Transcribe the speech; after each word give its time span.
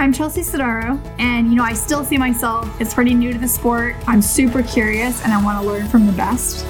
I'm 0.00 0.14
Chelsea 0.14 0.40
Sodaro, 0.40 0.98
and 1.18 1.50
you 1.50 1.56
know, 1.56 1.62
I 1.62 1.74
still 1.74 2.06
see 2.06 2.16
myself 2.16 2.80
as 2.80 2.94
pretty 2.94 3.12
new 3.12 3.34
to 3.34 3.38
the 3.38 3.46
sport. 3.46 3.96
I'm 4.06 4.22
super 4.22 4.62
curious 4.62 5.22
and 5.24 5.30
I 5.30 5.44
want 5.44 5.60
to 5.60 5.68
learn 5.70 5.88
from 5.88 6.06
the 6.06 6.12
best. 6.12 6.64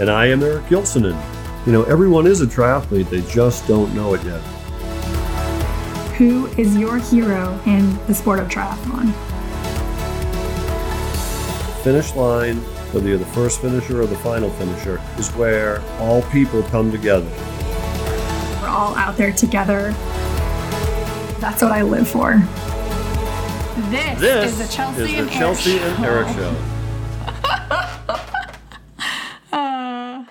And 0.00 0.10
I 0.10 0.24
am 0.28 0.42
Eric 0.42 0.64
Gilsonen. 0.68 1.22
You 1.66 1.72
know, 1.72 1.82
everyone 1.82 2.26
is 2.26 2.40
a 2.40 2.46
triathlete, 2.46 3.10
they 3.10 3.20
just 3.30 3.68
don't 3.68 3.94
know 3.94 4.14
it 4.14 4.24
yet. 4.24 4.40
Who 6.16 6.46
is 6.56 6.78
your 6.78 6.96
hero 6.96 7.60
in 7.66 7.94
the 8.06 8.14
sport 8.14 8.40
of 8.40 8.48
triathlon? 8.48 9.12
Finish 11.82 12.14
line, 12.14 12.56
whether 12.92 13.06
you're 13.06 13.18
the 13.18 13.26
first 13.26 13.60
finisher 13.60 14.00
or 14.00 14.06
the 14.06 14.16
final 14.16 14.48
finisher, 14.48 14.98
is 15.18 15.28
where 15.32 15.82
all 15.98 16.22
people 16.22 16.62
come 16.62 16.90
together. 16.90 17.30
We're 18.62 18.68
all 18.68 18.96
out 18.96 19.18
there 19.18 19.30
together. 19.30 19.94
That's 21.44 21.60
what 21.60 21.72
I 21.72 21.82
live 21.82 22.08
for. 22.08 22.38
This, 23.90 24.18
This 24.18 24.52
is 24.52 24.66
the 24.66 24.74
Chelsea, 24.74 25.02
is 25.02 25.10
the 25.10 25.18
and, 25.18 25.30
Chelsea 25.30 25.78
Eric 25.78 25.98
and 25.98 26.04
Eric 26.06 26.28
show. 26.28 26.54
show. 29.52 30.26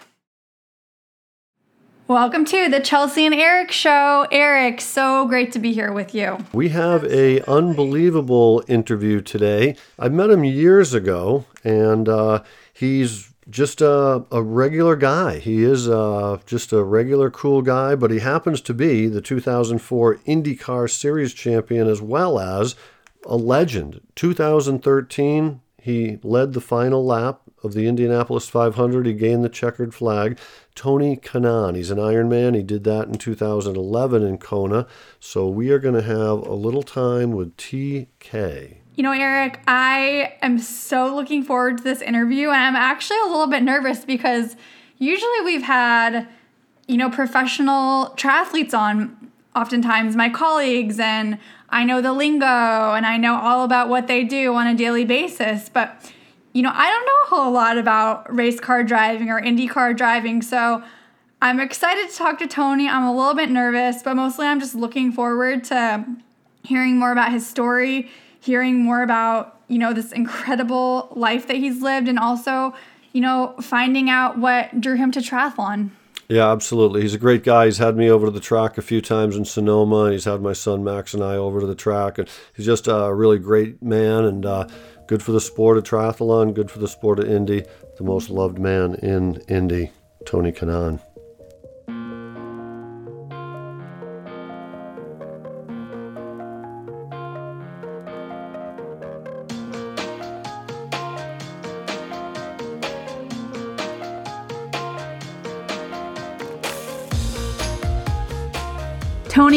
Welcome 2.08 2.46
to 2.46 2.68
the 2.68 2.80
Chelsea 2.80 3.28
and 3.28 3.36
Eric 3.36 3.72
show. 3.72 4.26
Eric, 4.32 4.82
so 4.82 5.28
great 5.28 5.52
to 5.52 5.60
be 5.60 5.72
here 5.72 5.94
with 5.94 6.16
you. 6.16 6.40
We 6.52 6.70
have 6.70 7.04
a 7.04 7.42
unbelievable 7.48 8.64
interview 8.68 9.22
today. 9.22 9.76
I 10.00 10.10
met 10.10 10.32
him 10.32 10.44
years 10.44 10.96
ago, 10.96 11.46
and 11.64 12.10
uh, 12.10 12.42
he's 12.74 13.33
just 13.50 13.82
a, 13.82 14.26
a 14.32 14.42
regular 14.42 14.96
guy. 14.96 15.40
He 15.40 15.64
is 15.64 15.88
uh, 15.90 16.40
just 16.46 16.72
a 16.72 16.84
regular 16.84 17.30
cool 17.30 17.62
guy, 17.62 17.96
but 17.96 18.12
he 18.12 18.20
happens 18.20 18.62
to 18.62 18.74
be 18.74 19.08
the 19.08 19.22
2004 19.22 20.16
IndyCar 20.28 20.90
Series 20.90 21.34
champion 21.34 21.88
as 21.88 22.02
well 22.02 22.40
as 22.40 22.76
a 23.26 23.36
legend. 23.36 24.02
2013, 24.16 25.62
he 25.82 26.20
led 26.24 26.54
the 26.54 26.62
final 26.62 27.06
lap 27.06 27.42
of 27.64 27.74
the 27.74 27.88
Indianapolis 27.88 28.50
500. 28.50 29.06
He 29.06 29.14
gained 29.14 29.44
the 29.44 29.50
checkered 29.50 29.94
flag. 29.94 30.38
Tony 30.76 31.16
Kanaan, 31.16 31.76
he's 31.76 31.92
an 31.92 31.98
Ironman. 31.98 32.56
He 32.56 32.64
did 32.64 32.84
that 32.84 33.08
in 33.08 33.16
2011 33.16 34.24
in 34.24 34.38
Kona. 34.38 34.88
So 35.20 35.48
we 35.48 35.72
are 35.72 35.80
going 35.80 35.96
to 35.96 36.02
have 36.02 36.46
a 36.46 36.54
little 36.54 36.84
time 36.84 37.32
with 37.32 37.56
TK. 37.58 38.78
You 38.96 39.02
know, 39.02 39.12
Eric, 39.12 39.60
I 39.68 40.36
am 40.44 40.60
so 40.60 41.16
looking 41.16 41.44
forward 41.44 41.80
to 41.80 41.84
this 41.84 42.00
interview, 42.00 42.50
and 42.50 42.58
I'm 42.58 42.76
actually 42.76 43.18
a 43.22 43.26
little 43.26 43.48
bit 43.48 43.64
nervous 43.64 44.06
because 44.06 44.56
usually 45.00 45.42
we've 45.44 45.64
had, 45.64 46.28
you 46.88 46.98
know, 46.98 47.10
professional 47.10 48.14
triathletes 48.18 48.78
on, 48.78 49.32
oftentimes 49.56 50.16
my 50.16 50.30
colleagues, 50.30 51.00
and 51.00 51.40
I 51.70 51.86
know 51.86 52.02
the 52.02 52.14
lingo 52.14 52.46
and 52.46 53.04
I 53.04 53.18
know 53.18 53.36
all 53.36 53.64
about 53.64 53.90
what 53.90 54.06
they 54.06 54.24
do 54.24 54.54
on 54.54 54.68
a 54.68 54.76
daily 54.76 55.06
basis. 55.06 55.70
But, 55.70 56.12
you 56.54 56.62
know, 56.62 56.72
I 56.72 56.88
don't 56.92 57.06
know 57.06 57.38
a 57.38 57.42
whole 57.42 57.52
lot 57.52 57.80
about 57.80 58.32
race 58.32 58.60
car 58.60 58.84
driving 58.84 59.32
or 59.32 59.40
Indy 59.40 59.68
car 59.68 59.96
driving. 59.96 60.44
So 60.44 60.84
I'm 61.42 61.60
excited 61.60 62.12
to 62.12 62.16
talk 62.16 62.38
to 62.40 62.48
Tony. 62.48 62.88
I'm 62.88 63.06
a 63.06 63.16
little 63.16 63.34
bit 63.34 63.50
nervous, 63.50 64.04
but 64.04 64.14
mostly 64.14 64.46
I'm 64.46 64.60
just 64.60 64.76
looking 64.76 65.12
forward 65.12 65.64
to 65.66 66.06
hearing 66.62 66.98
more 66.98 67.12
about 67.12 67.32
his 67.32 67.46
story, 67.46 68.12
hearing 68.44 68.84
more 68.84 69.02
about, 69.04 69.58
you 69.70 69.78
know, 69.78 69.94
this 69.94 70.12
incredible 70.12 71.08
life 71.16 71.48
that 71.48 71.58
he's 71.58 71.82
lived, 71.82 72.08
and 72.08 72.20
also, 72.20 72.74
you 73.14 73.22
know, 73.22 73.56
finding 73.62 74.10
out 74.10 74.38
what 74.38 74.82
drew 74.82 74.96
him 74.96 75.12
to 75.12 75.20
triathlon. 75.20 75.92
Yeah, 76.30 76.52
absolutely. 76.52 77.02
He's 77.02 77.14
a 77.14 77.20
great 77.20 77.44
guy. 77.44 77.66
He's 77.66 77.78
had 77.78 77.96
me 77.96 78.10
over 78.10 78.26
to 78.28 78.32
the 78.32 78.40
track 78.40 78.78
a 78.78 78.82
few 78.82 79.02
times 79.02 79.36
in 79.36 79.46
Sonoma, 79.46 80.06
and 80.06 80.14
he's 80.14 80.26
had 80.26 80.42
my 80.42 80.54
son 80.54 80.84
Max 80.84 81.14
and 81.14 81.24
I 81.24 81.36
over 81.36 81.60
to 81.60 81.68
the 81.68 81.76
track. 81.76 82.18
And 82.18 82.30
he's 82.56 82.66
just 82.66 82.88
a 82.88 83.14
really 83.14 83.40
great 83.40 83.84
man 83.84 84.26
and 84.26 84.46
uh, 84.46 84.68
good 85.08 85.22
for 85.22 85.32
the 85.32 85.42
sport 85.42 85.78
of 85.78 85.84
triathlon, 85.84 86.54
good 86.54 86.72
for 86.72 86.80
the 86.80 86.88
sport 86.88 87.20
of 87.20 87.30
Indy. 87.30 87.66
The 87.98 88.04
most 88.04 88.30
loved 88.30 88.58
man 88.58 88.96
in 88.96 89.42
Indy, 89.48 89.92
Tony 90.26 90.52
Kanaan. 90.52 91.02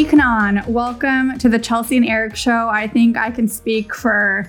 Kanaan, 0.07 0.65
welcome 0.69 1.37
to 1.39 1.49
the 1.49 1.59
Chelsea 1.59 1.97
and 1.97 2.07
Eric 2.07 2.37
show. 2.37 2.69
I 2.69 2.87
think 2.87 3.17
I 3.17 3.33
can 3.33 3.49
speak 3.49 3.93
for 3.93 4.49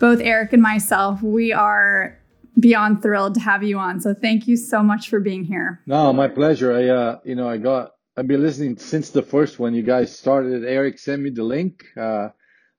both 0.00 0.18
Eric 0.20 0.52
and 0.52 0.60
myself. 0.60 1.22
We 1.22 1.52
are 1.52 2.18
beyond 2.58 3.02
thrilled 3.02 3.34
to 3.34 3.40
have 3.40 3.62
you 3.62 3.78
on. 3.78 4.00
So 4.00 4.14
thank 4.14 4.48
you 4.48 4.56
so 4.56 4.82
much 4.82 5.08
for 5.08 5.20
being 5.20 5.44
here. 5.44 5.80
No, 5.86 6.12
my 6.12 6.26
pleasure. 6.26 6.72
I, 6.72 6.88
uh, 6.88 7.20
you 7.24 7.36
know, 7.36 7.48
I 7.48 7.56
got, 7.56 7.92
I've 8.16 8.26
been 8.26 8.42
listening 8.42 8.78
since 8.78 9.10
the 9.10 9.22
first 9.22 9.60
one. 9.60 9.74
You 9.74 9.84
guys 9.84 10.16
started. 10.16 10.64
Eric 10.64 10.98
sent 10.98 11.22
me 11.22 11.30
the 11.30 11.44
link. 11.44 11.84
Uh, 11.96 12.30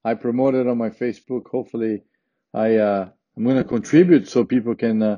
I 0.04 0.16
promoted 0.16 0.66
it 0.66 0.70
on 0.70 0.78
my 0.78 0.90
Facebook. 0.90 1.48
Hopefully, 1.50 2.04
I, 2.54 2.76
uh, 2.76 3.10
I'm 3.38 3.44
going 3.46 3.56
to 3.56 3.64
contribute 3.64 4.28
so 4.28 4.44
people 4.44 4.76
can, 4.76 5.02
uh, 5.02 5.18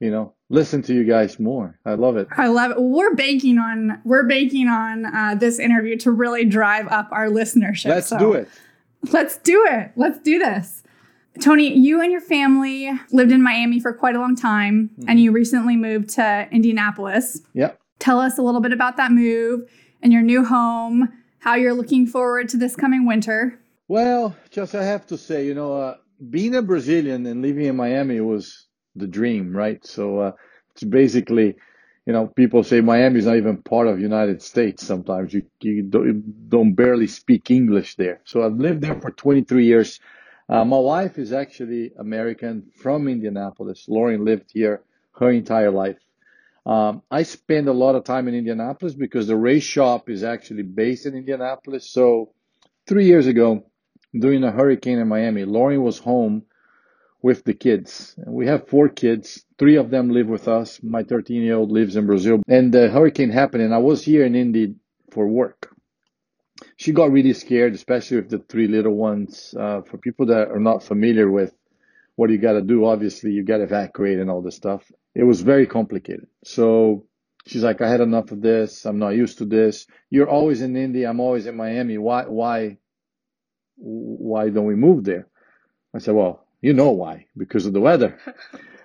you 0.00 0.10
know, 0.10 0.34
listen 0.50 0.82
to 0.82 0.94
you 0.94 1.04
guys 1.04 1.38
more. 1.38 1.78
I 1.84 1.94
love 1.94 2.16
it. 2.16 2.28
I 2.36 2.48
love 2.48 2.72
it. 2.72 2.80
We're 2.80 3.14
banking 3.14 3.58
on 3.58 4.00
we're 4.04 4.26
banking 4.26 4.68
on 4.68 5.06
uh, 5.06 5.34
this 5.34 5.58
interview 5.58 5.96
to 5.98 6.10
really 6.10 6.44
drive 6.44 6.88
up 6.88 7.08
our 7.12 7.28
listenership. 7.28 7.86
Let's 7.86 8.08
So 8.08 8.18
do 8.18 8.32
it. 8.32 8.48
Let's 9.12 9.36
do 9.38 9.66
it. 9.68 9.92
Let's 9.96 10.18
do 10.20 10.38
this. 10.38 10.82
Tony, 11.40 11.72
you 11.72 12.00
and 12.00 12.10
your 12.10 12.20
family 12.20 12.90
lived 13.12 13.30
in 13.30 13.42
Miami 13.42 13.78
for 13.78 13.92
quite 13.92 14.16
a 14.16 14.18
long 14.18 14.34
time, 14.34 14.90
and 15.06 15.20
you 15.20 15.30
recently 15.30 15.76
moved 15.76 16.08
to 16.10 16.48
Indianapolis. 16.50 17.40
Yeah. 17.52 17.72
Tell 18.00 18.18
us 18.18 18.38
a 18.38 18.42
little 18.42 18.60
bit 18.60 18.72
about 18.72 18.96
that 18.96 19.12
move 19.12 19.70
and 20.02 20.12
your 20.12 20.22
new 20.22 20.44
home, 20.44 21.12
how 21.40 21.54
you're 21.54 21.74
looking 21.74 22.06
forward 22.06 22.48
to 22.48 22.56
this 22.56 22.74
coming 22.74 23.06
winter. 23.06 23.60
Well, 23.86 24.34
just 24.50 24.74
I 24.74 24.84
have 24.84 25.06
to 25.08 25.18
say, 25.18 25.46
you 25.46 25.54
know, 25.54 25.74
uh, 25.74 25.96
being 26.28 26.56
a 26.56 26.62
Brazilian 26.62 27.24
and 27.26 27.40
living 27.40 27.66
in 27.66 27.76
Miami 27.76 28.20
was 28.20 28.67
the 28.98 29.06
dream, 29.06 29.56
right? 29.56 29.84
So 29.86 30.18
uh, 30.20 30.32
it's 30.72 30.84
basically, 30.84 31.56
you 32.06 32.12
know, 32.12 32.26
people 32.26 32.62
say 32.64 32.80
Miami 32.80 33.18
is 33.18 33.26
not 33.26 33.36
even 33.36 33.58
part 33.62 33.86
of 33.88 34.00
United 34.00 34.42
States. 34.42 34.86
Sometimes 34.86 35.32
you 35.32 35.42
you 35.60 35.82
don't, 35.82 36.06
you 36.06 36.22
don't 36.48 36.74
barely 36.74 37.06
speak 37.06 37.50
English 37.50 37.96
there. 37.96 38.20
So 38.24 38.42
I've 38.42 38.56
lived 38.58 38.82
there 38.82 39.00
for 39.00 39.10
23 39.10 39.64
years. 39.66 40.00
Uh, 40.48 40.64
my 40.64 40.78
wife 40.78 41.18
is 41.18 41.32
actually 41.32 41.92
American 41.98 42.70
from 42.74 43.08
Indianapolis. 43.08 43.86
Lauren 43.88 44.24
lived 44.24 44.50
here 44.52 44.82
her 45.12 45.30
entire 45.30 45.70
life. 45.70 45.98
Um, 46.64 47.02
I 47.10 47.22
spend 47.22 47.68
a 47.68 47.72
lot 47.72 47.94
of 47.94 48.04
time 48.04 48.28
in 48.28 48.34
Indianapolis 48.34 48.94
because 48.94 49.26
the 49.26 49.36
race 49.36 49.64
shop 49.64 50.10
is 50.10 50.22
actually 50.22 50.64
based 50.64 51.06
in 51.06 51.14
Indianapolis. 51.14 51.88
So 51.90 52.32
three 52.86 53.06
years 53.06 53.26
ago, 53.26 53.64
during 54.12 54.44
a 54.44 54.50
hurricane 54.50 54.98
in 54.98 55.08
Miami, 55.08 55.44
Lauren 55.44 55.82
was 55.82 55.98
home 55.98 56.42
with 57.22 57.44
the 57.44 57.54
kids. 57.54 58.14
We 58.26 58.46
have 58.46 58.68
four 58.68 58.88
kids. 58.88 59.44
Three 59.58 59.76
of 59.76 59.90
them 59.90 60.10
live 60.10 60.28
with 60.28 60.48
us. 60.48 60.80
My 60.82 61.02
13 61.02 61.42
year 61.42 61.56
old 61.56 61.72
lives 61.72 61.96
in 61.96 62.06
Brazil. 62.06 62.42
And 62.48 62.72
the 62.72 62.88
hurricane 62.88 63.30
happened, 63.30 63.62
and 63.62 63.74
I 63.74 63.78
was 63.78 64.04
here 64.04 64.24
in 64.24 64.34
Indy 64.34 64.74
for 65.10 65.26
work. 65.26 65.74
She 66.76 66.92
got 66.92 67.12
really 67.12 67.32
scared, 67.32 67.74
especially 67.74 68.18
with 68.18 68.30
the 68.30 68.38
three 68.38 68.68
little 68.68 68.94
ones. 68.94 69.54
Uh, 69.58 69.82
for 69.82 69.98
people 69.98 70.26
that 70.26 70.48
are 70.48 70.60
not 70.60 70.82
familiar 70.82 71.30
with 71.30 71.54
what 72.16 72.30
you 72.30 72.38
got 72.38 72.52
to 72.52 72.62
do, 72.62 72.84
obviously, 72.84 73.30
you 73.30 73.44
got 73.44 73.58
to 73.58 73.64
evacuate 73.64 74.18
and 74.18 74.30
all 74.30 74.42
this 74.42 74.56
stuff. 74.56 74.90
It 75.14 75.22
was 75.24 75.40
very 75.40 75.66
complicated. 75.66 76.26
So 76.44 77.06
she's 77.46 77.62
like, 77.62 77.80
I 77.80 77.88
had 77.88 78.00
enough 78.00 78.32
of 78.32 78.40
this. 78.40 78.84
I'm 78.84 78.98
not 78.98 79.10
used 79.10 79.38
to 79.38 79.44
this. 79.44 79.86
You're 80.10 80.28
always 80.28 80.62
in 80.62 80.76
Indy. 80.76 81.04
I'm 81.04 81.20
always 81.20 81.46
in 81.46 81.56
Miami. 81.56 81.98
Why, 81.98 82.24
why, 82.24 82.78
why 83.76 84.48
don't 84.50 84.66
we 84.66 84.74
move 84.74 85.04
there? 85.04 85.28
I 85.94 85.98
said, 85.98 86.14
well, 86.14 86.47
you 86.60 86.72
know 86.72 86.90
why, 86.90 87.26
because 87.36 87.66
of 87.66 87.72
the 87.72 87.80
weather. 87.80 88.18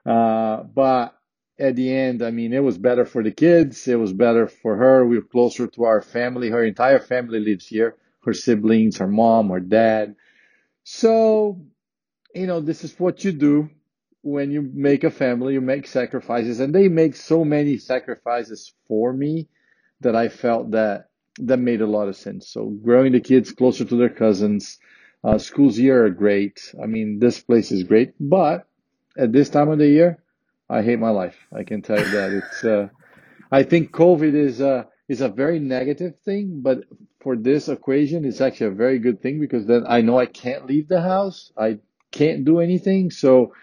Uh, 0.05 0.63
but 0.63 1.17
at 1.57 1.75
the 1.75 1.93
end, 1.93 2.21
I 2.21 2.31
mean, 2.31 2.53
it 2.53 2.63
was 2.63 2.77
better 2.77 3.05
for 3.05 3.23
the 3.23 3.31
kids. 3.31 3.87
It 3.87 3.95
was 3.95 4.11
better 4.11 4.47
for 4.47 4.75
her. 4.75 5.05
We 5.05 5.17
were 5.17 5.23
closer 5.25 5.67
to 5.67 5.83
our 5.85 6.01
family. 6.01 6.49
Her 6.49 6.63
entire 6.63 6.99
family 6.99 7.39
lives 7.39 7.67
here. 7.67 7.95
Her 8.25 8.33
siblings, 8.33 8.97
her 8.97 9.07
mom, 9.07 9.49
her 9.49 9.59
dad. 9.59 10.15
So, 10.83 11.61
you 12.35 12.47
know, 12.47 12.59
this 12.59 12.83
is 12.83 12.99
what 12.99 13.23
you 13.23 13.31
do 13.31 13.69
when 14.21 14.51
you 14.51 14.61
make 14.61 15.03
a 15.03 15.11
family. 15.11 15.53
You 15.53 15.61
make 15.61 15.87
sacrifices, 15.87 16.59
and 16.59 16.73
they 16.73 16.89
make 16.89 17.15
so 17.15 17.45
many 17.45 17.77
sacrifices 17.77 18.73
for 18.87 19.13
me 19.13 19.47
that 20.01 20.15
I 20.15 20.29
felt 20.29 20.71
that 20.71 21.09
that 21.39 21.57
made 21.57 21.81
a 21.81 21.87
lot 21.87 22.09
of 22.09 22.15
sense. 22.15 22.49
So, 22.49 22.69
growing 22.69 23.13
the 23.13 23.21
kids 23.21 23.51
closer 23.51 23.85
to 23.85 23.95
their 23.95 24.09
cousins. 24.09 24.79
Uh, 25.23 25.37
schools 25.37 25.77
here 25.77 26.05
are 26.05 26.09
great. 26.09 26.73
I 26.81 26.85
mean, 26.85 27.19
this 27.19 27.39
place 27.39 27.71
is 27.71 27.83
great, 27.83 28.13
but 28.19 28.67
at 29.17 29.31
this 29.31 29.49
time 29.49 29.69
of 29.69 29.79
the 29.79 29.87
year, 29.87 30.21
I 30.69 30.81
hate 30.81 30.99
my 30.99 31.11
life. 31.11 31.37
I 31.55 31.63
can 31.63 31.81
tell 31.81 31.99
you 31.99 32.11
that 32.11 32.31
it's. 32.33 32.63
Uh, 32.63 32.89
I 33.51 33.63
think 33.63 33.91
COVID 33.91 34.33
is 34.33 34.59
uh, 34.59 34.85
is 35.07 35.21
a 35.21 35.29
very 35.29 35.59
negative 35.59 36.19
thing, 36.19 36.61
but 36.61 36.83
for 37.21 37.35
this 37.37 37.69
equation, 37.69 38.25
it's 38.25 38.41
actually 38.41 38.67
a 38.67 38.71
very 38.71 38.99
good 38.99 39.21
thing 39.21 39.39
because 39.39 39.65
then 39.65 39.85
I 39.87 40.01
know 40.01 40.19
I 40.19 40.25
can't 40.25 40.65
leave 40.65 40.87
the 40.89 41.01
house. 41.01 41.51
I 41.57 41.79
can't 42.11 42.43
do 42.43 42.59
anything. 42.59 43.11
So 43.11 43.53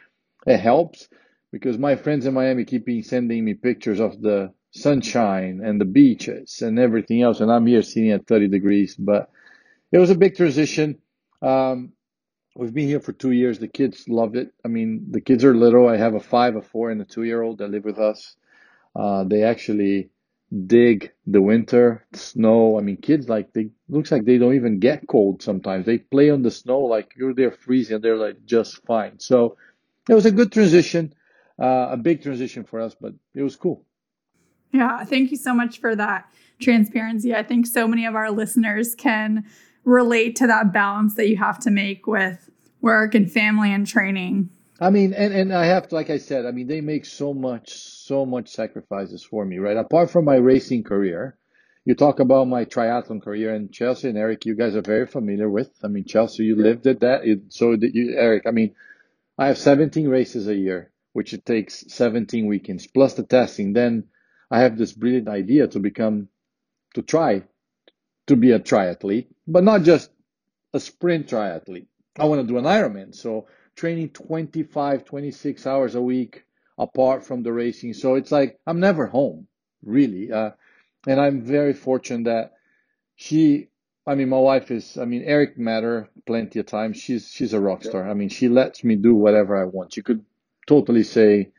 it 0.46 0.58
helps 0.58 1.08
because 1.52 1.78
my 1.78 1.96
friends 1.96 2.26
in 2.26 2.34
Miami 2.34 2.64
keep 2.64 2.88
sending 3.04 3.44
me 3.44 3.54
pictures 3.54 4.00
of 4.00 4.20
the 4.20 4.52
sunshine 4.72 5.60
and 5.62 5.80
the 5.80 5.84
beaches 5.84 6.62
and 6.62 6.78
everything 6.78 7.22
else. 7.22 7.40
And 7.40 7.50
I'm 7.50 7.66
here 7.66 7.82
sitting 7.82 8.12
at 8.12 8.26
30 8.26 8.48
degrees, 8.48 8.96
but 8.96 9.30
it 9.92 9.98
was 9.98 10.10
a 10.10 10.14
big 10.14 10.36
transition. 10.36 10.98
Um, 11.42 11.92
we've 12.56 12.74
been 12.74 12.88
here 12.88 13.00
for 13.00 13.12
two 13.12 13.32
years. 13.32 13.58
The 13.58 13.68
kids 13.68 14.08
love 14.08 14.36
it. 14.36 14.52
I 14.64 14.68
mean, 14.68 15.06
the 15.10 15.20
kids 15.20 15.44
are 15.44 15.54
little. 15.54 15.88
I 15.88 15.96
have 15.96 16.14
a 16.14 16.20
five, 16.20 16.56
a 16.56 16.62
four, 16.62 16.90
and 16.90 17.00
a 17.00 17.04
two 17.04 17.24
year 17.24 17.42
old 17.42 17.58
that 17.58 17.70
live 17.70 17.84
with 17.84 17.98
us. 17.98 18.36
Uh, 18.94 19.24
they 19.24 19.42
actually 19.44 20.10
dig 20.66 21.12
the 21.26 21.40
winter 21.40 22.04
snow. 22.12 22.76
I 22.76 22.82
mean, 22.82 22.96
kids 22.96 23.28
like 23.28 23.52
they 23.52 23.70
looks 23.88 24.10
like 24.10 24.24
they 24.24 24.38
don't 24.38 24.54
even 24.54 24.80
get 24.80 25.06
cold 25.06 25.42
sometimes. 25.42 25.86
They 25.86 25.98
play 25.98 26.30
on 26.30 26.42
the 26.42 26.50
snow 26.50 26.80
like 26.80 27.12
you're 27.16 27.34
there 27.34 27.52
freezing, 27.52 27.96
and 27.96 28.04
they're 28.04 28.16
like 28.16 28.44
just 28.44 28.84
fine. 28.84 29.18
So 29.20 29.56
it 30.08 30.14
was 30.14 30.26
a 30.26 30.32
good 30.32 30.50
transition, 30.50 31.14
uh, 31.58 31.88
a 31.90 31.96
big 31.96 32.22
transition 32.22 32.64
for 32.64 32.80
us, 32.80 32.96
but 33.00 33.14
it 33.34 33.42
was 33.42 33.56
cool. 33.56 33.84
Yeah, 34.72 35.04
thank 35.04 35.30
you 35.30 35.36
so 35.36 35.52
much 35.54 35.80
for 35.80 35.96
that 35.96 36.26
transparency. 36.60 37.34
I 37.34 37.42
think 37.42 37.66
so 37.66 37.88
many 37.88 38.06
of 38.06 38.14
our 38.14 38.30
listeners 38.30 38.94
can 38.94 39.44
relate 39.84 40.36
to 40.36 40.46
that 40.46 40.72
balance 40.72 41.14
that 41.14 41.28
you 41.28 41.36
have 41.36 41.58
to 41.60 41.70
make 41.70 42.06
with 42.06 42.50
work 42.80 43.14
and 43.14 43.30
family 43.30 43.72
and 43.72 43.86
training. 43.86 44.50
I 44.80 44.90
mean, 44.90 45.12
and, 45.12 45.34
and 45.34 45.52
I 45.52 45.66
have 45.66 45.88
to, 45.88 45.94
like 45.94 46.08
I 46.08 46.16
said, 46.16 46.46
I 46.46 46.52
mean, 46.52 46.66
they 46.66 46.80
make 46.80 47.04
so 47.04 47.34
much, 47.34 47.74
so 47.74 48.24
much 48.24 48.48
sacrifices 48.48 49.22
for 49.22 49.44
me, 49.44 49.58
right? 49.58 49.76
Apart 49.76 50.10
from 50.10 50.24
my 50.24 50.36
racing 50.36 50.84
career, 50.84 51.36
you 51.84 51.94
talk 51.94 52.20
about 52.20 52.48
my 52.48 52.64
triathlon 52.64 53.22
career 53.22 53.54
and 53.54 53.72
Chelsea 53.72 54.08
and 54.08 54.16
Eric, 54.16 54.46
you 54.46 54.54
guys 54.54 54.76
are 54.76 54.82
very 54.82 55.06
familiar 55.06 55.50
with. 55.50 55.70
I 55.82 55.88
mean, 55.88 56.04
Chelsea, 56.04 56.44
you 56.44 56.56
lived 56.56 56.86
at 56.86 57.00
that. 57.00 57.22
so 57.48 57.76
did 57.76 57.94
you, 57.94 58.14
Eric, 58.16 58.44
I 58.46 58.52
mean, 58.52 58.74
I 59.36 59.48
have 59.48 59.58
17 59.58 60.08
races 60.08 60.48
a 60.48 60.54
year, 60.54 60.92
which 61.12 61.34
it 61.34 61.44
takes 61.44 61.84
17 61.88 62.46
weekends 62.46 62.86
plus 62.86 63.14
the 63.14 63.22
testing. 63.22 63.72
Then 63.72 64.04
I 64.50 64.60
have 64.60 64.78
this 64.78 64.92
brilliant 64.92 65.28
idea 65.28 65.68
to 65.68 65.78
become, 65.78 66.28
to 66.94 67.02
try 67.02 67.44
to 68.30 68.36
be 68.36 68.52
a 68.52 68.60
triathlete, 68.60 69.26
but 69.48 69.64
not 69.64 69.82
just 69.82 70.08
a 70.72 70.78
sprint 70.78 71.26
triathlete. 71.26 71.86
I 72.16 72.26
want 72.26 72.40
to 72.40 72.46
do 72.46 72.58
an 72.58 72.64
Ironman. 72.64 73.12
So 73.12 73.48
training 73.74 74.10
25, 74.10 75.04
26 75.04 75.66
hours 75.66 75.96
a 75.96 76.00
week 76.00 76.44
apart 76.78 77.24
from 77.26 77.42
the 77.42 77.52
racing. 77.52 77.92
So 77.92 78.14
it's 78.14 78.30
like 78.30 78.60
I'm 78.68 78.78
never 78.78 79.06
home, 79.06 79.48
really. 79.82 80.30
Uh, 80.30 80.50
and 81.08 81.20
I'm 81.20 81.42
very 81.42 81.72
fortunate 81.72 82.24
that 82.26 82.52
she, 83.16 83.68
I 84.06 84.14
mean, 84.14 84.28
my 84.28 84.38
wife 84.38 84.70
is, 84.70 84.96
I 84.96 85.06
mean, 85.06 85.24
Eric 85.24 85.58
met 85.58 85.82
her 85.82 86.08
plenty 86.24 86.60
of 86.60 86.66
times. 86.66 86.98
She's, 86.98 87.28
she's 87.28 87.52
a 87.52 87.60
rock 87.60 87.82
star. 87.82 88.08
I 88.08 88.14
mean, 88.14 88.28
she 88.28 88.48
lets 88.48 88.84
me 88.84 88.94
do 88.94 89.12
whatever 89.12 89.60
I 89.60 89.64
want. 89.64 89.92
She 89.92 90.02
could 90.02 90.24
totally 90.68 91.02
say, 91.02 91.50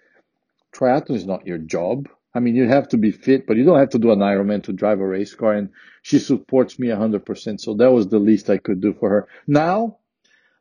triathlon 0.73 1.15
is 1.15 1.25
not 1.25 1.45
your 1.45 1.57
job. 1.57 2.07
I 2.33 2.39
mean, 2.39 2.55
you 2.55 2.67
have 2.67 2.87
to 2.89 2.97
be 2.97 3.11
fit, 3.11 3.45
but 3.45 3.57
you 3.57 3.65
don't 3.65 3.79
have 3.79 3.89
to 3.89 3.99
do 3.99 4.11
an 4.11 4.19
Ironman 4.19 4.63
to 4.63 4.73
drive 4.73 4.99
a 4.99 5.07
race 5.07 5.33
car. 5.35 5.53
And 5.53 5.69
she 6.01 6.17
supports 6.19 6.79
me 6.79 6.87
100%. 6.87 7.59
So 7.59 7.73
that 7.75 7.91
was 7.91 8.07
the 8.07 8.19
least 8.19 8.49
I 8.49 8.57
could 8.57 8.81
do 8.81 8.93
for 8.93 9.09
her. 9.09 9.27
Now 9.47 9.97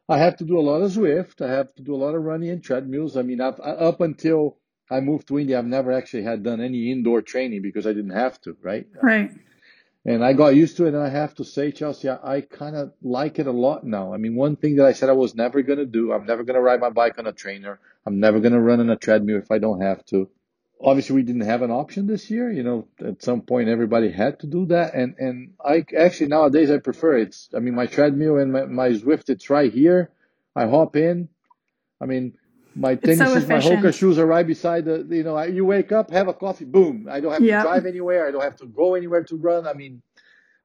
I 0.08 0.19
have 0.19 0.37
to 0.38 0.44
do 0.44 0.58
a 0.58 0.61
lot 0.61 0.82
of 0.82 0.90
Zwift. 0.90 1.40
I 1.40 1.50
have 1.50 1.72
to 1.76 1.82
do 1.82 1.94
a 1.94 2.02
lot 2.05 2.17
of 2.17 2.22
running 2.22 2.50
and 2.50 2.62
treadmills. 2.62 3.17
I 3.17 3.22
mean, 3.22 3.40
I've, 3.40 3.61
up 3.61 4.00
until 4.00 4.56
I 4.90 4.99
moved 4.99 5.28
to 5.28 5.38
Indy, 5.38 5.55
I've 5.55 5.64
never 5.64 5.93
actually 5.93 6.25
had 6.25 6.43
done 6.43 6.61
any 6.61 6.90
indoor 6.90 7.22
training 7.22 7.62
because 7.62 7.87
I 7.87 7.93
didn't 7.93 8.17
have 8.17 8.40
to, 8.40 8.56
right? 8.61 8.88
Right. 9.00 9.31
And 10.05 10.25
I 10.25 10.32
got 10.32 10.56
used 10.56 10.78
to 10.78 10.87
it. 10.87 10.94
And 10.94 11.02
I 11.02 11.11
have 11.11 11.37
to 11.37 11.44
say, 11.44 11.70
Chelsea, 11.70 12.08
I, 12.08 12.37
I 12.37 12.40
kind 12.40 12.75
of 12.75 12.93
like 13.00 13.38
it 13.38 13.46
a 13.46 13.52
lot 13.52 13.84
now. 13.84 14.12
I 14.12 14.17
mean, 14.17 14.34
one 14.34 14.56
thing 14.56 14.76
that 14.76 14.87
I 14.87 14.93
said 14.93 15.11
I 15.11 15.12
was 15.12 15.37
never 15.37 15.62
going 15.62 15.78
to 15.78 15.87
do, 15.87 16.12
I'm 16.12 16.26
never 16.26 16.43
going 16.43 16.56
to 16.56 16.61
ride 16.61 16.81
my 16.81 16.90
bike 16.90 17.19
on 17.19 17.28
a 17.28 17.32
trainer. 17.32 17.78
I'm 18.05 18.19
never 18.19 18.40
going 18.40 18.55
to 18.55 18.61
run 18.61 18.81
on 18.81 18.90
a 18.90 18.96
treadmill 18.96 19.38
if 19.38 19.52
I 19.52 19.58
don't 19.58 19.82
have 19.82 20.05
to 20.06 20.28
obviously 20.82 21.17
we 21.17 21.23
didn't 21.23 21.43
have 21.43 21.62
an 21.62 21.71
option 21.71 22.06
this 22.06 22.31
year. 22.31 22.50
You 22.50 22.62
know, 22.62 22.88
at 23.05 23.23
some 23.23 23.43
point 23.43 23.69
everybody 23.69 24.11
had 24.11 24.41
to 24.41 24.47
do 24.47 24.67
that, 24.67 24.94
and 24.94 25.15
and 25.19 25.55
I 25.65 25.85
actually 25.97 26.29
nowadays 26.29 26.71
I 26.71 26.79
prefer 26.79 27.19
it. 27.19 27.29
it's. 27.29 27.49
I 27.55 27.61
mean, 27.61 27.75
my 27.75 27.87
treadmill 27.87 28.38
and 28.38 28.53
my, 28.53 28.65
my 28.65 28.88
Zwift, 28.91 29.29
it's 29.29 29.50
right 29.50 29.73
here. 29.73 30.11
I 30.56 30.67
hop 30.67 30.97
in. 30.97 31.29
I 32.00 32.06
mean, 32.06 32.35
my 32.75 32.94
tennis 32.94 33.19
so 33.19 33.35
shoes, 33.35 33.49
my 33.49 33.59
Hoka 33.59 33.97
shoes 33.97 34.19
are 34.19 34.27
right 34.27 34.47
beside 34.47 34.85
the. 34.85 35.06
You 35.09 35.23
know, 35.23 35.41
you 35.43 35.65
wake 35.65 35.93
up, 35.93 36.11
have 36.11 36.29
a 36.29 36.35
coffee, 36.35 36.65
boom. 36.65 37.09
I 37.11 37.21
don't 37.21 37.32
have 37.32 37.43
yep. 37.43 37.62
to 37.62 37.69
drive 37.69 37.87
anywhere. 37.87 38.27
I 38.27 38.31
don't 38.31 38.43
have 38.43 38.56
to 38.56 38.67
go 38.67 38.94
anywhere 38.94 39.25
to 39.25 39.37
run. 39.37 39.67
I 39.67 39.75
mean, 39.75 40.03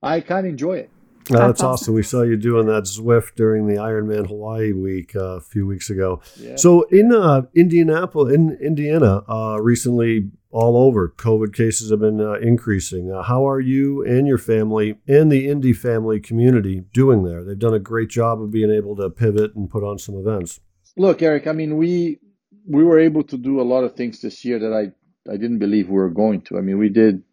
I 0.01 0.21
kind 0.21 0.45
of 0.45 0.51
enjoy 0.51 0.77
it. 0.77 0.89
Uh, 1.31 1.47
that's, 1.47 1.61
awesome. 1.61 1.67
awesome. 1.67 1.93
We 1.95 2.03
saw 2.03 2.21
you 2.21 2.37
doing 2.37 2.67
that 2.67 2.83
Zwift 2.83 3.35
during 3.35 3.67
the 3.67 3.75
Ironman 3.75 4.27
Hawaii 4.27 4.73
week 4.73 5.15
uh, 5.15 5.37
a 5.37 5.41
few 5.41 5.65
weeks 5.65 5.89
ago. 5.89 6.21
Yeah. 6.37 6.55
So 6.55 6.83
in 6.83 7.13
uh, 7.13 7.43
Indianapolis, 7.55 8.33
in 8.33 8.57
Indiana, 8.61 9.23
uh, 9.27 9.57
recently 9.59 10.29
all 10.51 10.77
over, 10.77 11.09
COVID 11.09 11.53
cases 11.53 11.89
have 11.91 11.99
been 11.99 12.21
uh, 12.21 12.33
increasing. 12.33 13.11
Uh, 13.11 13.23
how 13.23 13.47
are 13.47 13.59
you 13.59 14.05
and 14.05 14.27
your 14.27 14.37
family 14.37 14.97
and 15.07 15.31
the 15.31 15.49
Indy 15.49 15.73
family 15.73 16.19
community 16.19 16.83
doing 16.93 17.23
there? 17.23 17.43
They've 17.43 17.57
done 17.59 17.73
a 17.73 17.79
great 17.79 18.09
job 18.09 18.41
of 18.41 18.51
being 18.51 18.71
able 18.71 18.95
to 18.97 19.09
pivot 19.09 19.55
and 19.55 19.69
put 19.69 19.83
on 19.83 19.97
some 19.97 20.15
events. 20.15 20.59
Look, 20.95 21.21
Eric. 21.21 21.47
I 21.47 21.51
mean, 21.51 21.75
we 21.77 22.19
we 22.67 22.83
were 22.83 22.99
able 22.99 23.23
to 23.23 23.37
do 23.37 23.59
a 23.59 23.63
lot 23.63 23.83
of 23.83 23.95
things 23.95 24.21
this 24.21 24.45
year 24.45 24.59
that 24.59 24.73
I 24.73 25.31
I 25.31 25.37
didn't 25.37 25.59
believe 25.59 25.89
we 25.89 25.95
were 25.95 26.09
going 26.09 26.41
to. 26.41 26.57
I 26.57 26.61
mean, 26.61 26.77
we 26.77 26.89
did 26.89 27.23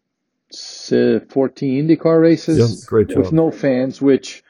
14 0.53 1.87
IndyCar 1.87 2.21
races 2.21 2.87
yeah, 2.91 3.17
with 3.17 3.31
no 3.31 3.51
fans, 3.51 4.01
which 4.01 4.43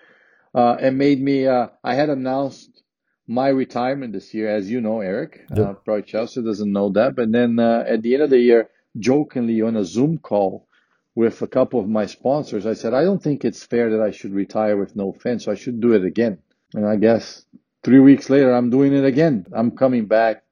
uh, 0.53 0.77
it 0.79 0.91
made 0.91 1.21
me. 1.21 1.47
Uh, 1.47 1.67
I 1.83 1.95
had 1.95 2.09
announced 2.09 2.83
my 3.27 3.47
retirement 3.47 4.13
this 4.13 4.33
year, 4.33 4.49
as 4.49 4.69
you 4.69 4.81
know, 4.81 4.99
Eric. 4.99 5.45
Yep. 5.55 5.59
Uh, 5.59 5.73
probably 5.73 6.03
Chelsea 6.03 6.43
doesn't 6.43 6.71
know 6.71 6.89
that, 6.89 7.15
but 7.15 7.31
then 7.31 7.59
uh, 7.59 7.83
at 7.87 8.01
the 8.01 8.13
end 8.13 8.23
of 8.23 8.29
the 8.29 8.39
year, 8.39 8.69
jokingly 8.99 9.61
on 9.61 9.75
a 9.75 9.85
Zoom 9.85 10.17
call 10.17 10.67
with 11.15 11.41
a 11.41 11.47
couple 11.47 11.79
of 11.79 11.87
my 11.87 12.05
sponsors, 12.05 12.65
I 12.65 12.73
said, 12.73 12.93
I 12.93 13.03
don't 13.03 13.21
think 13.21 13.45
it's 13.45 13.63
fair 13.63 13.91
that 13.91 14.01
I 14.01 14.11
should 14.11 14.33
retire 14.33 14.77
with 14.77 14.95
no 14.95 15.13
fans, 15.13 15.45
so 15.45 15.51
I 15.51 15.55
should 15.55 15.79
do 15.79 15.93
it 15.93 16.03
again. 16.03 16.39
And 16.73 16.85
I 16.85 16.95
guess 16.95 17.45
three 17.83 17.99
weeks 17.99 18.29
later, 18.29 18.51
I'm 18.51 18.69
doing 18.69 18.93
it 18.93 19.05
again. 19.05 19.45
I'm 19.53 19.71
coming 19.71 20.05
back 20.05 20.43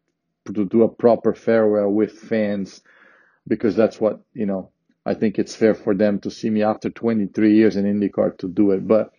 to 0.45 0.65
do 0.65 0.83
a 0.83 0.89
proper 0.89 1.33
farewell 1.33 1.89
with 1.89 2.11
fans 2.11 2.81
because 3.47 3.75
that's 3.75 3.99
what 3.99 4.21
you 4.33 4.45
know 4.45 4.71
I 5.05 5.13
think 5.15 5.39
it's 5.39 5.55
fair 5.55 5.73
for 5.73 5.95
them 5.95 6.19
to 6.19 6.31
see 6.31 6.49
me 6.49 6.63
after 6.63 6.89
23 6.89 7.55
years 7.55 7.75
in 7.75 7.85
IndyCar 7.85 8.37
to 8.39 8.47
do 8.47 8.71
it. 8.71 8.87
But 8.87 9.11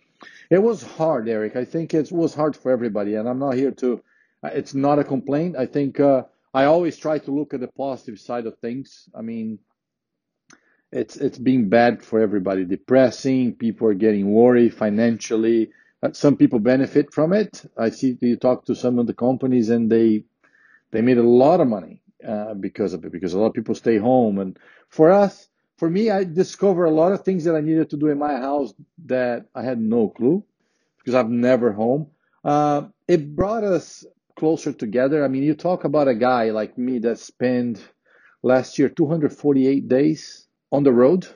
it 0.49 0.61
was 0.61 0.81
hard, 0.81 1.27
Eric. 1.27 1.55
I 1.55 1.65
think 1.65 1.93
it 1.93 2.11
was 2.11 2.33
hard 2.33 2.55
for 2.55 2.71
everybody, 2.71 3.15
and 3.15 3.27
I'm 3.27 3.39
not 3.39 3.55
here 3.55 3.71
to. 3.71 4.01
Uh, 4.43 4.49
it's 4.53 4.73
not 4.73 4.99
a 4.99 5.03
complaint. 5.03 5.55
I 5.57 5.65
think 5.65 5.99
uh, 5.99 6.23
I 6.53 6.65
always 6.65 6.97
try 6.97 7.19
to 7.19 7.31
look 7.31 7.53
at 7.53 7.59
the 7.59 7.67
positive 7.67 8.19
side 8.19 8.45
of 8.45 8.57
things. 8.59 9.09
I 9.15 9.21
mean, 9.21 9.59
it's 10.91 11.17
it's 11.17 11.37
been 11.37 11.69
bad 11.69 12.03
for 12.03 12.21
everybody, 12.21 12.63
depressing. 12.65 13.55
People 13.55 13.87
are 13.89 13.93
getting 13.93 14.31
worried 14.31 14.73
financially. 14.73 15.71
Uh, 16.01 16.13
some 16.13 16.37
people 16.37 16.59
benefit 16.59 17.13
from 17.13 17.33
it. 17.33 17.63
I 17.77 17.89
see 17.89 18.17
you 18.21 18.37
talk 18.37 18.65
to 18.65 18.75
some 18.75 18.99
of 18.99 19.07
the 19.07 19.13
companies, 19.13 19.69
and 19.69 19.91
they 19.91 20.23
they 20.91 21.01
made 21.01 21.17
a 21.17 21.23
lot 21.23 21.59
of 21.59 21.67
money 21.67 22.01
uh, 22.25 22.53
because 22.53 22.93
of 22.93 23.03
it. 23.03 23.11
Because 23.11 23.33
a 23.33 23.39
lot 23.39 23.47
of 23.47 23.53
people 23.53 23.75
stay 23.75 23.97
home, 23.97 24.39
and 24.39 24.57
for 24.89 25.11
us 25.11 25.49
for 25.77 25.89
me, 25.89 26.09
I 26.09 26.23
discovered 26.23 26.85
a 26.85 26.91
lot 26.91 27.11
of 27.11 27.23
things 27.23 27.45
that 27.45 27.55
I 27.55 27.61
needed 27.61 27.89
to 27.91 27.97
do 27.97 28.07
in 28.07 28.19
my 28.19 28.33
house 28.33 28.73
that 29.05 29.47
I 29.55 29.63
had 29.63 29.79
no 29.79 30.09
clue 30.09 30.43
because 30.97 31.15
I'm 31.15 31.41
never 31.41 31.71
home. 31.71 32.07
Uh, 32.43 32.83
it 33.07 33.35
brought 33.35 33.63
us 33.63 34.05
closer 34.35 34.71
together. 34.71 35.23
I 35.23 35.27
mean, 35.27 35.43
you 35.43 35.55
talk 35.55 35.83
about 35.83 36.07
a 36.07 36.15
guy 36.15 36.51
like 36.51 36.77
me 36.77 36.99
that 36.99 37.19
spent 37.19 37.85
last 38.41 38.77
year 38.77 38.89
248 38.89 39.87
days 39.87 40.47
on 40.71 40.83
the 40.83 40.93
road. 40.93 41.27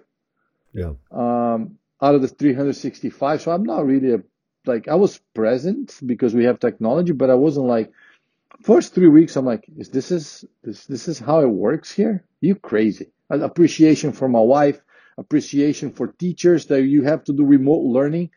Yeah. 0.74 0.94
Um, 1.12 1.78
out 2.02 2.16
of 2.16 2.22
the 2.22 2.28
365. 2.28 3.42
So 3.42 3.52
I'm 3.52 3.64
not 3.64 3.86
really 3.86 4.14
a, 4.14 4.24
like, 4.66 4.88
I 4.88 4.96
was 4.96 5.18
present 5.34 6.00
because 6.06 6.36
we 6.36 6.44
have 6.44 6.60
technology, 6.60 7.14
but 7.14 7.30
I 7.32 7.36
wasn't 7.36 7.66
like, 7.66 7.92
first 8.62 8.94
three 8.94 9.08
weeks, 9.08 9.36
I'm 9.36 9.46
like, 9.46 9.68
is 9.78 9.90
this 9.90 10.12
is, 10.12 10.46
this, 10.64 10.86
this 10.86 11.08
is 11.08 11.18
how 11.18 11.40
it 11.40 11.50
works 11.50 11.92
here? 11.92 12.24
You 12.40 12.56
crazy 12.56 13.12
appreciation 13.30 14.12
for 14.12 14.28
my 14.28 14.40
wife, 14.40 14.82
appreciation 15.18 15.92
for 15.92 16.08
teachers 16.08 16.66
that 16.68 16.84
you 16.84 17.04
have 17.04 17.24
to 17.26 17.34
do 17.34 17.46
remote 17.46 17.84
learning. 17.84 18.30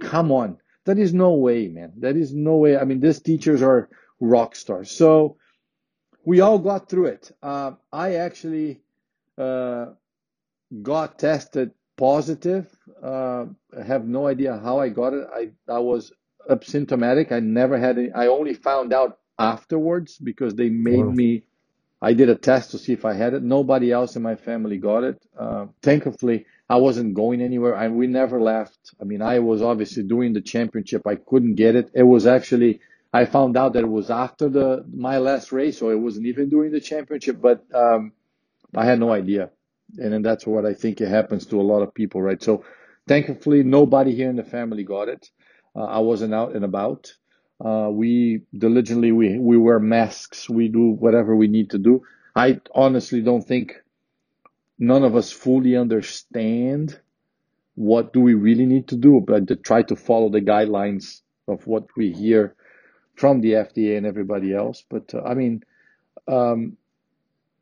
Come 0.00 0.32
on. 0.32 0.58
That 0.84 0.98
is 0.98 1.14
no 1.14 1.34
way, 1.34 1.68
man. 1.68 1.92
That 1.98 2.16
is 2.16 2.34
no 2.34 2.56
way. 2.56 2.76
I 2.76 2.84
mean, 2.84 3.00
these 3.00 3.20
teachers 3.20 3.62
are 3.62 3.88
rock 4.20 4.56
stars. 4.56 4.90
So 4.90 5.36
we 6.24 6.40
all 6.40 6.58
got 6.58 6.88
through 6.88 7.06
it. 7.06 7.30
Uh, 7.42 7.72
I 7.92 8.16
actually 8.16 8.80
uh, 9.38 9.86
got 10.82 11.18
tested 11.18 11.72
positive. 11.96 12.66
Uh, 13.02 13.46
I 13.78 13.82
have 13.84 14.06
no 14.06 14.26
idea 14.26 14.58
how 14.58 14.80
I 14.80 14.88
got 14.88 15.12
it. 15.12 15.26
I, 15.32 15.50
I 15.70 15.78
was 15.78 16.12
asymptomatic. 16.50 17.30
I 17.30 17.40
never 17.40 17.78
had 17.78 17.98
it. 17.98 18.12
I 18.14 18.26
only 18.26 18.54
found 18.54 18.92
out 18.92 19.18
afterwards 19.38 20.18
because 20.18 20.54
they 20.54 20.68
made 20.68 21.04
wow. 21.04 21.12
me 21.12 21.42
I 22.02 22.14
did 22.14 22.28
a 22.28 22.34
test 22.34 22.72
to 22.72 22.78
see 22.78 22.92
if 22.92 23.04
I 23.04 23.14
had 23.14 23.32
it. 23.32 23.44
Nobody 23.44 23.92
else 23.92 24.16
in 24.16 24.22
my 24.22 24.34
family 24.34 24.76
got 24.76 25.04
it. 25.04 25.22
Uh, 25.38 25.66
thankfully, 25.82 26.46
I 26.68 26.76
wasn't 26.76 27.14
going 27.14 27.40
anywhere 27.40 27.76
and 27.76 27.96
we 27.96 28.08
never 28.08 28.40
left. 28.40 28.78
I 29.00 29.04
mean, 29.04 29.22
I 29.22 29.38
was 29.38 29.62
obviously 29.62 30.02
doing 30.02 30.32
the 30.32 30.40
championship. 30.40 31.06
I 31.06 31.14
couldn't 31.14 31.54
get 31.54 31.76
it. 31.76 31.92
It 31.94 32.02
was 32.02 32.26
actually, 32.26 32.80
I 33.12 33.24
found 33.26 33.56
out 33.56 33.74
that 33.74 33.84
it 33.84 33.88
was 33.88 34.10
after 34.10 34.48
the, 34.48 34.84
my 34.92 35.18
last 35.18 35.52
race, 35.52 35.78
so 35.78 35.90
it 35.90 36.00
wasn't 36.00 36.26
even 36.26 36.48
during 36.48 36.72
the 36.72 36.80
championship, 36.80 37.40
but, 37.40 37.64
um, 37.72 38.12
I 38.74 38.84
had 38.84 38.98
no 38.98 39.12
idea. 39.12 39.50
And 39.96 40.24
that's 40.24 40.46
what 40.46 40.66
I 40.66 40.74
think 40.74 41.00
it 41.00 41.08
happens 41.08 41.46
to 41.46 41.60
a 41.60 41.68
lot 41.72 41.82
of 41.82 41.94
people, 41.94 42.20
right? 42.20 42.42
So 42.42 42.64
thankfully, 43.06 43.62
nobody 43.62 44.12
here 44.14 44.30
in 44.30 44.36
the 44.36 44.44
family 44.44 44.82
got 44.82 45.08
it. 45.08 45.28
Uh, 45.76 45.84
I 45.84 46.00
wasn't 46.00 46.34
out 46.34 46.56
and 46.56 46.64
about. 46.64 47.12
Uh, 47.64 47.88
we 47.90 48.42
diligently, 48.56 49.12
we, 49.12 49.38
we 49.38 49.56
wear 49.56 49.78
masks. 49.78 50.50
We 50.50 50.68
do 50.68 50.90
whatever 50.90 51.36
we 51.36 51.46
need 51.46 51.70
to 51.70 51.78
do. 51.78 52.02
I 52.34 52.60
honestly 52.74 53.20
don't 53.20 53.46
think 53.46 53.82
none 54.78 55.04
of 55.04 55.14
us 55.14 55.30
fully 55.30 55.76
understand 55.76 56.98
what 57.74 58.12
do 58.12 58.20
we 58.20 58.34
really 58.34 58.66
need 58.66 58.88
to 58.88 58.96
do, 58.96 59.22
but 59.24 59.46
to 59.48 59.56
try 59.56 59.82
to 59.82 59.96
follow 59.96 60.28
the 60.28 60.40
guidelines 60.40 61.20
of 61.46 61.66
what 61.66 61.86
we 61.96 62.12
hear 62.12 62.54
from 63.14 63.40
the 63.40 63.52
FDA 63.52 63.96
and 63.96 64.06
everybody 64.06 64.52
else. 64.54 64.84
But 64.88 65.14
uh, 65.14 65.22
I 65.22 65.34
mean, 65.34 65.62
um, 66.26 66.76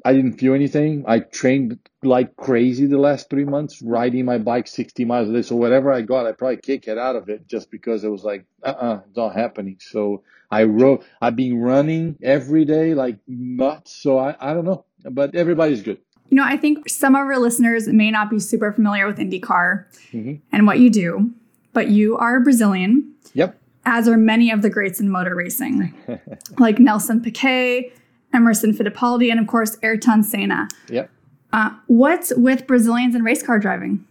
I 0.05 0.13
didn't 0.13 0.35
feel 0.35 0.55
anything. 0.55 1.05
I 1.07 1.21
trained 1.21 1.79
like 2.03 2.37
crazy 2.37 2.87
the 2.87 2.99
last 2.99 3.29
three 3.29 3.45
months, 3.45 3.83
riding 3.83 4.25
my 4.25 4.39
bike 4.39 4.67
60 4.67 5.05
miles 5.05 5.29
a 5.29 5.33
day. 5.33 5.43
So 5.43 5.57
whatever 5.57 5.93
I 5.93 6.01
got, 6.03 6.27
I 6.27 6.33
probably 6.33 6.57
can't 6.57 6.83
get 6.83 6.99
out 6.99 7.17
of 7.17 7.29
it 7.29 7.47
just 7.47 7.71
because 7.71 8.05
it 8.05 8.09
was 8.09 8.25
like, 8.25 8.45
uh-uh, 8.63 9.01
it's 9.07 9.17
not 9.17 9.35
happening. 9.35 9.77
So 9.81 10.23
I 10.51 10.65
wrote, 10.65 11.05
I've 11.21 11.37
been 11.37 11.61
running 11.61 12.17
every 12.23 12.65
day 12.65 12.95
like 12.95 13.19
nuts. 13.27 13.95
So 13.95 14.19
I, 14.19 14.37
I 14.41 14.55
don't 14.55 14.65
know, 14.65 14.85
but 15.11 15.35
everybody's 15.35 15.83
good. 15.83 15.99
You 16.31 16.37
know, 16.37 16.45
I 16.45 16.57
think 16.57 16.89
some 16.89 17.15
of 17.15 17.21
our 17.21 17.39
listeners 17.39 17.89
may 17.89 18.11
not 18.11 18.31
be 18.31 18.39
super 18.39 18.73
familiar 18.73 19.07
with 19.07 19.19
IndyCar 19.19 19.87
mm-hmm. 20.13 20.35
and 20.53 20.67
what 20.67 20.79
you 20.79 20.89
do, 20.89 21.31
but 21.73 21.89
you 21.89 22.17
are 22.17 22.41
Brazilian. 22.41 23.15
Yep. 23.35 23.59
As 23.85 24.07
are 24.07 24.17
many 24.17 24.51
of 24.51 24.63
the 24.63 24.71
greats 24.71 25.01
in 25.01 25.11
motor 25.11 25.35
racing, 25.35 25.93
like 26.59 26.79
Nelson 26.79 27.21
Piquet, 27.21 27.93
Emerson 28.33 28.73
Fittipaldi, 28.73 29.31
and 29.31 29.41
of 29.41 29.47
course, 29.47 29.77
Ayrton 29.83 30.23
Senna. 30.23 30.69
Yep. 30.89 31.11
Uh, 31.53 31.71
what's 31.87 32.33
with 32.37 32.67
Brazilians 32.67 33.15
and 33.15 33.25
race 33.25 33.43
car 33.43 33.59
driving? 33.59 34.07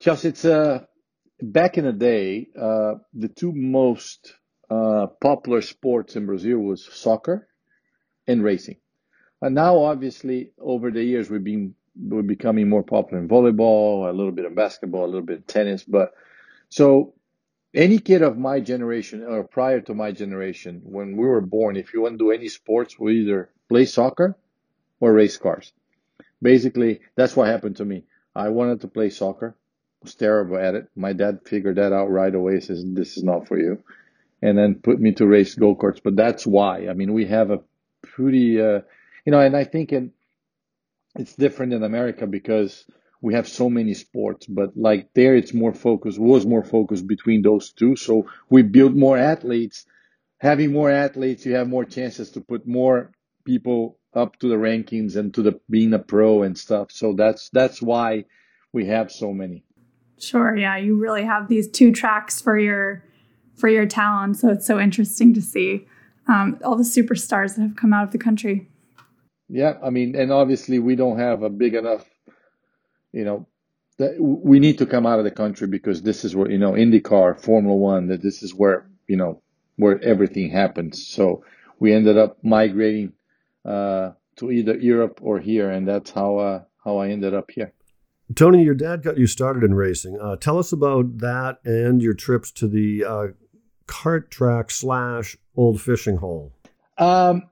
Just 0.00 0.24
it's 0.24 0.44
uh, 0.44 0.84
back 1.40 1.78
in 1.78 1.84
the 1.84 1.92
day, 1.92 2.48
uh, 2.58 2.94
the 3.14 3.28
two 3.28 3.52
most 3.52 4.34
uh, 4.70 5.06
popular 5.20 5.60
sports 5.60 6.16
in 6.16 6.26
Brazil 6.26 6.58
was 6.58 6.88
soccer 6.92 7.48
and 8.26 8.42
racing. 8.42 8.76
And 9.40 9.54
now, 9.54 9.78
obviously, 9.78 10.52
over 10.60 10.90
the 10.90 11.02
years, 11.02 11.28
we've 11.28 11.44
been 11.44 11.74
we're 11.94 12.22
becoming 12.22 12.68
more 12.68 12.82
popular 12.82 13.22
in 13.22 13.28
volleyball, 13.28 14.08
a 14.08 14.12
little 14.12 14.32
bit 14.32 14.46
of 14.46 14.54
basketball, 14.54 15.04
a 15.04 15.06
little 15.06 15.26
bit 15.26 15.38
of 15.38 15.46
tennis. 15.46 15.84
But 15.84 16.12
so 16.68 17.14
any 17.74 17.98
kid 17.98 18.22
of 18.22 18.38
my 18.38 18.60
generation 18.60 19.24
or 19.24 19.44
prior 19.44 19.80
to 19.82 19.94
my 19.94 20.12
generation, 20.12 20.82
when 20.84 21.16
we 21.16 21.26
were 21.26 21.40
born, 21.40 21.76
if 21.76 21.94
you 21.94 22.02
want 22.02 22.14
to 22.14 22.18
do 22.18 22.30
any 22.30 22.48
sports, 22.48 22.98
we 22.98 23.20
either 23.20 23.50
play 23.68 23.84
soccer 23.84 24.36
or 25.00 25.12
race 25.12 25.36
cars. 25.36 25.72
Basically, 26.40 27.00
that's 27.14 27.36
what 27.36 27.48
happened 27.48 27.76
to 27.76 27.84
me. 27.84 28.04
I 28.34 28.48
wanted 28.48 28.80
to 28.80 28.88
play 28.88 29.10
soccer, 29.10 29.54
was 30.02 30.14
terrible 30.14 30.56
at 30.56 30.74
it. 30.74 30.88
My 30.96 31.12
dad 31.12 31.40
figured 31.44 31.76
that 31.76 31.92
out 31.92 32.10
right 32.10 32.34
away. 32.34 32.60
Says 32.60 32.84
this 32.86 33.16
is 33.16 33.22
not 33.22 33.46
for 33.46 33.58
you, 33.58 33.82
and 34.42 34.58
then 34.58 34.76
put 34.76 35.00
me 35.00 35.12
to 35.12 35.26
race 35.26 35.54
go 35.54 35.74
karts. 35.76 36.00
But 36.02 36.16
that's 36.16 36.46
why. 36.46 36.88
I 36.88 36.94
mean, 36.94 37.12
we 37.12 37.26
have 37.26 37.50
a 37.50 37.60
pretty, 38.02 38.60
uh, 38.60 38.80
you 39.24 39.30
know, 39.32 39.40
and 39.40 39.56
I 39.56 39.64
think 39.64 39.92
it, 39.92 40.10
it's 41.14 41.34
different 41.36 41.72
in 41.72 41.82
America 41.84 42.26
because 42.26 42.84
we 43.22 43.34
have 43.34 43.48
so 43.48 43.70
many 43.70 43.94
sports, 43.94 44.46
but 44.46 44.76
like 44.76 45.14
there 45.14 45.36
it's 45.36 45.54
more 45.54 45.72
focused, 45.72 46.18
was 46.18 46.44
more 46.44 46.64
focused 46.64 47.06
between 47.06 47.40
those 47.40 47.72
two. 47.72 47.94
So 47.96 48.26
we 48.50 48.62
build 48.62 48.96
more 48.96 49.16
athletes. 49.16 49.86
Having 50.40 50.72
more 50.72 50.90
athletes, 50.90 51.46
you 51.46 51.54
have 51.54 51.68
more 51.68 51.84
chances 51.84 52.32
to 52.32 52.40
put 52.40 52.66
more 52.66 53.12
people 53.44 53.98
up 54.12 54.38
to 54.40 54.48
the 54.48 54.56
rankings 54.56 55.16
and 55.16 55.32
to 55.34 55.42
the 55.42 55.60
being 55.70 55.94
a 55.94 56.00
pro 56.00 56.42
and 56.42 56.58
stuff. 56.58 56.90
So 56.90 57.12
that's 57.12 57.48
that's 57.50 57.80
why 57.80 58.24
we 58.72 58.86
have 58.86 59.12
so 59.12 59.32
many. 59.32 59.64
Sure, 60.18 60.56
yeah, 60.56 60.76
you 60.76 60.96
really 60.96 61.24
have 61.24 61.48
these 61.48 61.70
two 61.70 61.92
tracks 61.92 62.40
for 62.40 62.58
your 62.58 63.04
for 63.54 63.68
your 63.68 63.86
talent. 63.86 64.38
So 64.38 64.48
it's 64.48 64.66
so 64.66 64.80
interesting 64.80 65.32
to 65.34 65.40
see 65.40 65.86
um, 66.26 66.58
all 66.64 66.76
the 66.76 66.82
superstars 66.82 67.54
that 67.54 67.62
have 67.62 67.76
come 67.76 67.92
out 67.92 68.04
of 68.04 68.10
the 68.10 68.18
country. 68.18 68.68
Yeah, 69.48 69.74
I 69.80 69.90
mean, 69.90 70.16
and 70.16 70.32
obviously 70.32 70.80
we 70.80 70.96
don't 70.96 71.18
have 71.18 71.42
a 71.42 71.50
big 71.50 71.74
enough 71.74 72.04
you 73.12 73.24
know, 73.24 73.46
that 73.98 74.16
we 74.18 74.58
need 74.58 74.78
to 74.78 74.86
come 74.86 75.06
out 75.06 75.18
of 75.18 75.24
the 75.24 75.30
country 75.30 75.66
because 75.68 76.02
this 76.02 76.24
is 76.24 76.34
where, 76.34 76.50
you 76.50 76.58
know, 76.58 76.72
IndyCar, 76.72 77.40
Formula 77.40 77.76
One, 77.76 78.08
that 78.08 78.22
this 78.22 78.42
is 78.42 78.54
where, 78.54 78.90
you 79.06 79.16
know, 79.16 79.42
where 79.76 80.02
everything 80.02 80.50
happens. 80.50 81.06
So 81.06 81.44
we 81.78 81.92
ended 81.92 82.18
up 82.18 82.38
migrating 82.42 83.12
uh, 83.64 84.12
to 84.36 84.50
either 84.50 84.76
Europe 84.76 85.20
or 85.22 85.38
here, 85.38 85.70
and 85.70 85.86
that's 85.86 86.10
how 86.10 86.38
uh, 86.38 86.62
how 86.84 86.98
I 86.98 87.10
ended 87.10 87.34
up 87.34 87.50
here. 87.50 87.72
Tony, 88.34 88.62
your 88.62 88.74
dad 88.74 89.02
got 89.02 89.18
you 89.18 89.26
started 89.26 89.62
in 89.62 89.74
racing. 89.74 90.18
Uh, 90.20 90.36
tell 90.36 90.58
us 90.58 90.72
about 90.72 91.18
that 91.18 91.58
and 91.64 92.00
your 92.00 92.14
trips 92.14 92.50
to 92.52 92.66
the 92.66 93.04
uh, 93.04 93.26
kart 93.86 94.30
track 94.30 94.70
slash 94.70 95.36
old 95.54 95.80
fishing 95.80 96.16
hole. 96.16 96.52
Um, 96.98 97.42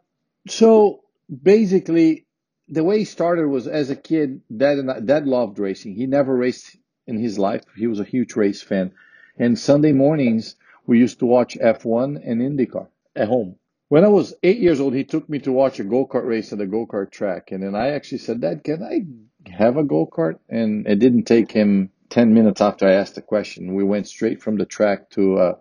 so 0.49 1.01
basically, 1.43 2.27
the 2.71 2.85
way 2.85 2.99
he 2.99 3.05
started 3.05 3.49
was 3.49 3.67
as 3.67 3.91
a 3.91 3.97
kid, 3.97 4.43
dad 4.57 4.79
and 4.79 5.07
dad 5.07 5.27
loved 5.27 5.59
racing. 5.59 5.95
He 5.95 6.07
never 6.07 6.35
raced 6.35 6.77
in 7.07 7.19
his 7.19 7.39
life. 7.39 7.65
He 7.77 7.89
was 7.89 7.99
a 7.99 8.05
huge 8.05 8.37
race 8.37 8.63
fan. 8.63 8.93
And 9.37 9.59
Sunday 9.59 9.93
mornings, 9.93 10.55
we 10.87 10.99
used 10.99 11.19
to 11.19 11.27
watch 11.27 11.59
F1 11.59 12.21
and 12.25 12.41
IndyCar 12.41 12.87
at 13.17 13.29
home. 13.29 13.57
When 13.89 14.05
I 14.05 14.09
was 14.09 14.35
eight 14.45 14.59
years 14.59 14.81
old, 14.81 14.95
he 14.95 15.03
took 15.03 15.29
me 15.29 15.41
to 15.41 15.53
watch 15.53 15.81
a 15.81 15.85
go-kart 15.85 16.25
race 16.25 16.53
at 16.53 16.61
a 16.61 16.67
go-kart 16.67 17.11
track. 17.11 17.51
And 17.51 17.63
then 17.63 17.75
I 17.75 17.91
actually 17.91 18.19
said, 18.19 18.41
Dad, 18.41 18.63
can 18.63 18.85
I 18.85 19.51
have 19.51 19.77
a 19.77 19.83
go-kart? 19.83 20.39
And 20.49 20.87
it 20.87 21.01
didn't 21.01 21.25
take 21.25 21.51
him 21.51 21.91
10 22.11 22.33
minutes 22.33 22.61
after 22.61 22.87
I 22.87 22.93
asked 22.93 23.17
the 23.17 23.23
question. 23.23 23.75
We 23.75 23.83
went 23.83 24.07
straight 24.07 24.43
from 24.43 24.57
the 24.57 24.65
track 24.65 25.11
to 25.11 25.39
uh, 25.39 25.55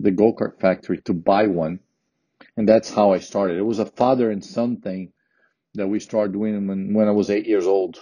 the 0.00 0.10
go-kart 0.10 0.58
factory 0.58 1.02
to 1.02 1.12
buy 1.12 1.48
one. 1.48 1.80
And 2.56 2.66
that's 2.66 2.88
how 2.88 3.12
I 3.12 3.18
started. 3.18 3.58
It 3.58 3.62
was 3.66 3.78
a 3.78 3.86
father 3.86 4.30
and 4.30 4.42
son 4.42 4.80
thing 4.80 5.12
that 5.74 5.88
we 5.88 6.00
started 6.00 6.32
doing 6.32 6.66
when, 6.66 6.94
when 6.94 7.08
I 7.08 7.12
was 7.12 7.30
eight 7.30 7.46
years 7.46 7.66
old. 7.66 7.98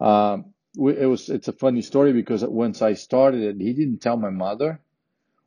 Um, 0.00 0.46
it 0.76 1.06
was 1.06 1.28
it's 1.30 1.48
a 1.48 1.52
funny 1.52 1.82
story 1.82 2.12
because 2.12 2.44
once 2.44 2.82
I 2.82 2.94
started 2.94 3.42
it, 3.42 3.62
he 3.62 3.72
didn't 3.72 4.00
tell 4.02 4.16
my 4.16 4.30
mother 4.30 4.80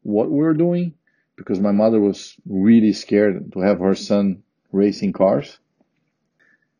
what 0.03 0.31
we 0.31 0.39
were 0.39 0.53
doing 0.53 0.93
because 1.35 1.59
my 1.59 1.71
mother 1.71 1.99
was 1.99 2.35
really 2.47 2.93
scared 2.93 3.51
to 3.53 3.59
have 3.59 3.79
her 3.79 3.95
son 3.95 4.43
racing 4.71 5.13
cars. 5.13 5.59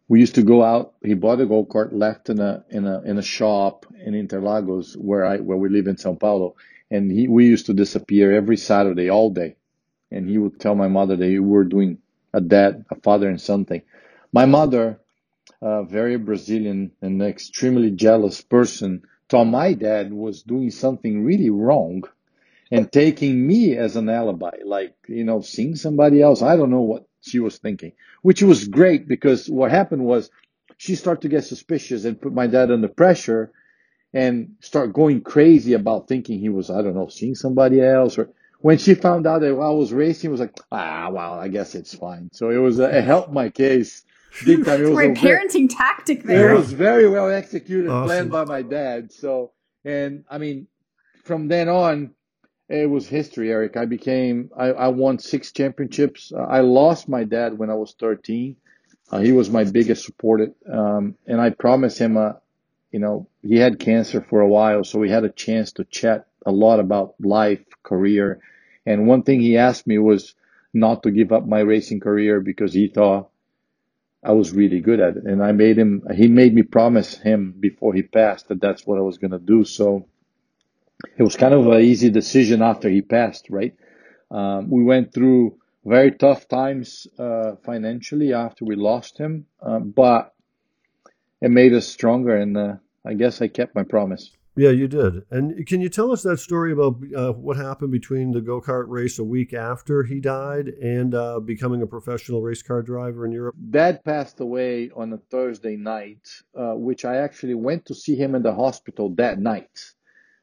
We 0.07 0.19
used 0.21 0.35
to 0.35 0.43
go 0.43 0.63
out. 0.63 0.93
He 1.03 1.15
bought 1.15 1.41
a 1.41 1.45
go 1.45 1.65
kart, 1.65 1.89
left 1.91 2.29
in 2.29 2.39
a 2.39 2.63
in 2.69 2.85
a 2.87 3.01
in 3.01 3.17
a 3.17 3.21
shop 3.23 3.85
in 4.05 4.13
Interlagos 4.13 4.95
where 4.95 5.25
I 5.25 5.37
where 5.37 5.57
we 5.57 5.69
live 5.69 5.87
in 5.87 5.97
São 5.97 6.19
Paulo, 6.19 6.55
and 6.89 7.11
he 7.11 7.27
we 7.27 7.47
used 7.47 7.65
to 7.67 7.73
disappear 7.73 8.33
every 8.33 8.57
Saturday 8.57 9.09
all 9.09 9.31
day, 9.31 9.57
and 10.11 10.29
he 10.29 10.37
would 10.37 10.59
tell 10.59 10.75
my 10.75 10.87
mother 10.87 11.17
that 11.17 11.25
we 11.27 11.39
were 11.39 11.65
doing 11.65 11.99
a 12.33 12.41
dad, 12.41 12.85
a 12.91 12.95
father 13.01 13.29
and 13.29 13.41
son 13.41 13.65
thing. 13.65 13.81
My 14.37 14.45
mother, 14.45 14.99
a 15.63 15.83
very 15.83 16.15
Brazilian 16.17 16.91
and 17.01 17.23
extremely 17.23 17.89
jealous 17.89 18.39
person, 18.39 19.01
thought 19.29 19.45
my 19.45 19.73
dad 19.73 20.13
was 20.13 20.43
doing 20.43 20.69
something 20.69 21.23
really 21.23 21.49
wrong 21.49 22.03
and 22.69 22.91
taking 22.91 23.47
me 23.47 23.75
as 23.75 23.95
an 23.95 24.09
alibi, 24.09 24.57
like, 24.63 24.93
you 25.07 25.23
know, 25.23 25.41
seeing 25.41 25.75
somebody 25.75 26.21
else. 26.21 26.43
I 26.43 26.55
don't 26.55 26.69
know 26.69 26.81
what 26.81 27.07
she 27.19 27.39
was 27.39 27.57
thinking, 27.57 27.93
which 28.21 28.43
was 28.43 28.67
great 28.67 29.07
because 29.07 29.49
what 29.49 29.71
happened 29.71 30.05
was 30.05 30.29
she 30.77 30.93
started 30.93 31.21
to 31.21 31.29
get 31.29 31.45
suspicious 31.45 32.05
and 32.05 32.21
put 32.21 32.31
my 32.31 32.45
dad 32.45 32.69
under 32.69 32.89
pressure 32.89 33.51
and 34.13 34.51
start 34.59 34.93
going 34.93 35.21
crazy 35.21 35.73
about 35.73 36.07
thinking 36.07 36.37
he 36.37 36.49
was, 36.49 36.69
I 36.69 36.83
don't 36.83 36.93
know, 36.93 37.07
seeing 37.07 37.33
somebody 37.33 37.81
else 37.81 38.19
or 38.19 38.29
when 38.59 38.77
she 38.77 38.93
found 38.93 39.25
out 39.25 39.41
that 39.41 39.49
I 39.49 39.69
was 39.71 39.91
racing, 39.91 40.27
it 40.27 40.31
was 40.31 40.41
like, 40.41 40.59
ah, 40.71 41.09
well, 41.09 41.33
I 41.33 41.47
guess 41.47 41.73
it's 41.73 41.95
fine. 41.95 42.29
So 42.33 42.51
it 42.51 42.57
was, 42.57 42.77
it 42.77 43.03
helped 43.03 43.31
my 43.31 43.49
case 43.49 44.03
big 44.45 44.65
time. 44.65 44.83
It 44.83 44.89
was 44.89 44.99
a 44.99 45.09
parenting 45.09 45.69
tactic 45.69 46.23
there. 46.23 46.51
It 46.51 46.57
was 46.57 46.73
very 46.73 47.09
well 47.09 47.29
executed, 47.29 47.89
awesome. 47.89 48.07
planned 48.07 48.31
by 48.31 48.45
my 48.45 48.61
dad. 48.61 49.11
So, 49.11 49.51
and 49.83 50.25
I 50.29 50.37
mean, 50.37 50.67
from 51.23 51.47
then 51.47 51.69
on, 51.69 52.11
it 52.69 52.89
was 52.89 53.07
history, 53.07 53.51
Eric. 53.51 53.77
I 53.77 53.85
became, 53.85 54.51
I, 54.57 54.67
I 54.67 54.87
won 54.89 55.19
six 55.19 55.51
championships. 55.51 56.31
Uh, 56.35 56.41
I 56.41 56.61
lost 56.61 57.07
my 57.07 57.23
dad 57.23 57.57
when 57.57 57.69
I 57.69 57.75
was 57.75 57.95
13. 57.99 58.57
Uh, 59.09 59.19
he 59.19 59.31
was 59.31 59.49
my 59.49 59.63
biggest 59.63 60.05
supporter. 60.05 60.53
Um, 60.71 61.15
and 61.25 61.39
I 61.39 61.51
promised 61.51 61.97
him, 61.97 62.17
uh, 62.17 62.33
you 62.91 62.99
know, 62.99 63.27
he 63.41 63.57
had 63.57 63.79
cancer 63.79 64.21
for 64.21 64.41
a 64.41 64.47
while, 64.47 64.83
so 64.83 64.99
we 64.99 65.09
had 65.09 65.23
a 65.23 65.29
chance 65.29 65.73
to 65.73 65.85
chat 65.85 66.27
a 66.45 66.51
lot 66.51 66.79
about 66.79 67.15
life, 67.19 67.63
career. 67.83 68.41
And 68.85 69.07
one 69.07 69.23
thing 69.23 69.39
he 69.39 69.57
asked 69.57 69.87
me 69.87 69.97
was 69.97 70.35
not 70.73 71.03
to 71.03 71.11
give 71.11 71.31
up 71.31 71.45
my 71.45 71.59
racing 71.59 71.99
career 71.99 72.41
because 72.41 72.73
he 72.73 72.87
thought 72.87 73.29
I 74.27 74.31
was 74.31 74.51
really 74.51 74.81
good 74.81 74.99
at 74.99 75.15
it. 75.15 75.23
And 75.23 75.41
I 75.41 75.53
made 75.53 75.77
him, 75.77 76.03
he 76.13 76.27
made 76.27 76.53
me 76.53 76.61
promise 76.63 77.17
him 77.17 77.55
before 77.57 77.93
he 77.93 78.03
passed 78.03 78.49
that 78.49 78.59
that's 78.59 78.85
what 78.85 78.97
I 78.97 79.01
was 79.01 79.17
going 79.17 79.31
to 79.31 79.39
do. 79.39 79.63
So 79.63 80.05
it 81.17 81.23
was 81.23 81.37
kind 81.37 81.53
of 81.53 81.65
an 81.67 81.81
easy 81.81 82.09
decision 82.09 82.61
after 82.61 82.89
he 82.89 83.01
passed, 83.01 83.49
right? 83.49 83.73
Um, 84.29 84.69
we 84.69 84.83
went 84.83 85.13
through 85.13 85.57
very 85.85 86.11
tough 86.11 86.49
times 86.49 87.07
uh, 87.17 87.55
financially 87.63 88.33
after 88.33 88.65
we 88.65 88.75
lost 88.75 89.17
him, 89.17 89.45
uh, 89.61 89.79
but 89.79 90.33
it 91.39 91.49
made 91.49 91.73
us 91.73 91.87
stronger. 91.87 92.35
And 92.35 92.57
uh, 92.57 92.73
I 93.05 93.13
guess 93.13 93.41
I 93.41 93.47
kept 93.47 93.75
my 93.75 93.83
promise. 93.83 94.29
Yeah, 94.57 94.71
you 94.71 94.87
did. 94.87 95.23
And 95.29 95.67
can 95.67 95.81
you 95.81 95.89
tell 95.89 96.11
us 96.11 96.23
that 96.23 96.39
story 96.39 96.71
about 96.73 96.95
uh, 97.15 97.33
what 97.33 97.57
happened 97.57 97.91
between 97.91 98.31
the 98.31 98.41
go 98.41 98.59
kart 98.59 98.85
race 98.87 99.19
a 99.19 99.23
week 99.23 99.53
after 99.53 100.01
he 100.01 100.19
died 100.19 100.69
and 100.69 101.13
uh, 101.13 101.39
becoming 101.39 101.83
a 101.83 101.87
professional 101.87 102.41
race 102.41 102.63
car 102.63 102.81
driver 102.81 103.23
in 103.23 103.31
Europe? 103.31 103.55
Dad 103.69 104.03
passed 104.03 104.39
away 104.39 104.89
on 104.95 105.13
a 105.13 105.17
Thursday 105.17 105.75
night, 105.75 106.27
uh, 106.55 106.73
which 106.73 107.05
I 107.05 107.17
actually 107.17 107.53
went 107.53 107.85
to 107.85 107.93
see 107.93 108.15
him 108.15 108.33
in 108.33 108.41
the 108.41 108.53
hospital 108.53 109.13
that 109.17 109.37
night. 109.37 109.93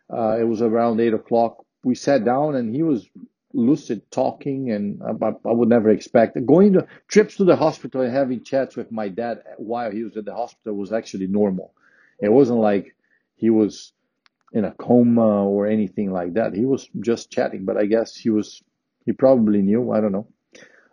Uh, 0.09 0.37
it 0.39 0.45
was 0.45 0.63
around 0.63 1.01
eight 1.01 1.15
o'clock. 1.15 1.65
We 1.83 1.97
sat 1.97 2.25
down 2.25 2.55
and 2.55 2.73
he 2.73 2.85
was 2.85 3.09
lucid 3.53 4.09
talking, 4.13 4.71
and 4.71 5.03
I, 5.03 5.31
I 5.45 5.53
would 5.53 5.69
never 5.69 5.91
expect 5.91 6.39
going 6.47 6.75
to 6.75 6.87
trips 7.09 7.37
to 7.39 7.45
the 7.45 7.57
hospital 7.57 8.03
and 8.03 8.13
having 8.13 8.45
chats 8.45 8.77
with 8.77 8.93
my 8.93 9.09
dad 9.09 9.43
while 9.57 9.91
he 9.91 10.05
was 10.05 10.17
at 10.17 10.25
the 10.25 10.35
hospital 10.35 10.77
was 10.77 10.93
actually 10.93 11.27
normal. 11.27 11.73
It 12.21 12.31
wasn't 12.31 12.61
like 12.61 12.95
he 13.35 13.51
was 13.51 13.93
in 14.55 14.65
a 14.65 14.71
coma 14.71 15.45
or 15.45 15.67
anything 15.67 16.13
like 16.13 16.35
that. 16.35 16.55
He 16.55 16.65
was 16.65 16.89
just 17.01 17.31
chatting, 17.31 17.65
but 17.65 17.77
I 17.77 17.87
guess 17.87 18.15
he 18.15 18.31
was, 18.31 18.63
he 19.05 19.13
probably 19.13 19.61
knew. 19.61 19.91
I 19.91 20.01
don't 20.01 20.13
know. 20.13 20.29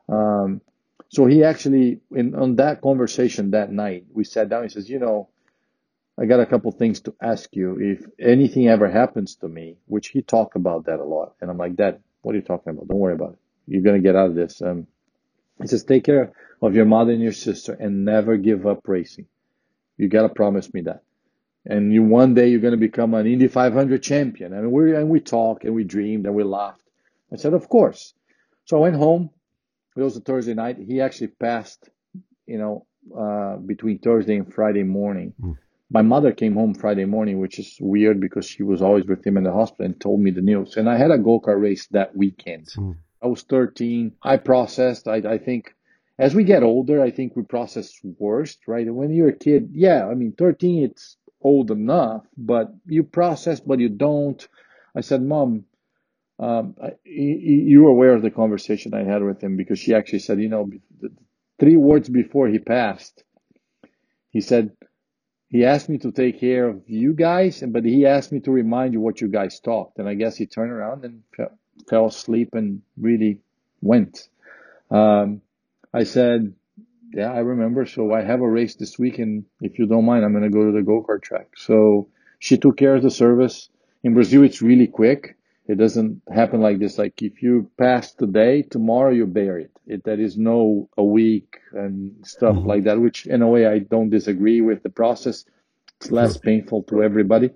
Um, 0.10 0.62
so 1.10 1.28
he 1.28 1.44
actually, 1.44 2.02
in 2.12 2.36
on 2.36 2.56
that 2.56 2.82
conversation 2.82 3.52
that 3.52 3.72
night, 3.72 4.06
we 4.12 4.24
sat 4.24 4.50
down. 4.50 4.64
He 4.64 4.70
says, 4.70 4.90
you 4.90 4.98
know, 4.98 5.30
I 6.20 6.26
got 6.26 6.40
a 6.40 6.46
couple 6.46 6.72
things 6.72 7.02
to 7.02 7.16
ask 7.22 7.56
you. 7.56 7.78
If 7.80 8.06
anything 8.20 8.68
ever 8.68 8.90
happens 8.90 9.36
to 9.38 9.48
me, 9.48 9.78
which 9.86 10.08
he 10.08 10.22
talked 10.22 10.56
about 10.56 10.86
that 10.86 11.00
a 11.00 11.04
lot, 11.04 11.36
and 11.40 11.52
I'm 11.52 11.58
like, 11.58 11.76
Dad, 11.76 12.02
what 12.22 12.34
are 12.34 12.40
you 12.40 12.44
talking 12.44 12.72
about? 12.72 12.88
Don't 12.88 12.98
worry 12.98 13.14
about 13.14 13.34
it. 13.34 13.40
You're 13.68 13.84
gonna 13.84 14.00
get 14.00 14.16
out 14.16 14.30
of 14.30 14.36
this. 14.36 14.62
Um, 14.62 14.88
he 15.62 15.68
says, 15.68 15.84
take 15.84 16.04
care 16.04 16.32
of 16.62 16.74
your 16.74 16.86
mother 16.86 17.12
and 17.12 17.22
your 17.22 17.32
sister, 17.32 17.74
and 17.74 18.06
never 18.06 18.38
give 18.38 18.66
up 18.66 18.88
racing. 18.88 19.28
You 19.98 20.08
gotta 20.08 20.30
promise 20.30 20.74
me 20.74 20.82
that 20.82 21.04
and 21.66 21.94
you 21.94 22.04
one 22.04 22.34
day 22.34 22.50
you're 22.50 22.60
going 22.60 22.72
to 22.72 22.78
become 22.78 23.14
an 23.14 23.28
Indy 23.28 23.48
500 23.48 24.02
champion. 24.02 24.54
And 24.54 24.72
we 24.72 24.96
and 24.96 25.10
we 25.10 25.20
talked 25.20 25.64
and 25.64 25.76
we 25.76 25.84
dreamed 25.84 26.26
and 26.26 26.36
we 26.36 26.44
laughed. 26.44 26.82
I 27.32 27.38
said, 27.38 27.54
of 27.54 27.70
course. 27.70 28.14
So 28.66 28.78
I 28.78 28.82
went 28.82 28.96
home. 28.96 29.30
It 29.96 30.02
was 30.02 30.18
a 30.18 30.22
Thursday 30.22 30.54
night. 30.54 30.78
He 30.78 31.02
actually 31.02 31.28
passed, 31.28 31.90
you 32.46 32.58
know, 32.58 32.86
uh, 33.18 33.58
between 33.58 34.00
Thursday 34.00 34.38
and 34.38 34.54
Friday 34.54 34.84
morning. 34.84 35.34
Mm. 35.42 35.58
My 35.90 36.02
mother 36.02 36.32
came 36.32 36.54
home 36.54 36.74
Friday 36.74 37.04
morning, 37.06 37.40
which 37.40 37.60
is 37.60 37.78
weird 37.82 38.22
because 38.22 38.46
she 38.46 38.64
was 38.64 38.82
always 38.82 39.06
with 39.06 39.26
him 39.26 39.36
in 39.36 39.44
the 39.44 39.52
hospital 39.52 39.86
and 39.86 40.00
told 40.00 40.22
me 40.22 40.32
the 40.32 40.42
news. 40.42 40.78
And 40.78 40.90
I 40.90 40.98
had 40.98 41.12
a 41.12 41.18
go 41.18 41.42
kart 41.42 41.62
race 41.62 41.88
that 41.88 42.16
weekend. 42.16 42.68
Mm. 42.78 42.96
I 43.22 43.28
was 43.28 43.44
13. 43.44 44.14
I 44.24 44.38
processed. 44.38 45.08
I, 45.08 45.18
I 45.18 45.38
think 45.38 45.76
as 46.18 46.34
we 46.34 46.44
get 46.44 46.64
older, 46.64 47.02
I 47.02 47.12
think 47.12 47.36
we 47.36 47.44
process 47.44 47.94
worst, 48.04 48.60
right? 48.68 48.92
When 48.92 49.12
you're 49.12 49.30
a 49.30 49.36
kid, 49.36 49.72
yeah, 49.74 50.08
I 50.08 50.14
mean, 50.14 50.34
13, 50.38 50.84
it's 50.84 51.18
old 51.42 51.72
enough, 51.72 52.26
but 52.38 52.74
you 52.86 53.04
process, 53.04 53.60
but 53.60 53.80
you 53.80 53.90
don't. 53.90 54.48
I 54.96 55.02
said, 55.02 55.22
Mom, 55.22 55.66
um, 56.40 56.76
I, 56.82 56.92
you 57.04 57.84
were 57.84 57.90
aware 57.90 58.14
of 58.14 58.22
the 58.22 58.32
conversation 58.32 58.94
I 58.94 59.04
had 59.04 59.24
with 59.24 59.42
him 59.44 59.58
because 59.58 59.80
she 59.80 59.94
actually 59.94 60.20
said, 60.20 60.42
you 60.42 60.50
know, 60.50 60.70
three 61.60 61.78
words 61.78 62.10
before 62.10 62.48
he 62.48 62.60
passed, 62.60 63.24
he 64.32 64.42
said, 64.42 64.72
he 65.50 65.66
asked 65.66 65.90
me 65.90 65.98
to 66.00 66.12
take 66.12 66.40
care 66.40 66.70
of 66.70 66.82
you 66.88 67.14
guys, 67.14 67.62
but 67.68 67.84
he 67.84 68.06
asked 68.06 68.32
me 68.32 68.40
to 68.42 68.52
remind 68.52 68.94
you 68.94 69.02
what 69.02 69.20
you 69.20 69.28
guys 69.28 69.60
talked. 69.60 70.00
And 70.00 70.08
I 70.08 70.14
guess 70.14 70.38
he 70.38 70.46
turned 70.46 70.72
around 70.72 71.04
and 71.04 71.24
fell, 71.36 71.60
fell 71.90 72.06
asleep 72.08 72.50
and 72.54 72.82
really 72.98 73.40
went. 73.82 74.30
Um, 74.90 75.42
I 75.94 76.06
said, 76.06 76.54
yeah, 77.14 77.32
I 77.32 77.40
remember. 77.40 77.86
So 77.86 78.14
I 78.14 78.22
have 78.24 78.42
a 78.42 78.50
race 78.50 78.76
this 78.76 78.98
week, 78.98 79.20
and 79.20 79.46
if 79.62 79.80
you 79.80 79.86
don't 79.86 80.06
mind, 80.06 80.24
I'm 80.24 80.32
going 80.32 80.44
to 80.44 80.50
go 80.50 80.66
to 80.66 80.72
the 80.72 80.84
go 80.84 81.04
kart 81.04 81.22
track. 81.22 81.48
So 81.56 82.10
she 82.40 82.58
took 82.58 82.78
care 82.78 82.96
of 82.96 83.04
the 83.04 83.12
service. 83.12 83.70
In 84.04 84.14
Brazil, 84.14 84.44
it's 84.44 84.62
really 84.62 84.88
quick. 84.88 85.38
It 85.68 85.78
doesn't 85.78 86.22
happen 86.34 86.60
like 86.60 86.80
this. 86.80 86.98
Like 86.98 87.22
if 87.22 87.44
you 87.44 87.70
pass 87.78 88.14
today, 88.14 88.64
tomorrow 88.64 89.12
you 89.12 89.26
bury 89.26 89.66
it. 89.66 89.72
it 89.86 90.04
there 90.04 90.20
is 90.20 90.38
no 90.38 90.90
a 90.98 91.04
week 91.04 91.60
and 91.72 92.26
stuff 92.26 92.56
mm-hmm. 92.56 92.68
like 92.68 92.84
that, 92.86 93.00
which 93.00 93.26
in 93.26 93.42
a 93.42 93.48
way 93.48 93.68
I 93.68 93.80
don't 93.80 94.10
disagree 94.10 94.62
with 94.62 94.84
the 94.84 94.90
process. 94.90 95.46
It's 96.00 96.12
less 96.12 96.38
painful 96.38 96.84
to 96.84 97.04
everybody. 97.04 97.52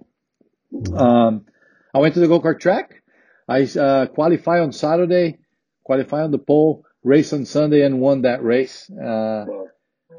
Mm-hmm. 0.72 0.96
Um, 0.96 1.46
I 1.94 2.00
went 2.00 2.14
to 2.14 2.20
the 2.20 2.28
go 2.28 2.40
kart 2.40 2.60
track. 2.60 3.02
I 3.48 3.64
uh, 3.64 4.08
qualify 4.08 4.60
on 4.60 4.72
Saturday, 4.72 5.40
qualify 5.84 6.22
on 6.24 6.32
the 6.32 6.40
pole 6.40 6.86
race 7.06 7.32
on 7.32 7.46
Sunday 7.46 7.84
and 7.86 8.02
won 8.02 8.24
that 8.24 8.44
race, 8.44 8.90
uh, 8.90 9.46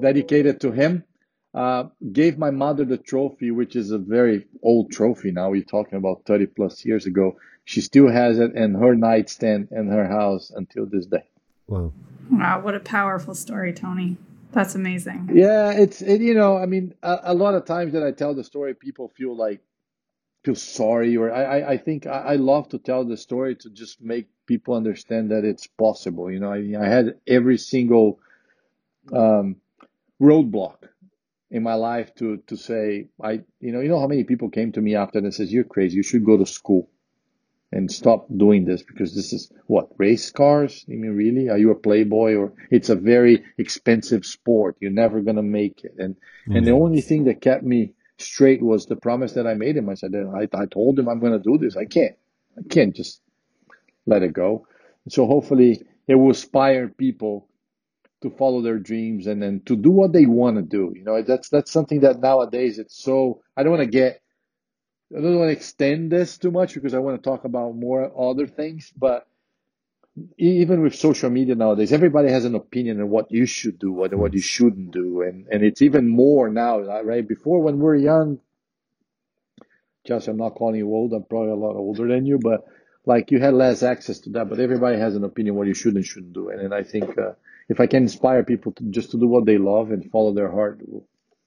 dedicated 0.00 0.60
to 0.60 0.70
him. 0.70 1.04
Uh, 1.52 1.84
gave 2.12 2.38
my 2.38 2.50
mother 2.50 2.84
the 2.84 2.98
trophy, 2.98 3.50
which 3.50 3.76
is 3.76 3.90
a 3.90 3.98
very 3.98 4.46
old 4.62 4.92
trophy 4.92 5.30
now. 5.30 5.50
We're 5.50 5.64
talking 5.64 5.98
about 5.98 6.22
30 6.26 6.46
plus 6.46 6.84
years 6.84 7.06
ago. 7.06 7.38
She 7.64 7.80
still 7.80 8.08
has 8.08 8.38
it 8.38 8.54
in 8.54 8.74
her 8.74 8.94
nightstand 8.94 9.68
in 9.70 9.88
her 9.88 10.06
house 10.06 10.52
until 10.54 10.86
this 10.86 11.06
day. 11.06 11.24
Wow. 11.66 11.92
Wow, 12.30 12.60
what 12.60 12.74
a 12.74 12.80
powerful 12.80 13.34
story, 13.34 13.72
Tony. 13.72 14.18
That's 14.52 14.74
amazing. 14.74 15.30
Yeah, 15.32 15.72
it's, 15.72 16.02
it, 16.02 16.20
you 16.20 16.34
know, 16.34 16.56
I 16.56 16.66
mean, 16.66 16.94
a, 17.02 17.18
a 17.24 17.34
lot 17.34 17.54
of 17.54 17.64
times 17.64 17.94
that 17.94 18.02
I 18.02 18.12
tell 18.12 18.34
the 18.34 18.44
story, 18.44 18.74
people 18.74 19.12
feel 19.16 19.34
like, 19.34 19.60
feel 20.46 20.54
sorry 20.54 21.16
or 21.16 21.32
I, 21.32 21.72
I 21.72 21.76
think 21.76 22.06
I, 22.06 22.18
I 22.18 22.36
love 22.36 22.68
to 22.68 22.78
tell 22.78 23.04
the 23.04 23.16
story 23.16 23.56
to 23.56 23.68
just 23.68 24.00
make 24.00 24.28
people 24.46 24.74
understand 24.74 25.32
that 25.32 25.44
it's 25.44 25.66
possible. 25.66 26.30
You 26.30 26.38
know, 26.38 26.52
I, 26.52 26.72
I 26.80 26.86
had 26.86 27.16
every 27.26 27.58
single 27.58 28.20
um, 29.12 29.56
roadblock 30.22 30.76
in 31.50 31.64
my 31.64 31.74
life 31.74 32.14
to 32.16 32.36
to 32.46 32.56
say 32.56 33.08
I 33.20 33.40
you 33.60 33.72
know 33.72 33.80
you 33.80 33.88
know 33.88 33.98
how 33.98 34.06
many 34.06 34.22
people 34.22 34.48
came 34.48 34.70
to 34.72 34.80
me 34.80 34.94
after 34.94 35.18
and 35.18 35.34
says 35.34 35.52
you're 35.52 35.64
crazy 35.64 35.96
you 35.96 36.02
should 36.04 36.24
go 36.24 36.36
to 36.36 36.46
school 36.46 36.88
and 37.72 37.90
stop 37.90 38.26
doing 38.36 38.64
this 38.64 38.82
because 38.82 39.14
this 39.14 39.32
is 39.32 39.52
what 39.66 39.88
race 39.96 40.30
cars 40.30 40.84
I 40.88 40.92
mean 40.92 41.14
really 41.14 41.48
are 41.48 41.58
you 41.58 41.70
a 41.70 41.82
playboy 41.88 42.34
or 42.34 42.52
it's 42.70 42.88
a 42.88 42.96
very 42.96 43.44
expensive 43.58 44.26
sport 44.26 44.76
you're 44.80 44.90
never 44.90 45.20
gonna 45.20 45.42
make 45.60 45.84
it 45.84 45.94
and 45.98 46.14
mm-hmm. 46.14 46.56
and 46.56 46.66
the 46.66 46.72
only 46.72 47.00
thing 47.00 47.24
that 47.24 47.40
kept 47.40 47.62
me 47.62 47.92
straight 48.18 48.62
was 48.62 48.86
the 48.86 48.96
promise 48.96 49.32
that 49.34 49.46
I 49.46 49.54
made 49.54 49.76
him 49.76 49.88
I 49.88 49.94
said 49.94 50.14
I, 50.14 50.48
I 50.54 50.66
told 50.66 50.98
him 50.98 51.08
I'm 51.08 51.20
gonna 51.20 51.38
do 51.38 51.58
this 51.58 51.76
I 51.76 51.84
can't 51.86 52.16
I 52.58 52.62
can't 52.68 52.94
just 52.94 53.20
let 54.06 54.22
it 54.22 54.32
go. 54.32 54.66
So 55.08 55.26
hopefully 55.26 55.86
it 56.08 56.14
will 56.14 56.28
inspire 56.28 56.88
people 56.88 57.48
to 58.22 58.30
follow 58.30 58.62
their 58.62 58.78
dreams 58.78 59.26
and 59.26 59.42
then 59.42 59.60
to 59.66 59.76
do 59.76 59.90
what 59.90 60.12
they 60.12 60.26
want 60.26 60.56
to 60.56 60.62
do. 60.62 60.92
You 60.96 61.04
know, 61.04 61.22
that's 61.22 61.48
that's 61.48 61.70
something 61.70 62.00
that 62.00 62.20
nowadays 62.20 62.78
it's 62.78 63.02
so 63.02 63.42
I 63.56 63.62
don't 63.62 63.72
want 63.72 63.84
to 63.84 63.90
get 63.90 64.22
I 65.16 65.20
don't 65.20 65.38
want 65.38 65.48
to 65.50 65.56
extend 65.56 66.12
this 66.12 66.38
too 66.38 66.50
much 66.50 66.74
because 66.74 66.94
I 66.94 66.98
want 66.98 67.22
to 67.22 67.30
talk 67.30 67.44
about 67.44 67.76
more 67.76 68.12
other 68.18 68.46
things, 68.46 68.92
but 68.96 69.26
even 70.38 70.82
with 70.82 70.94
social 70.94 71.30
media 71.30 71.54
nowadays, 71.54 71.92
everybody 71.92 72.30
has 72.30 72.44
an 72.44 72.54
opinion 72.54 73.00
on 73.00 73.10
what 73.10 73.30
you 73.30 73.46
should 73.46 73.78
do, 73.78 73.92
what 73.92 74.14
what 74.14 74.32
you 74.32 74.40
shouldn't 74.40 74.92
do, 74.92 75.22
and 75.22 75.46
and 75.50 75.62
it's 75.62 75.82
even 75.82 76.08
more 76.08 76.48
now, 76.48 76.80
right? 77.02 77.26
Before 77.26 77.60
when 77.60 77.78
we're 77.78 77.96
young, 77.96 78.38
Josh, 80.06 80.28
I'm 80.28 80.36
not 80.36 80.54
calling 80.54 80.76
you 80.76 80.88
old. 80.88 81.12
I'm 81.12 81.24
probably 81.24 81.50
a 81.50 81.56
lot 81.56 81.76
older 81.76 82.08
than 82.08 82.24
you, 82.24 82.38
but 82.38 82.64
like 83.04 83.30
you 83.30 83.38
had 83.40 83.54
less 83.54 83.82
access 83.82 84.20
to 84.20 84.30
that, 84.30 84.48
but 84.48 84.58
everybody 84.58 84.98
has 84.98 85.16
an 85.16 85.24
opinion 85.24 85.54
what 85.54 85.66
you 85.66 85.74
should 85.74 85.94
and 85.94 86.04
shouldn't 86.04 86.32
do. 86.32 86.48
And, 86.48 86.60
and 86.60 86.74
I 86.74 86.82
think 86.82 87.18
uh, 87.18 87.32
if 87.68 87.80
I 87.80 87.86
can 87.86 88.04
inspire 88.04 88.42
people 88.42 88.72
to 88.72 88.84
just 88.84 89.10
to 89.10 89.18
do 89.18 89.28
what 89.28 89.44
they 89.44 89.58
love 89.58 89.90
and 89.90 90.10
follow 90.10 90.32
their 90.32 90.50
heart, 90.50 90.80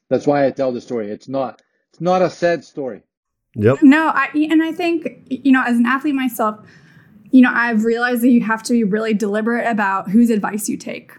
that's 0.10 0.28
why 0.28 0.46
I 0.46 0.52
tell 0.52 0.72
the 0.72 0.82
story. 0.82 1.12
It's 1.12 1.28
not 1.28 1.62
it's 1.92 2.02
not 2.02 2.22
a 2.22 2.30
sad 2.30 2.64
story. 2.64 3.02
Yep. 3.56 3.80
No, 3.82 4.10
I 4.10 4.30
and 4.36 4.62
I 4.62 4.72
think 4.74 5.28
you 5.30 5.52
know 5.52 5.64
as 5.66 5.78
an 5.78 5.86
athlete 5.86 6.16
myself, 6.16 6.60
you 7.32 7.42
know 7.42 7.52
I've 7.54 7.84
realized 7.84 8.22
that 8.24 8.30
you 8.30 8.42
have 8.42 8.64
to 8.64 8.74
be 8.74 8.84
really 8.84 9.14
deliberate 9.14 9.68
about 9.68 10.10
whose 10.10 10.30
advice 10.30 10.70
you 10.70 10.78
take, 10.78 11.14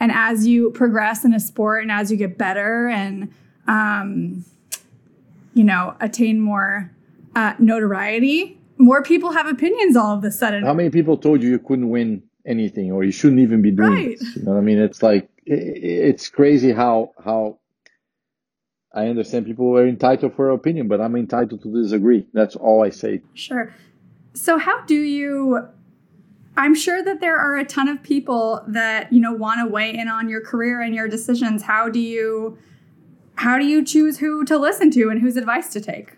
and 0.00 0.12
as 0.12 0.46
you 0.46 0.70
progress 0.70 1.24
in 1.24 1.34
a 1.34 1.40
sport 1.40 1.82
and 1.82 1.90
as 1.90 2.10
you 2.10 2.16
get 2.16 2.38
better 2.38 2.88
and 2.88 3.32
um, 3.66 4.44
you 5.54 5.64
know 5.64 5.96
attain 6.00 6.40
more 6.40 6.90
uh, 7.34 7.54
notoriety 7.58 8.58
more 8.78 9.02
people 9.02 9.32
have 9.32 9.46
opinions 9.46 9.96
all 9.96 10.16
of 10.16 10.24
a 10.24 10.30
sudden. 10.30 10.64
How 10.64 10.74
many 10.74 10.90
people 10.90 11.16
told 11.16 11.42
you 11.42 11.50
you 11.50 11.58
couldn't 11.58 11.88
win 11.88 12.22
anything 12.46 12.92
or 12.92 13.04
you 13.04 13.12
shouldn't 13.12 13.40
even 13.40 13.62
be 13.62 13.70
doing 13.70 13.92
right. 13.92 14.18
this? 14.18 14.36
You 14.36 14.42
know 14.42 14.52
what 14.52 14.58
I 14.58 14.62
mean? 14.62 14.78
It's 14.78 15.02
like 15.02 15.28
it's 15.44 16.28
crazy 16.28 16.72
how 16.72 17.12
how 17.22 17.58
I 18.92 19.08
understand 19.08 19.46
people 19.46 19.76
are 19.76 19.86
entitled 19.86 20.34
for 20.34 20.50
opinion, 20.50 20.88
but 20.88 21.00
I'm 21.00 21.16
entitled 21.16 21.62
to 21.62 21.82
disagree. 21.82 22.26
That's 22.32 22.56
all 22.56 22.82
I 22.82 22.90
say. 22.90 23.22
Sure. 23.34 23.74
So 24.36 24.58
how 24.58 24.84
do 24.84 24.94
you 24.94 25.68
I'm 26.58 26.74
sure 26.74 27.02
that 27.02 27.20
there 27.20 27.38
are 27.38 27.56
a 27.56 27.64
ton 27.64 27.88
of 27.88 28.02
people 28.02 28.64
that, 28.68 29.12
you 29.12 29.20
know, 29.20 29.32
want 29.32 29.60
to 29.60 29.70
weigh 29.70 29.94
in 29.94 30.08
on 30.08 30.28
your 30.28 30.40
career 30.40 30.80
and 30.80 30.94
your 30.94 31.06
decisions. 31.06 31.62
How 31.62 31.88
do 31.88 32.00
you 32.00 32.56
how 33.34 33.58
do 33.58 33.66
you 33.66 33.84
choose 33.84 34.18
who 34.18 34.44
to 34.46 34.56
listen 34.56 34.90
to 34.92 35.10
and 35.10 35.20
whose 35.20 35.36
advice 35.36 35.70
to 35.74 35.80
take? 35.80 36.16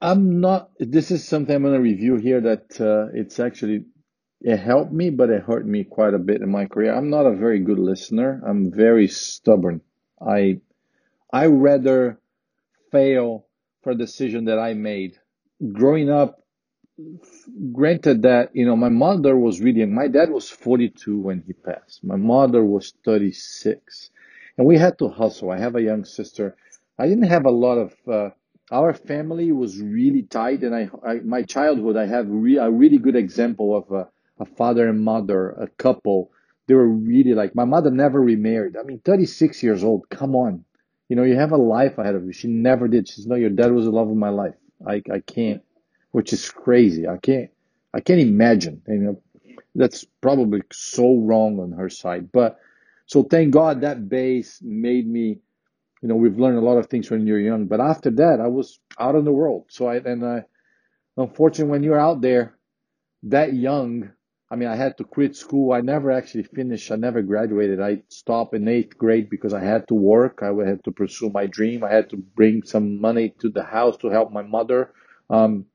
I'm 0.00 0.40
not 0.40 0.70
this 0.78 1.10
is 1.10 1.26
something 1.26 1.54
I'm 1.54 1.62
going 1.62 1.74
to 1.74 1.80
review 1.80 2.16
here 2.16 2.40
that 2.40 2.80
uh, 2.80 3.12
it's 3.14 3.38
actually 3.38 3.84
it 4.40 4.58
helped 4.58 4.92
me 4.92 5.10
but 5.10 5.30
it 5.30 5.42
hurt 5.42 5.66
me 5.66 5.84
quite 5.84 6.14
a 6.14 6.18
bit 6.18 6.42
in 6.42 6.50
my 6.50 6.66
career. 6.66 6.94
I'm 6.94 7.10
not 7.10 7.26
a 7.26 7.36
very 7.36 7.60
good 7.60 7.78
listener. 7.78 8.42
I'm 8.46 8.72
very 8.72 9.06
stubborn. 9.06 9.82
I 10.20 10.60
I 11.32 11.46
rather 11.46 12.18
fail 12.90 13.46
for 13.82 13.92
a 13.92 13.98
decision 13.98 14.46
that 14.46 14.58
I 14.58 14.74
made. 14.74 15.18
Growing 15.72 16.10
up 16.10 16.45
granted 17.72 18.22
that 18.22 18.50
you 18.54 18.66
know 18.66 18.76
my 18.76 18.88
mother 18.88 19.36
was 19.36 19.60
really 19.60 19.80
young. 19.80 19.94
my 19.94 20.08
dad 20.08 20.30
was 20.30 20.48
42 20.50 21.18
when 21.18 21.42
he 21.46 21.52
passed. 21.52 22.02
My 22.04 22.16
mother 22.16 22.64
was 22.64 22.94
36 23.04 24.10
and 24.56 24.66
we 24.66 24.78
had 24.78 24.98
to 24.98 25.08
hustle. 25.08 25.50
I 25.50 25.58
have 25.58 25.76
a 25.76 25.82
young 25.82 26.04
sister. 26.04 26.56
I 26.98 27.08
didn't 27.08 27.28
have 27.28 27.44
a 27.44 27.50
lot 27.50 27.78
of 27.78 27.94
uh, 28.10 28.30
our 28.70 28.94
family 28.94 29.52
was 29.52 29.80
really 29.80 30.22
tight 30.22 30.62
and 30.62 30.74
i, 30.74 30.88
I 31.06 31.14
my 31.20 31.42
childhood 31.42 31.96
i 31.96 32.04
have 32.06 32.26
re- 32.28 32.56
a 32.56 32.68
really 32.68 32.98
good 32.98 33.14
example 33.14 33.76
of 33.76 33.92
a, 33.92 34.08
a 34.40 34.44
father 34.44 34.88
and 34.88 35.00
mother 35.04 35.50
a 35.50 35.68
couple. 35.68 36.30
They 36.66 36.74
were 36.74 36.88
really 36.88 37.34
like 37.34 37.54
my 37.54 37.64
mother 37.64 37.90
never 37.90 38.20
remarried. 38.20 38.76
I 38.76 38.82
mean 38.82 39.00
36 39.04 39.62
years 39.62 39.84
old 39.84 40.08
come 40.10 40.34
on. 40.34 40.64
You 41.08 41.16
know 41.16 41.22
you 41.24 41.36
have 41.36 41.52
a 41.52 41.56
life 41.56 41.98
ahead 41.98 42.16
of 42.16 42.24
you. 42.24 42.32
She 42.32 42.48
never 42.48 42.88
did. 42.88 43.08
She 43.08 43.20
said 43.22 43.30
no 43.30 43.36
your 43.36 43.50
dad 43.50 43.72
was 43.72 43.84
the 43.84 43.92
love 43.92 44.10
of 44.10 44.16
my 44.16 44.30
life. 44.30 44.54
I, 44.86 45.02
I 45.12 45.20
can't 45.20 45.62
which 46.16 46.32
is 46.32 46.48
crazy. 46.50 47.06
I 47.06 47.18
can't 47.18 47.50
I 47.92 48.00
can't 48.00 48.20
imagine. 48.20 48.80
You 48.88 49.00
know, 49.04 49.22
that's 49.74 50.02
probably 50.22 50.62
so 50.72 51.18
wrong 51.18 51.60
on 51.60 51.72
her 51.72 51.90
side. 51.90 52.32
But 52.32 52.58
so 53.04 53.22
thank 53.22 53.50
God 53.50 53.82
that 53.82 54.08
base 54.08 54.58
made 54.62 55.06
me. 55.06 55.40
You 56.00 56.08
know, 56.08 56.14
we've 56.16 56.38
learned 56.38 56.56
a 56.56 56.68
lot 56.68 56.78
of 56.78 56.86
things 56.86 57.10
when 57.10 57.26
you're 57.26 57.48
young. 57.50 57.66
But 57.66 57.80
after 57.82 58.10
that, 58.12 58.40
I 58.40 58.46
was 58.46 58.80
out 58.98 59.14
in 59.14 59.26
the 59.26 59.38
world. 59.40 59.66
So 59.68 59.88
I 59.88 59.96
and 59.96 60.24
I, 60.24 60.44
unfortunately, 61.18 61.70
when 61.70 61.82
you're 61.82 62.00
out 62.08 62.22
there 62.22 62.56
that 63.24 63.52
young, 63.52 64.10
I 64.50 64.56
mean, 64.56 64.70
I 64.70 64.76
had 64.76 64.96
to 64.96 65.04
quit 65.04 65.36
school. 65.36 65.74
I 65.74 65.82
never 65.82 66.10
actually 66.10 66.44
finished. 66.44 66.90
I 66.90 66.96
never 66.96 67.20
graduated. 67.20 67.78
I 67.78 68.00
stopped 68.08 68.54
in 68.54 68.68
eighth 68.68 68.96
grade 68.96 69.28
because 69.28 69.52
I 69.52 69.60
had 69.60 69.86
to 69.88 69.94
work. 69.94 70.40
I 70.42 70.48
had 70.66 70.82
to 70.84 70.92
pursue 70.92 71.28
my 71.28 71.44
dream. 71.46 71.84
I 71.84 71.92
had 71.92 72.08
to 72.08 72.16
bring 72.16 72.62
some 72.62 73.02
money 73.02 73.34
to 73.40 73.50
the 73.50 73.64
house 73.64 73.98
to 73.98 74.08
help 74.08 74.32
my 74.32 74.42
mother. 74.42 74.94
Um, 75.28 75.66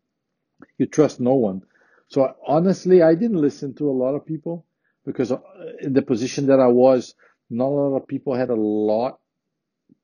you 0.82 0.88
trust 0.88 1.20
no 1.20 1.36
one. 1.36 1.62
So 2.08 2.34
honestly, 2.46 3.04
I 3.04 3.14
didn't 3.14 3.46
listen 3.48 3.76
to 3.76 3.90
a 3.90 4.00
lot 4.04 4.16
of 4.16 4.26
people 4.26 4.66
because 5.06 5.32
uh, 5.32 5.40
in 5.80 5.94
the 5.94 6.02
position 6.02 6.48
that 6.48 6.60
I 6.60 6.68
was, 6.68 7.14
not 7.52 7.68
a 7.68 7.78
lot 7.82 7.98
of 7.98 8.08
people 8.08 8.34
had 8.34 8.50
a 8.50 8.56
lot 8.56 9.20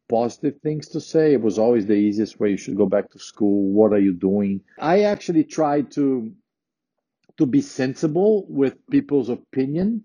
positive 0.07 0.61
things 0.61 0.89
to 0.89 1.01
say. 1.01 1.33
It 1.33 1.41
was 1.41 1.57
always 1.57 1.85
the 1.87 2.01
easiest 2.07 2.39
way. 2.39 2.51
You 2.51 2.57
should 2.57 2.77
go 2.77 2.85
back 2.85 3.09
to 3.11 3.19
school. 3.19 3.71
What 3.71 3.91
are 3.91 3.99
you 4.07 4.13
doing? 4.13 4.61
I 4.79 4.95
actually 5.13 5.45
tried 5.45 5.91
to 5.93 6.31
to 7.39 7.45
be 7.45 7.61
sensible 7.61 8.45
with 8.47 8.75
people's 8.89 9.29
opinion. 9.29 10.03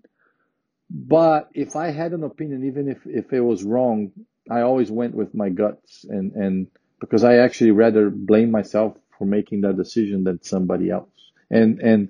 But 0.89 1.49
if 1.53 1.75
I 1.75 1.87
had 1.89 2.11
an 2.13 2.23
opinion, 2.23 2.65
even 2.65 2.87
if, 2.87 2.99
if 3.05 3.33
it 3.33 3.41
was 3.41 3.63
wrong, 3.63 4.11
I 4.51 4.61
always 4.61 4.91
went 4.91 5.15
with 5.15 5.33
my 5.33 5.49
guts 5.49 6.05
and, 6.07 6.31
and 6.33 6.67
because 6.99 7.23
I 7.23 7.37
actually 7.37 7.71
rather 7.71 8.09
blame 8.11 8.51
myself 8.51 8.97
for 9.17 9.25
making 9.25 9.61
that 9.61 9.77
decision 9.77 10.23
than 10.23 10.41
somebody 10.43 10.89
else. 10.89 11.09
And 11.49 11.79
and 11.79 12.09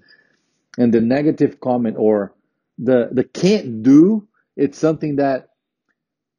and 0.77 0.93
the 0.93 1.01
negative 1.01 1.59
comment 1.59 1.97
or 1.99 2.33
the 2.77 3.09
the 3.11 3.23
can't 3.23 3.83
do, 3.83 4.27
it's 4.55 4.77
something 4.77 5.17
that 5.17 5.49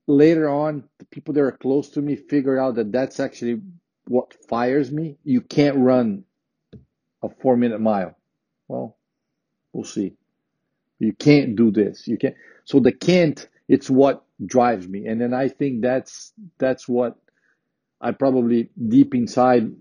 later 0.07 0.49
on 0.49 0.85
the 0.99 1.05
people 1.07 1.35
that 1.35 1.41
are 1.41 1.53
close 1.53 1.89
to 1.91 2.03
me 2.03 2.17
figure 2.17 2.59
out 2.59 2.75
that 2.77 2.93
that's 2.93 3.21
actually 3.21 3.61
what 4.07 4.35
fires 4.49 4.91
me. 4.91 5.17
You 5.25 5.41
can't 5.41 5.77
run 5.77 6.25
a 7.23 7.29
four 7.29 7.57
minute 7.57 7.81
mile. 7.81 8.17
Well, 8.69 8.97
we'll 9.73 9.85
see. 9.85 10.15
You 10.99 11.13
can't 11.13 11.57
do 11.57 11.71
this. 11.71 12.07
You 12.07 12.19
can't. 12.19 12.35
So 12.65 12.81
the 12.81 12.93
can't, 12.93 13.47
it's 13.69 13.91
what 13.91 14.25
drives 14.45 14.87
me. 14.89 15.07
And 15.07 15.21
then 15.21 15.35
I 15.35 15.49
think 15.49 15.83
that's, 15.83 16.33
that's 16.59 16.89
what 16.89 17.17
I 18.01 18.13
probably 18.13 18.71
deep 18.89 19.15
inside 19.15 19.73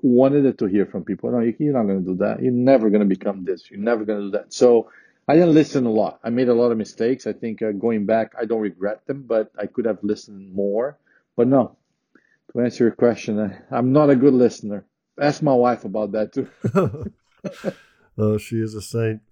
wanted 0.00 0.58
to 0.58 0.66
hear 0.66 0.86
from 0.86 1.04
people. 1.04 1.30
No, 1.30 1.40
you're 1.40 1.72
not 1.72 1.84
going 1.84 2.04
to 2.04 2.12
do 2.12 2.16
that. 2.18 2.42
You're 2.42 2.52
never 2.52 2.90
going 2.90 3.00
to 3.00 3.06
become 3.06 3.44
this. 3.44 3.70
You're 3.70 3.80
never 3.80 4.04
going 4.04 4.18
to 4.18 4.24
do 4.26 4.30
that. 4.32 4.52
So 4.52 4.90
I 5.26 5.34
didn't 5.34 5.54
listen 5.54 5.86
a 5.86 5.90
lot. 5.90 6.20
I 6.22 6.30
made 6.30 6.48
a 6.48 6.54
lot 6.54 6.72
of 6.72 6.78
mistakes. 6.78 7.26
I 7.26 7.32
think 7.32 7.62
uh, 7.62 7.72
going 7.72 8.04
back, 8.04 8.32
I 8.38 8.44
don't 8.44 8.60
regret 8.60 9.06
them, 9.06 9.24
but 9.26 9.50
I 9.58 9.66
could 9.66 9.86
have 9.86 9.98
listened 10.02 10.52
more. 10.54 10.98
But 11.36 11.48
no, 11.48 11.76
to 12.52 12.60
answer 12.60 12.84
your 12.84 12.92
question, 12.92 13.40
I, 13.40 13.76
I'm 13.76 13.92
not 13.92 14.10
a 14.10 14.16
good 14.16 14.34
listener. 14.34 14.84
Ask 15.20 15.42
my 15.42 15.54
wife 15.54 15.84
about 15.84 16.12
that 16.12 16.32
too. 16.32 16.48
oh, 18.18 18.38
she 18.38 18.56
is 18.56 18.74
a 18.74 18.82
saint. 18.82 19.22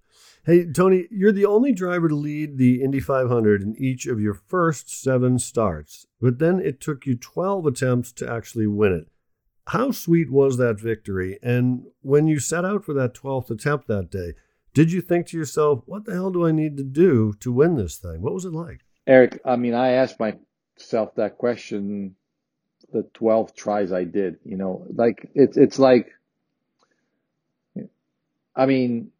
Hey, 0.44 0.66
Tony, 0.66 1.07
you're 1.11 1.31
the 1.31 1.44
only 1.44 1.72
driver 1.72 2.09
to 2.09 2.16
lead 2.16 2.59
the 2.59 2.83
Indy 2.83 2.98
500 2.98 3.62
in 3.62 3.77
each 3.79 4.07
of 4.07 4.20
your 4.20 4.35
first 4.35 4.90
seven 4.90 5.38
starts, 5.38 6.07
but 6.20 6.40
then 6.40 6.59
it 6.59 6.81
took 6.81 7.07
you 7.07 7.16
12 7.16 7.66
attempts 7.66 8.12
to 8.14 8.29
actually 8.29 8.66
win 8.66 8.92
it. 8.92 9.09
How 9.68 9.92
sweet 9.92 10.31
was 10.31 10.57
that 10.59 10.81
victory? 10.81 11.38
And 11.42 11.87
when 12.01 12.27
you 12.27 12.38
set 12.40 12.64
out 12.64 12.85
for 12.85 12.94
that 12.94 13.14
12th 13.14 13.51
attempt 13.51 13.87
that 13.88 14.11
day, 14.11 14.35
did 14.75 14.90
you 14.90 15.01
think 15.01 15.27
to 15.29 15.37
yourself, 15.37 15.83
what 15.87 16.05
the 16.05 16.12
hell 16.12 16.31
do 16.31 16.46
I 16.46 16.53
need 16.53 16.77
to 16.79 16.83
do 16.83 17.35
to 17.40 17.53
win 17.53 17.77
this 17.77 17.96
thing? 17.96 18.22
What 18.22 18.35
was 18.35 18.44
it 18.44 18.53
like? 18.53 18.81
Eric, 19.07 19.40
I 19.44 19.57
mean, 19.57 19.75
I 19.75 19.92
asked 19.92 20.18
myself 20.18 21.14
that 21.16 21.38
question 21.38 22.16
the 22.92 23.03
12 23.14 23.55
tries 23.55 23.92
I 23.92 24.05
did, 24.05 24.37
you 24.44 24.57
know, 24.57 24.87
like 24.94 25.31
it's, 25.35 25.57
it's 25.57 25.79
like, 25.79 26.09
I 28.55 28.66
mean, 28.66 29.11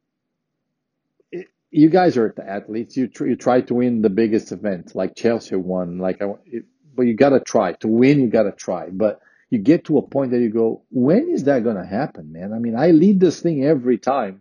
it, 1.31 1.49
you 1.71 1.89
guys 1.89 2.19
are 2.19 2.33
the 2.37 2.47
athletes. 2.47 2.97
You, 2.97 3.09
tr- 3.09 3.27
you 3.27 3.37
try 3.37 3.63
to 3.63 3.75
win 3.75 4.03
the 4.03 4.11
biggest 4.11 4.53
event, 4.53 4.95
like 4.95 5.17
Chelsea 5.17 5.57
won, 5.57 5.99
like, 5.99 6.21
I, 6.21 6.35
it, 6.45 6.65
but 6.95 7.05
you 7.05 7.15
got 7.15 7.31
to 7.31 7.41
try 7.41 7.73
to 7.75 7.89
win. 7.89 8.21
You 8.21 8.29
got 8.29 8.43
to 8.43 8.53
try, 8.53 8.91
but 8.91 9.21
you 9.53 9.59
get 9.59 9.85
to 9.85 9.99
a 9.99 10.03
point 10.03 10.31
that 10.31 10.41
you 10.41 10.49
go, 10.49 10.83
when 10.91 11.29
is 11.29 11.45
that 11.45 11.63
going 11.63 11.77
to 11.77 11.85
happen, 11.85 12.33
man? 12.33 12.55
I 12.55 12.59
mean, 12.59 12.75
I 12.75 12.93
lead 12.93 13.21
this 13.21 13.41
thing 13.41 13.63
every 13.63 13.99
time, 13.99 14.41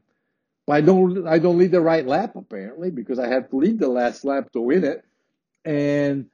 but 0.66 0.78
I 0.78 0.82
don't, 0.82 1.28
I 1.28 1.38
don't 1.38 1.58
lead 1.58 1.72
the 1.72 1.82
right 1.82 2.08
lap 2.08 2.38
apparently 2.38 2.92
because 2.92 3.20
I 3.20 3.28
had 3.28 3.50
to 3.50 3.58
lead 3.58 3.78
the 3.78 3.90
last 3.90 4.24
lap 4.24 4.54
to 4.54 4.62
win 4.62 4.86
it. 4.86 5.04
And 5.66 6.28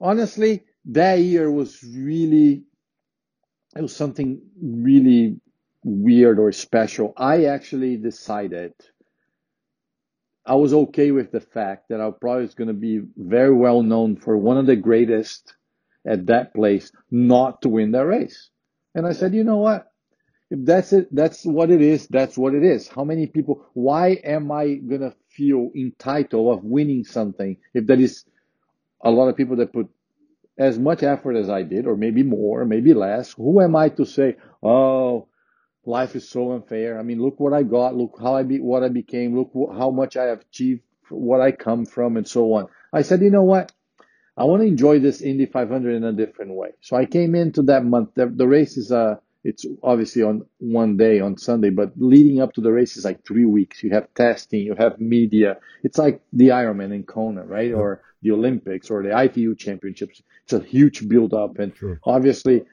honestly, 0.00 0.62
that 0.84 1.14
year 1.14 1.50
was 1.50 1.82
really, 1.82 2.62
it 3.74 3.82
was 3.82 3.96
something 3.96 4.40
really 4.62 5.40
weird 5.82 6.38
or 6.38 6.52
special. 6.52 7.14
I 7.16 7.46
actually 7.46 7.96
decided 7.96 8.72
I 10.46 10.54
was 10.54 10.72
okay 10.72 11.10
with 11.10 11.32
the 11.32 11.40
fact 11.40 11.88
that 11.88 12.00
I 12.00 12.08
probably 12.12 12.42
was 12.42 12.54
going 12.54 12.68
to 12.68 12.74
be 12.74 13.00
very 13.16 13.52
well 13.52 13.82
known 13.82 14.14
for 14.14 14.36
one 14.36 14.58
of 14.58 14.66
the 14.66 14.76
greatest 14.76 15.56
at 16.06 16.26
that 16.26 16.54
place 16.54 16.92
not 17.10 17.62
to 17.62 17.68
win 17.68 17.92
that 17.92 18.06
race. 18.06 18.50
And 18.94 19.06
I 19.06 19.12
said, 19.12 19.34
you 19.34 19.44
know 19.44 19.58
what? 19.58 19.88
If 20.50 20.58
that's 20.64 20.92
it, 20.92 21.08
that's 21.14 21.46
what 21.46 21.70
it 21.70 21.80
is. 21.80 22.06
That's 22.08 22.36
what 22.36 22.54
it 22.54 22.62
is. 22.62 22.86
How 22.86 23.04
many 23.04 23.26
people, 23.26 23.64
why 23.72 24.20
am 24.22 24.52
I 24.52 24.74
going 24.74 25.00
to 25.00 25.14
feel 25.30 25.70
entitled 25.74 26.58
of 26.58 26.64
winning 26.64 27.04
something 27.04 27.56
if 27.72 27.86
that 27.86 28.00
is 28.00 28.24
a 29.02 29.10
lot 29.10 29.28
of 29.28 29.36
people 29.36 29.56
that 29.56 29.72
put 29.72 29.88
as 30.58 30.78
much 30.78 31.02
effort 31.02 31.36
as 31.36 31.48
I 31.48 31.62
did, 31.62 31.86
or 31.86 31.96
maybe 31.96 32.22
more, 32.22 32.66
maybe 32.66 32.92
less? 32.92 33.32
Who 33.32 33.62
am 33.62 33.74
I 33.74 33.88
to 33.90 34.04
say, 34.04 34.36
oh, 34.62 35.28
life 35.86 36.14
is 36.14 36.28
so 36.28 36.52
unfair? 36.52 36.98
I 36.98 37.02
mean, 37.02 37.22
look 37.22 37.40
what 37.40 37.54
I 37.54 37.62
got. 37.62 37.96
Look 37.96 38.18
how 38.20 38.36
I 38.36 38.42
be, 38.42 38.60
what 38.60 38.82
I 38.82 38.88
became. 38.88 39.34
Look 39.34 39.52
how 39.74 39.90
much 39.90 40.18
I 40.18 40.24
have 40.24 40.42
achieved, 40.42 40.82
what 41.08 41.40
I 41.40 41.52
come 41.52 41.86
from, 41.86 42.18
and 42.18 42.28
so 42.28 42.52
on. 42.52 42.68
I 42.92 43.00
said, 43.02 43.22
you 43.22 43.30
know 43.30 43.44
what? 43.44 43.72
I 44.36 44.44
want 44.44 44.62
to 44.62 44.68
enjoy 44.68 44.98
this 44.98 45.20
Indy 45.20 45.46
500 45.46 45.94
in 45.94 46.04
a 46.04 46.12
different 46.12 46.52
way. 46.54 46.70
So 46.80 46.96
I 46.96 47.04
came 47.04 47.34
into 47.34 47.62
that 47.62 47.84
month. 47.84 48.10
The, 48.14 48.26
the 48.26 48.48
race 48.48 48.76
is 48.76 48.90
uh, 48.90 49.16
it's 49.44 49.66
obviously 49.82 50.22
on 50.22 50.46
one 50.58 50.96
day 50.96 51.20
on 51.20 51.36
Sunday, 51.36 51.70
but 51.70 51.92
leading 51.96 52.40
up 52.40 52.54
to 52.54 52.60
the 52.60 52.72
race 52.72 52.96
is 52.96 53.04
like 53.04 53.24
three 53.26 53.44
weeks. 53.44 53.82
You 53.82 53.90
have 53.90 54.12
testing, 54.14 54.60
you 54.60 54.74
have 54.76 55.00
media. 55.00 55.58
It's 55.82 55.98
like 55.98 56.22
the 56.32 56.48
Ironman 56.48 56.94
in 56.94 57.02
Kona, 57.02 57.44
right? 57.44 57.72
Or 57.72 58.02
the 58.22 58.30
Olympics 58.30 58.88
or 58.90 59.02
the 59.02 59.20
ITU 59.20 59.56
championships. 59.56 60.22
It's 60.44 60.52
a 60.52 60.60
huge 60.60 61.08
build 61.08 61.34
up. 61.34 61.58
And 61.58 61.76
sure. 61.76 62.00
obviously 62.04 62.64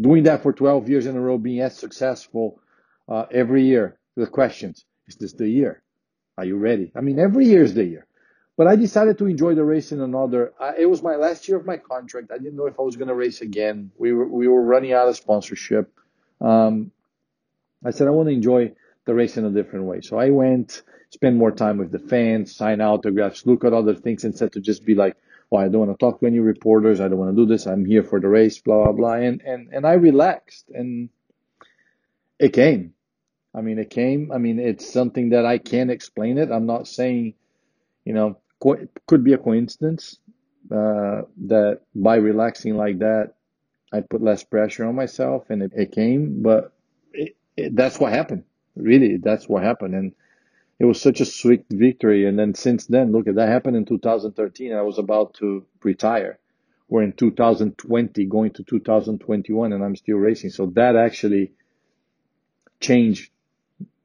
doing 0.00 0.24
that 0.24 0.42
for 0.42 0.52
12 0.52 0.88
years 0.88 1.06
in 1.06 1.16
a 1.16 1.20
row, 1.20 1.38
being 1.38 1.60
as 1.60 1.76
successful 1.76 2.60
uh, 3.08 3.24
every 3.32 3.64
year, 3.64 3.98
the 4.16 4.26
questions, 4.26 4.84
is 5.08 5.16
this 5.16 5.32
the 5.32 5.48
year? 5.48 5.82
Are 6.38 6.44
you 6.44 6.56
ready? 6.56 6.92
I 6.94 7.00
mean, 7.00 7.18
every 7.18 7.46
year 7.46 7.62
is 7.62 7.74
the 7.74 7.84
year. 7.84 8.06
But 8.60 8.66
I 8.66 8.76
decided 8.76 9.16
to 9.16 9.24
enjoy 9.24 9.54
the 9.54 9.64
race 9.64 9.90
in 9.90 10.02
another. 10.02 10.52
Uh, 10.60 10.72
it 10.76 10.84
was 10.84 11.02
my 11.02 11.16
last 11.16 11.48
year 11.48 11.56
of 11.56 11.64
my 11.64 11.78
contract. 11.78 12.30
I 12.30 12.36
didn't 12.36 12.56
know 12.56 12.66
if 12.66 12.78
I 12.78 12.82
was 12.82 12.94
going 12.94 13.08
to 13.08 13.14
race 13.14 13.40
again. 13.40 13.90
We 13.96 14.12
were 14.12 14.28
we 14.28 14.48
were 14.48 14.62
running 14.62 14.92
out 14.92 15.08
of 15.08 15.16
sponsorship. 15.16 15.90
Um, 16.42 16.90
I 17.82 17.90
said 17.90 18.06
I 18.06 18.10
want 18.10 18.28
to 18.28 18.34
enjoy 18.34 18.72
the 19.06 19.14
race 19.14 19.38
in 19.38 19.46
a 19.46 19.50
different 19.50 19.86
way. 19.86 20.02
So 20.02 20.18
I 20.18 20.28
went, 20.28 20.82
spend 21.08 21.38
more 21.38 21.50
time 21.50 21.78
with 21.78 21.90
the 21.90 22.00
fans, 22.00 22.54
sign 22.54 22.82
autographs, 22.82 23.46
look 23.46 23.64
at 23.64 23.72
other 23.72 23.94
things 23.94 24.24
instead 24.24 24.52
to 24.52 24.60
just 24.60 24.84
be 24.84 24.94
like, 24.94 25.16
well, 25.48 25.64
I 25.64 25.68
don't 25.68 25.86
want 25.86 25.98
to 25.98 26.04
talk 26.04 26.20
to 26.20 26.26
any 26.26 26.40
reporters. 26.40 27.00
I 27.00 27.08
don't 27.08 27.16
want 27.18 27.34
to 27.34 27.42
do 27.42 27.46
this. 27.46 27.64
I'm 27.66 27.86
here 27.86 28.04
for 28.04 28.20
the 28.20 28.28
race, 28.28 28.58
blah, 28.58 28.84
blah, 28.84 28.92
blah. 28.92 29.14
And, 29.14 29.40
and, 29.40 29.70
and 29.72 29.86
I 29.86 29.94
relaxed 29.94 30.68
and 30.68 31.08
it 32.38 32.52
came. 32.52 32.92
I 33.54 33.62
mean, 33.62 33.78
it 33.78 33.88
came. 33.88 34.30
I 34.30 34.36
mean, 34.36 34.58
it's 34.58 34.92
something 34.92 35.30
that 35.30 35.46
I 35.46 35.56
can't 35.56 35.90
explain 35.90 36.36
it. 36.36 36.50
I'm 36.52 36.66
not 36.66 36.86
saying, 36.86 37.32
you 38.04 38.12
know, 38.12 38.36
could 38.60 39.24
be 39.24 39.32
a 39.32 39.38
coincidence 39.38 40.18
uh, 40.70 41.22
that 41.46 41.80
by 41.94 42.16
relaxing 42.16 42.76
like 42.76 42.98
that, 42.98 43.34
I 43.92 44.00
put 44.02 44.22
less 44.22 44.44
pressure 44.44 44.84
on 44.84 44.94
myself 44.94 45.50
and 45.50 45.62
it, 45.62 45.72
it 45.74 45.92
came. 45.92 46.42
But 46.42 46.72
it, 47.12 47.36
it, 47.56 47.74
that's 47.74 47.98
what 47.98 48.12
happened. 48.12 48.44
Really, 48.76 49.16
that's 49.16 49.48
what 49.48 49.62
happened. 49.62 49.94
And 49.94 50.12
it 50.78 50.84
was 50.84 51.00
such 51.00 51.20
a 51.20 51.24
sweet 51.24 51.64
victory. 51.70 52.26
And 52.26 52.38
then 52.38 52.54
since 52.54 52.86
then, 52.86 53.12
look 53.12 53.26
at 53.26 53.34
that 53.34 53.48
happened 53.48 53.76
in 53.76 53.84
2013. 53.84 54.72
I 54.72 54.82
was 54.82 54.98
about 54.98 55.34
to 55.34 55.66
retire. 55.82 56.38
We're 56.88 57.02
in 57.02 57.12
2020, 57.12 58.24
going 58.26 58.50
to 58.52 58.64
2021, 58.64 59.72
and 59.72 59.84
I'm 59.84 59.96
still 59.96 60.16
racing. 60.16 60.50
So 60.50 60.66
that 60.74 60.96
actually 60.96 61.52
changed 62.80 63.30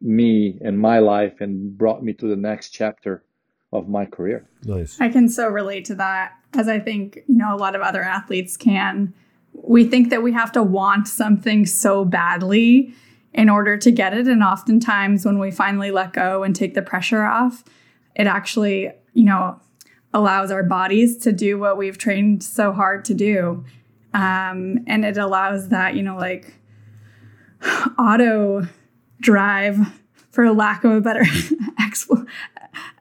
me 0.02 0.60
and 0.62 0.80
my 0.80 1.00
life 1.00 1.42
and 1.42 1.78
brought 1.78 2.04
me 2.04 2.14
to 2.14 2.28
the 2.28 2.36
next 2.36 2.70
chapter 2.70 3.24
of 3.78 3.88
my 3.90 4.06
career. 4.06 4.46
Nice. 4.64 5.00
I 5.00 5.10
can 5.10 5.30
so 5.30 5.48
relate 5.48 5.86
to 5.86 5.96
that 5.96 6.34
as 6.54 6.68
I 6.68 6.80
think, 6.80 7.20
you 7.28 7.38
know, 7.38 7.54
a 7.54 7.58
lot 7.58 7.76
of 7.76 7.82
other 7.82 8.02
athletes 8.02 8.58
can. 8.58 9.14
We 9.54 9.86
think 9.86 10.10
that 10.10 10.24
we 10.24 10.34
have 10.34 10.52
to 10.54 10.64
want 10.64 11.08
something 11.08 11.66
so 11.66 12.06
badly 12.06 12.94
in 13.34 13.50
order 13.50 13.78
to 13.78 13.92
get 13.92 14.14
it. 14.14 14.28
And 14.28 14.42
oftentimes, 14.44 15.26
when 15.26 15.40
we 15.40 15.52
finally 15.52 15.92
let 15.92 16.14
go 16.14 16.44
and 16.44 16.56
take 16.56 16.74
the 16.74 16.82
pressure 16.82 17.24
off, 17.24 17.64
it 18.16 18.28
actually, 18.28 18.92
you 19.14 19.26
know, 19.26 19.60
allows 20.14 20.52
our 20.52 20.64
bodies 20.64 21.18
to 21.18 21.34
do 21.34 21.60
what 21.60 21.78
we've 21.78 21.98
trained 21.98 22.42
so 22.42 22.72
hard 22.72 23.04
to 23.06 23.14
do. 23.14 23.66
Um, 24.14 24.80
and 24.88 25.04
it 25.04 25.18
allows 25.18 25.70
that, 25.70 25.96
you 25.96 26.02
know, 26.02 26.16
like 26.16 26.54
auto 28.00 28.68
drive, 29.20 29.78
for 30.32 30.52
lack 30.52 30.84
of 30.84 30.92
a 30.92 31.02
better 31.02 31.24
exp- 31.80 32.28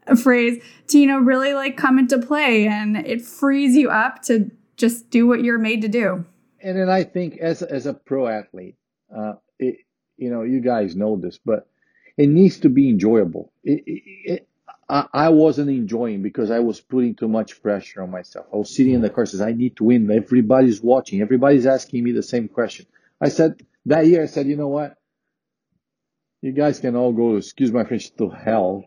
phrase, 0.22 0.62
to, 0.88 0.98
you 0.98 1.06
know, 1.06 1.18
really 1.18 1.54
like 1.54 1.76
come 1.76 1.98
into 1.98 2.18
play 2.18 2.66
and 2.66 2.96
it 2.96 3.22
frees 3.22 3.76
you 3.76 3.90
up 3.90 4.22
to 4.22 4.50
just 4.76 5.10
do 5.10 5.26
what 5.26 5.42
you're 5.42 5.58
made 5.58 5.82
to 5.82 5.88
do. 5.88 6.24
And 6.60 6.78
then 6.78 6.88
I 6.88 7.04
think 7.04 7.38
as, 7.38 7.62
as 7.62 7.86
a 7.86 7.94
pro 7.94 8.26
athlete, 8.26 8.76
uh, 9.14 9.34
it, 9.58 9.78
you 10.16 10.30
know, 10.30 10.42
you 10.42 10.60
guys 10.60 10.96
know 10.96 11.16
this, 11.16 11.38
but 11.44 11.68
it 12.16 12.28
needs 12.28 12.60
to 12.60 12.68
be 12.68 12.88
enjoyable. 12.88 13.52
It, 13.62 13.82
it, 13.86 14.02
it, 14.24 14.48
I, 14.88 15.06
I 15.12 15.28
wasn't 15.30 15.70
enjoying 15.70 16.22
because 16.22 16.50
I 16.50 16.60
was 16.60 16.80
putting 16.80 17.14
too 17.14 17.28
much 17.28 17.62
pressure 17.62 18.02
on 18.02 18.10
myself. 18.10 18.46
I 18.52 18.56
was 18.56 18.74
sitting 18.74 18.94
in 18.94 19.00
the 19.00 19.10
car 19.10 19.26
says, 19.26 19.40
I 19.40 19.52
need 19.52 19.76
to 19.76 19.84
win. 19.84 20.10
Everybody's 20.10 20.80
watching. 20.82 21.20
Everybody's 21.20 21.66
asking 21.66 22.04
me 22.04 22.12
the 22.12 22.22
same 22.22 22.48
question. 22.48 22.86
I 23.20 23.28
said 23.28 23.64
that 23.86 24.06
year, 24.06 24.22
I 24.22 24.26
said, 24.26 24.46
you 24.46 24.56
know 24.56 24.68
what? 24.68 24.96
You 26.42 26.52
guys 26.52 26.78
can 26.78 26.94
all 26.94 27.12
go, 27.12 27.36
excuse 27.36 27.72
my 27.72 27.84
French, 27.84 28.14
to 28.16 28.28
hell. 28.28 28.84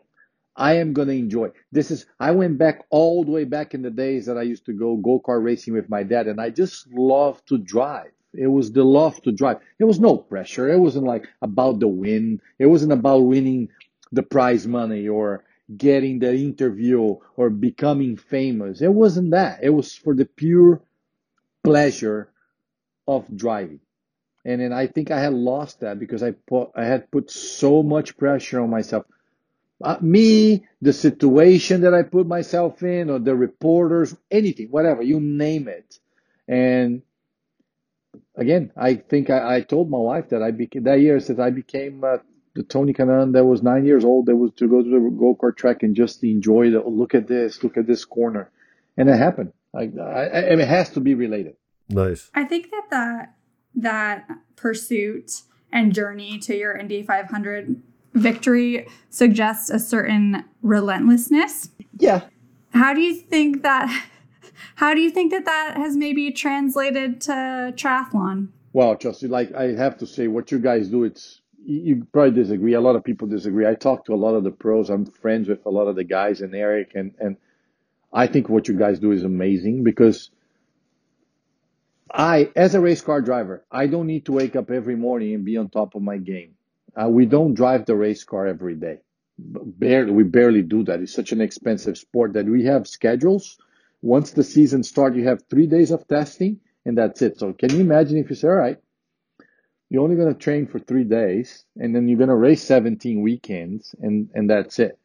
I 0.57 0.77
am 0.77 0.93
going 0.93 1.07
to 1.09 1.13
enjoy. 1.13 1.51
This 1.71 1.91
is, 1.91 2.07
I 2.19 2.31
went 2.31 2.57
back 2.57 2.83
all 2.89 3.23
the 3.23 3.31
way 3.31 3.43
back 3.43 3.75
in 3.75 3.83
the 3.83 3.91
days 3.91 4.25
that 4.25 4.37
I 4.37 4.41
used 4.41 4.65
to 4.65 4.73
go 4.73 4.97
go-kart 4.97 5.43
racing 5.43 5.75
with 5.75 5.87
my 5.87 6.01
dad 6.01 6.27
and 6.27 6.41
I 6.41 6.49
just 6.49 6.91
love 6.91 7.45
to 7.45 7.59
drive. 7.59 8.11
It 8.33 8.47
was 8.47 8.71
the 8.71 8.83
love 8.83 9.21
to 9.21 9.31
drive. 9.31 9.57
There 9.77 9.87
was 9.87 9.99
no 9.99 10.17
pressure. 10.17 10.67
It 10.67 10.79
wasn't 10.79 11.05
like 11.05 11.27
about 11.43 11.79
the 11.79 11.87
win. 11.87 12.41
It 12.57 12.65
wasn't 12.65 12.91
about 12.91 13.19
winning 13.19 13.69
the 14.11 14.23
prize 14.23 14.65
money 14.65 15.07
or 15.07 15.43
getting 15.75 16.19
the 16.19 16.33
interview 16.33 17.17
or 17.35 17.49
becoming 17.49 18.17
famous. 18.17 18.81
It 18.81 18.93
wasn't 18.93 19.31
that. 19.31 19.59
It 19.61 19.69
was 19.69 19.95
for 19.95 20.15
the 20.15 20.25
pure 20.25 20.81
pleasure 21.63 22.31
of 23.07 23.25
driving. 23.35 23.79
And 24.43 24.61
then 24.61 24.73
I 24.73 24.87
think 24.87 25.11
I 25.11 25.19
had 25.19 25.33
lost 25.33 25.81
that 25.81 25.99
because 25.99 26.23
I 26.23 26.31
put, 26.31 26.69
I 26.75 26.85
had 26.85 27.11
put 27.11 27.29
so 27.29 27.83
much 27.83 28.17
pressure 28.17 28.61
on 28.61 28.69
myself. 28.69 29.05
Uh, 29.81 29.97
me, 30.01 30.65
the 30.81 30.93
situation 30.93 31.81
that 31.81 31.93
I 31.93 32.01
put 32.01 32.25
myself 32.25 32.81
in, 32.81 33.09
or 33.09 33.19
the 33.19 33.35
reporters, 33.35 34.15
anything, 34.31 34.67
whatever, 34.69 35.03
you 35.03 35.19
name 35.19 35.67
it. 35.67 35.99
And 36.47 37.03
again, 38.35 38.71
I 38.75 38.95
think 38.95 39.29
I, 39.29 39.57
I 39.57 39.61
told 39.61 39.89
my 39.89 39.97
wife 39.97 40.29
that 40.29 40.41
I 40.41 40.51
became 40.51 40.83
that 40.83 40.99
year 40.99 41.19
that 41.19 41.39
I 41.39 41.51
became 41.51 42.03
uh, 42.03 42.17
the 42.55 42.63
Tony 42.63 42.93
Kanaan 42.93 43.33
that 43.33 43.45
was 43.45 43.61
nine 43.61 43.85
years 43.85 44.03
old 44.03 44.25
that 44.25 44.35
was 44.35 44.51
to 44.55 44.67
go 44.67 44.81
to 44.81 44.89
the 44.89 44.99
go 44.99 45.35
kart 45.35 45.55
track 45.55 45.83
and 45.83 45.95
just 45.95 46.23
enjoy 46.23 46.71
the 46.71 46.81
look 46.81 47.13
at 47.13 47.27
this, 47.27 47.63
look 47.63 47.77
at 47.77 47.85
this 47.85 48.03
corner, 48.03 48.49
and 48.97 49.09
it 49.09 49.17
happened. 49.17 49.53
I, 49.75 49.91
I, 50.01 50.23
it 50.23 50.67
has 50.67 50.89
to 50.91 50.99
be 50.99 51.13
related. 51.13 51.55
Nice. 51.89 52.31
I 52.33 52.45
think 52.45 52.71
that 52.71 52.87
that 52.89 53.35
that 53.75 54.27
pursuit 54.55 55.43
and 55.71 55.93
journey 55.93 56.39
to 56.39 56.55
your 56.55 56.75
Indy 56.75 57.03
500 57.03 57.81
victory 58.17 58.87
suggests 59.09 59.69
a 59.69 59.79
certain 59.79 60.43
relentlessness. 60.61 61.69
Yeah. 61.97 62.21
How 62.71 62.93
do 62.93 63.01
you 63.01 63.15
think 63.15 63.63
that 63.63 63.89
how 64.75 64.93
do 64.93 65.01
you 65.01 65.09
think 65.09 65.31
that 65.31 65.45
that 65.45 65.77
has 65.77 65.95
maybe 65.97 66.31
translated 66.31 67.21
to 67.21 67.73
triathlon? 67.75 68.49
Well, 68.73 68.95
Chelsea, 68.95 69.27
like 69.27 69.53
I 69.53 69.73
have 69.73 69.97
to 69.99 70.05
say, 70.05 70.27
what 70.27 70.51
you 70.51 70.59
guys 70.59 70.89
do, 70.89 71.03
it's 71.03 71.41
you 71.65 72.07
probably 72.13 72.31
disagree. 72.31 72.73
A 72.73 72.81
lot 72.81 72.95
of 72.95 73.03
people 73.03 73.27
disagree. 73.27 73.67
I 73.67 73.75
talk 73.75 74.05
to 74.05 74.13
a 74.13 74.15
lot 74.15 74.35
of 74.35 74.43
the 74.43 74.51
pros. 74.51 74.89
I'm 74.89 75.05
friends 75.05 75.49
with 75.49 75.65
a 75.65 75.69
lot 75.69 75.87
of 75.87 75.95
the 75.95 76.03
guys 76.03 76.41
and 76.41 76.53
Eric, 76.53 76.91
and 76.95 77.13
and 77.19 77.37
I 78.13 78.27
think 78.27 78.49
what 78.49 78.67
you 78.67 78.77
guys 78.77 78.99
do 78.99 79.11
is 79.11 79.23
amazing 79.23 79.83
because 79.83 80.29
I, 82.11 82.51
as 82.55 82.73
a 82.73 82.79
race 82.79 83.01
car 83.01 83.21
driver, 83.21 83.65
I 83.71 83.87
don't 83.87 84.07
need 84.07 84.25
to 84.25 84.31
wake 84.31 84.55
up 84.55 84.71
every 84.71 84.95
morning 84.95 85.33
and 85.33 85.43
be 85.43 85.57
on 85.57 85.69
top 85.69 85.95
of 85.95 86.01
my 86.01 86.17
game. 86.17 86.56
Uh, 86.99 87.07
we 87.07 87.25
don't 87.25 87.53
drive 87.53 87.85
the 87.85 87.95
race 87.95 88.23
car 88.23 88.47
every 88.47 88.75
day. 88.75 88.99
Barely, 89.37 90.11
we 90.11 90.23
barely 90.23 90.63
do 90.63 90.83
that. 90.85 90.99
It's 90.99 91.13
such 91.13 91.31
an 91.31 91.41
expensive 91.41 91.97
sport 91.97 92.33
that 92.33 92.45
we 92.45 92.65
have 92.65 92.87
schedules 92.87 93.57
once 94.01 94.31
the 94.31 94.43
season 94.43 94.83
starts, 94.83 95.17
you 95.17 95.27
have 95.27 95.43
three 95.49 95.67
days 95.67 95.91
of 95.91 96.07
testing 96.07 96.59
and 96.85 96.97
that's 96.97 97.21
it. 97.21 97.39
So 97.39 97.53
can 97.53 97.71
you 97.73 97.79
imagine 97.79 98.17
if 98.17 98.29
you 98.29 98.35
say, 98.35 98.47
all 98.47 98.55
right, 98.55 98.77
you're 99.89 100.03
only 100.03 100.15
going 100.15 100.33
to 100.33 100.39
train 100.39 100.67
for 100.67 100.79
three 100.79 101.03
days 101.03 101.65
and 101.75 101.95
then 101.95 102.07
you're 102.07 102.17
going 102.17 102.29
to 102.29 102.35
race 102.35 102.63
17 102.63 103.21
weekends 103.21 103.95
and, 103.99 104.29
and 104.33 104.49
that's 104.49 104.79
it. 104.79 104.99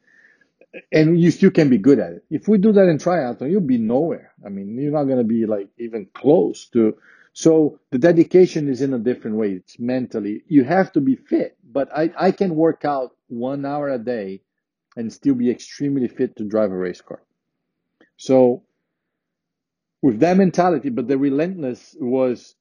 And 0.91 1.21
you 1.21 1.31
still 1.31 1.51
can 1.51 1.69
be 1.69 1.79
good 1.79 1.99
at 1.99 2.13
it. 2.13 2.25
If 2.31 2.49
we 2.49 2.59
do 2.59 2.73
that 2.73 2.89
in 2.89 2.99
triathlon, 2.99 3.51
you'll 3.51 3.61
be 3.61 3.79
nowhere. 3.79 4.33
I 4.45 4.49
mean, 4.49 4.79
you're 4.79 4.93
not 4.93 5.05
going 5.05 5.19
to 5.19 5.25
be 5.25 5.47
like 5.47 5.69
even 5.79 6.07
close 6.15 6.67
to. 6.71 6.97
So 7.35 7.79
the 7.91 7.99
dedication 7.99 8.69
is 8.69 8.83
in 8.83 8.93
a 8.95 8.99
different 8.99 9.37
way. 9.37 9.53
It's 9.53 9.79
mentally. 9.79 10.43
You 10.49 10.65
have 10.65 10.93
to 10.93 11.01
be 11.01 11.17
fit, 11.17 11.57
but 11.73 11.89
I, 11.97 12.11
I 12.19 12.31
can 12.33 12.55
work 12.55 12.85
out 12.85 13.17
one 13.29 13.65
hour 13.65 13.89
a 13.89 13.99
day 13.99 14.43
and 14.97 15.13
still 15.13 15.35
be 15.35 15.51
extremely 15.51 16.09
fit 16.09 16.37
to 16.37 16.45
drive 16.45 16.71
a 16.71 16.77
race 16.77 17.01
car. 17.01 17.23
So 18.17 18.63
with 20.03 20.21
that 20.21 20.37
mentality, 20.37 20.91
but 20.91 21.09
the 21.09 21.19
relentless 21.19 21.97
was 22.01 22.55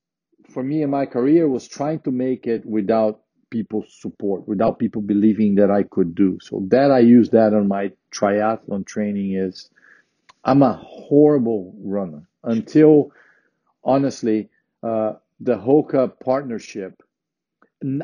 for 0.50 0.64
me 0.64 0.82
in 0.84 0.90
my 0.90 1.06
career 1.06 1.48
was 1.48 1.68
trying 1.68 2.00
to 2.02 2.12
make 2.12 2.48
it 2.48 2.66
without 2.66 3.22
people's 3.50 3.94
support, 4.00 4.48
without 4.48 4.80
people 4.80 5.02
believing 5.02 5.56
that 5.56 5.70
I 5.70 5.84
could 5.84 6.16
do. 6.16 6.40
So 6.42 6.64
that 6.70 6.92
I 6.92 7.00
use 7.00 7.30
that 7.32 7.54
on 7.54 7.68
my 7.68 7.92
triathlon 8.12 8.86
training 8.86 9.34
is 9.36 9.70
I'm 10.44 10.62
a 10.62 10.74
horrible 10.74 11.76
runner 11.84 12.28
until 12.44 13.12
honestly, 13.84 14.50
uh, 14.84 15.14
the 15.40 15.56
Hoka 15.56 16.12
partnership. 16.24 17.02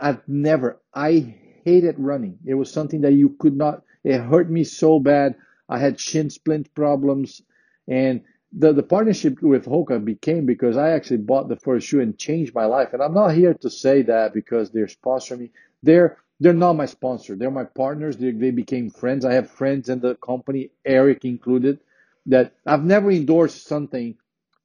I've 0.01 0.21
never, 0.27 0.79
I 0.93 1.35
hated 1.65 1.95
running. 1.99 2.39
It 2.45 2.55
was 2.55 2.71
something 2.71 3.01
that 3.01 3.13
you 3.13 3.35
could 3.39 3.55
not, 3.55 3.83
it 4.03 4.19
hurt 4.19 4.49
me 4.49 4.63
so 4.63 4.99
bad. 4.99 5.35
I 5.69 5.79
had 5.79 5.99
shin 5.99 6.29
splint 6.29 6.73
problems 6.75 7.41
and 7.87 8.21
the, 8.53 8.73
the 8.73 8.83
partnership 8.83 9.41
with 9.41 9.65
Hoka 9.65 10.03
became 10.03 10.45
because 10.45 10.77
I 10.77 10.91
actually 10.91 11.17
bought 11.17 11.49
the 11.49 11.57
first 11.57 11.87
shoe 11.87 12.01
and 12.01 12.17
changed 12.17 12.55
my 12.55 12.65
life. 12.65 12.93
And 12.93 13.01
I'm 13.03 13.13
not 13.13 13.35
here 13.35 13.53
to 13.55 13.69
say 13.69 14.03
that 14.03 14.33
because 14.33 14.71
they're 14.71 14.87
sponsoring 14.87 15.39
me. 15.39 15.51
They're 15.83 16.17
they're 16.39 16.53
not 16.53 16.73
my 16.73 16.85
sponsor. 16.85 17.35
They're 17.35 17.51
my 17.51 17.63
partners. 17.65 18.17
They, 18.17 18.31
they 18.31 18.51
became 18.51 18.91
friends. 18.91 19.25
I 19.25 19.33
have 19.33 19.49
friends 19.49 19.89
in 19.89 20.01
the 20.01 20.15
company, 20.15 20.69
Eric 20.85 21.25
included, 21.25 21.79
that 22.27 22.53
I've 22.65 22.83
never 22.83 23.11
endorsed 23.11 23.65
something. 23.67 24.15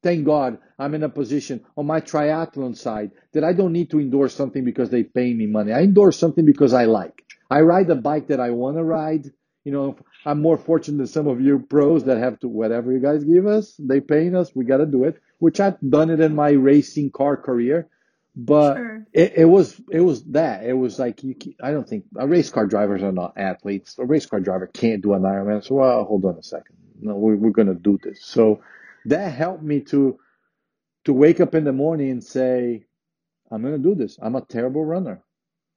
Thank 0.03 0.25
God 0.25 0.59
I'm 0.77 0.93
in 0.95 1.03
a 1.03 1.09
position 1.09 1.65
on 1.77 1.87
my 1.87 2.01
triathlon 2.01 2.77
side 2.77 3.11
that 3.33 3.43
I 3.43 3.53
don't 3.53 3.73
need 3.73 3.89
to 3.91 3.99
endorse 3.99 4.35
something 4.35 4.63
because 4.65 4.89
they 4.89 5.03
pay 5.03 5.33
me 5.33 5.47
money. 5.47 5.71
I 5.73 5.81
endorse 5.81 6.17
something 6.17 6.45
because 6.45 6.73
I 6.73 6.85
like. 6.85 7.23
I 7.49 7.61
ride 7.61 7.87
the 7.87 7.95
bike 7.95 8.27
that 8.27 8.39
I 8.41 8.51
want 8.51 8.77
to 8.77 8.83
ride 8.83 9.31
you 9.63 9.71
know, 9.71 9.97
I'm 10.25 10.41
more 10.41 10.57
fortunate 10.57 10.97
than 10.97 11.07
some 11.07 11.27
of 11.27 11.41
you 11.41 11.59
pros 11.59 12.05
that 12.05 12.17
have 12.17 12.39
to, 12.41 12.47
whatever 12.47 12.91
you 12.91 12.99
guys 12.99 13.23
give 13.23 13.47
us, 13.47 13.75
they 13.79 14.01
paying 14.01 14.35
us, 14.35 14.51
we 14.55 14.65
got 14.65 14.77
to 14.77 14.85
do 14.85 15.05
it, 15.05 15.21
which 15.39 15.59
I've 15.59 15.77
done 15.87 16.09
it 16.09 16.19
in 16.19 16.35
my 16.35 16.51
racing 16.51 17.11
car 17.11 17.37
career. 17.37 17.87
but 18.35 18.75
Sure. 18.75 19.07
it, 19.13 19.33
it 19.37 19.45
was 19.45 19.79
it 19.91 19.99
was 20.01 20.23
that 20.25 20.65
it 20.65 20.73
was 20.73 20.97
like 20.99 21.23
you. 21.23 21.35
I 21.61 21.71
don't 21.71 21.87
think 21.87 22.05
uh, 22.19 22.27
race 22.27 22.49
car 22.49 22.65
drivers 22.65 23.03
are 23.03 23.11
not 23.11 23.33
athletes. 23.37 23.97
A 23.99 24.05
race 24.05 24.25
car 24.25 24.39
driver 24.39 24.67
can't 24.67 25.03
do 25.03 25.13
an 25.13 25.21
Ironman. 25.21 25.63
So 25.63 25.75
well, 25.75 26.03
hold 26.05 26.25
on 26.25 26.37
a 26.37 26.43
second. 26.43 26.75
No, 26.99 27.15
we're 27.15 27.35
we're 27.35 27.51
gonna 27.51 27.75
do 27.75 27.99
this. 28.03 28.25
So 28.25 28.61
that 29.05 29.33
helped 29.33 29.63
me 29.63 29.81
to 29.81 30.19
to 31.05 31.13
wake 31.13 31.41
up 31.41 31.55
in 31.55 31.63
the 31.65 31.73
morning 31.73 32.11
and 32.11 32.23
say, 32.23 32.85
I'm 33.51 33.63
gonna 33.63 33.77
do 33.77 33.95
this. 33.95 34.17
I'm 34.21 34.35
a 34.35 34.41
terrible 34.41 34.85
runner. 34.85 35.23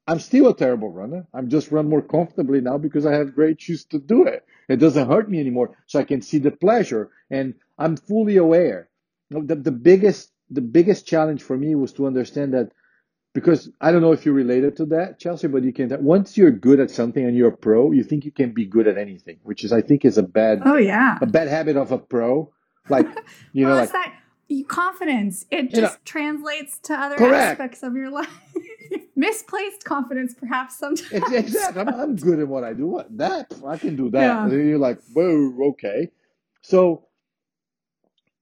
I'm 0.07 0.19
still 0.19 0.49
a 0.49 0.55
terrible 0.55 0.91
runner. 0.91 1.27
I'm 1.33 1.49
just 1.49 1.71
run 1.71 1.89
more 1.89 2.01
comfortably 2.01 2.61
now 2.61 2.77
because 2.77 3.05
I 3.05 3.13
have 3.15 3.35
great 3.35 3.61
shoes 3.61 3.85
to 3.85 3.99
do 3.99 4.25
it. 4.25 4.45
It 4.69 4.77
doesn't 4.77 5.07
hurt 5.09 5.29
me 5.29 5.39
anymore, 5.39 5.77
so 5.87 5.99
I 5.99 6.03
can 6.03 6.21
see 6.21 6.39
the 6.39 6.51
pleasure, 6.51 7.09
and 7.29 7.55
I'm 7.77 7.97
fully 7.97 8.37
aware. 8.37 8.89
The, 9.31 9.55
the 9.55 9.71
biggest 9.71 10.31
the 10.49 10.61
biggest 10.61 11.07
challenge 11.07 11.43
for 11.43 11.57
me 11.57 11.75
was 11.75 11.93
to 11.93 12.07
understand 12.07 12.53
that 12.53 12.71
because 13.33 13.69
I 13.81 13.91
don't 13.91 14.01
know 14.01 14.13
if 14.13 14.25
you 14.25 14.33
related 14.33 14.77
to 14.77 14.85
that, 14.87 15.19
Chelsea, 15.19 15.47
but 15.47 15.63
you 15.63 15.73
can. 15.73 15.91
Once 16.03 16.37
you're 16.37 16.51
good 16.51 16.79
at 16.81 16.91
something 16.91 17.25
and 17.25 17.37
you're 17.37 17.49
a 17.49 17.57
pro, 17.57 17.91
you 17.91 18.03
think 18.03 18.25
you 18.25 18.31
can 18.31 18.53
be 18.53 18.65
good 18.65 18.87
at 18.87 18.97
anything, 18.97 19.39
which 19.43 19.63
is 19.63 19.73
I 19.73 19.81
think 19.81 20.05
is 20.05 20.17
a 20.17 20.23
bad 20.23 20.63
Oh 20.65 20.77
yeah. 20.77 21.17
a 21.21 21.27
bad 21.27 21.47
habit 21.49 21.77
of 21.77 21.91
a 21.91 21.99
pro. 21.99 22.53
Like 22.89 23.07
you 23.53 23.65
know, 23.65 23.71
well, 23.71 23.81
like 23.81 23.91
that 23.91 24.13
confidence. 24.67 25.45
It 25.51 25.71
You 25.75 25.81
know- 25.81 25.87
just 25.87 26.05
translates 26.05 26.79
to 26.79 26.93
other 26.93 27.15
Correct. 27.15 27.51
aspects 27.51 27.83
of 27.83 27.95
your 27.95 28.09
life. 28.09 28.29
Misplaced 29.15 29.83
confidence, 29.83 30.35
perhaps 30.35 30.77
sometimes. 30.77 31.11
It's 31.11 31.31
exactly. 31.31 31.81
I'm, 31.81 31.89
I'm 31.89 32.15
good 32.15 32.39
at 32.39 32.47
what 32.47 32.63
I 32.63 32.73
do. 32.73 32.87
What 32.87 33.17
that 33.17 33.51
I 33.65 33.77
can 33.77 33.95
do 33.95 34.09
that. 34.11 34.21
Yeah. 34.21 34.43
And 34.43 34.51
then 34.51 34.67
you're 34.67 34.77
like, 34.77 34.99
whoa, 35.13 35.69
okay. 35.69 36.09
So 36.61 37.05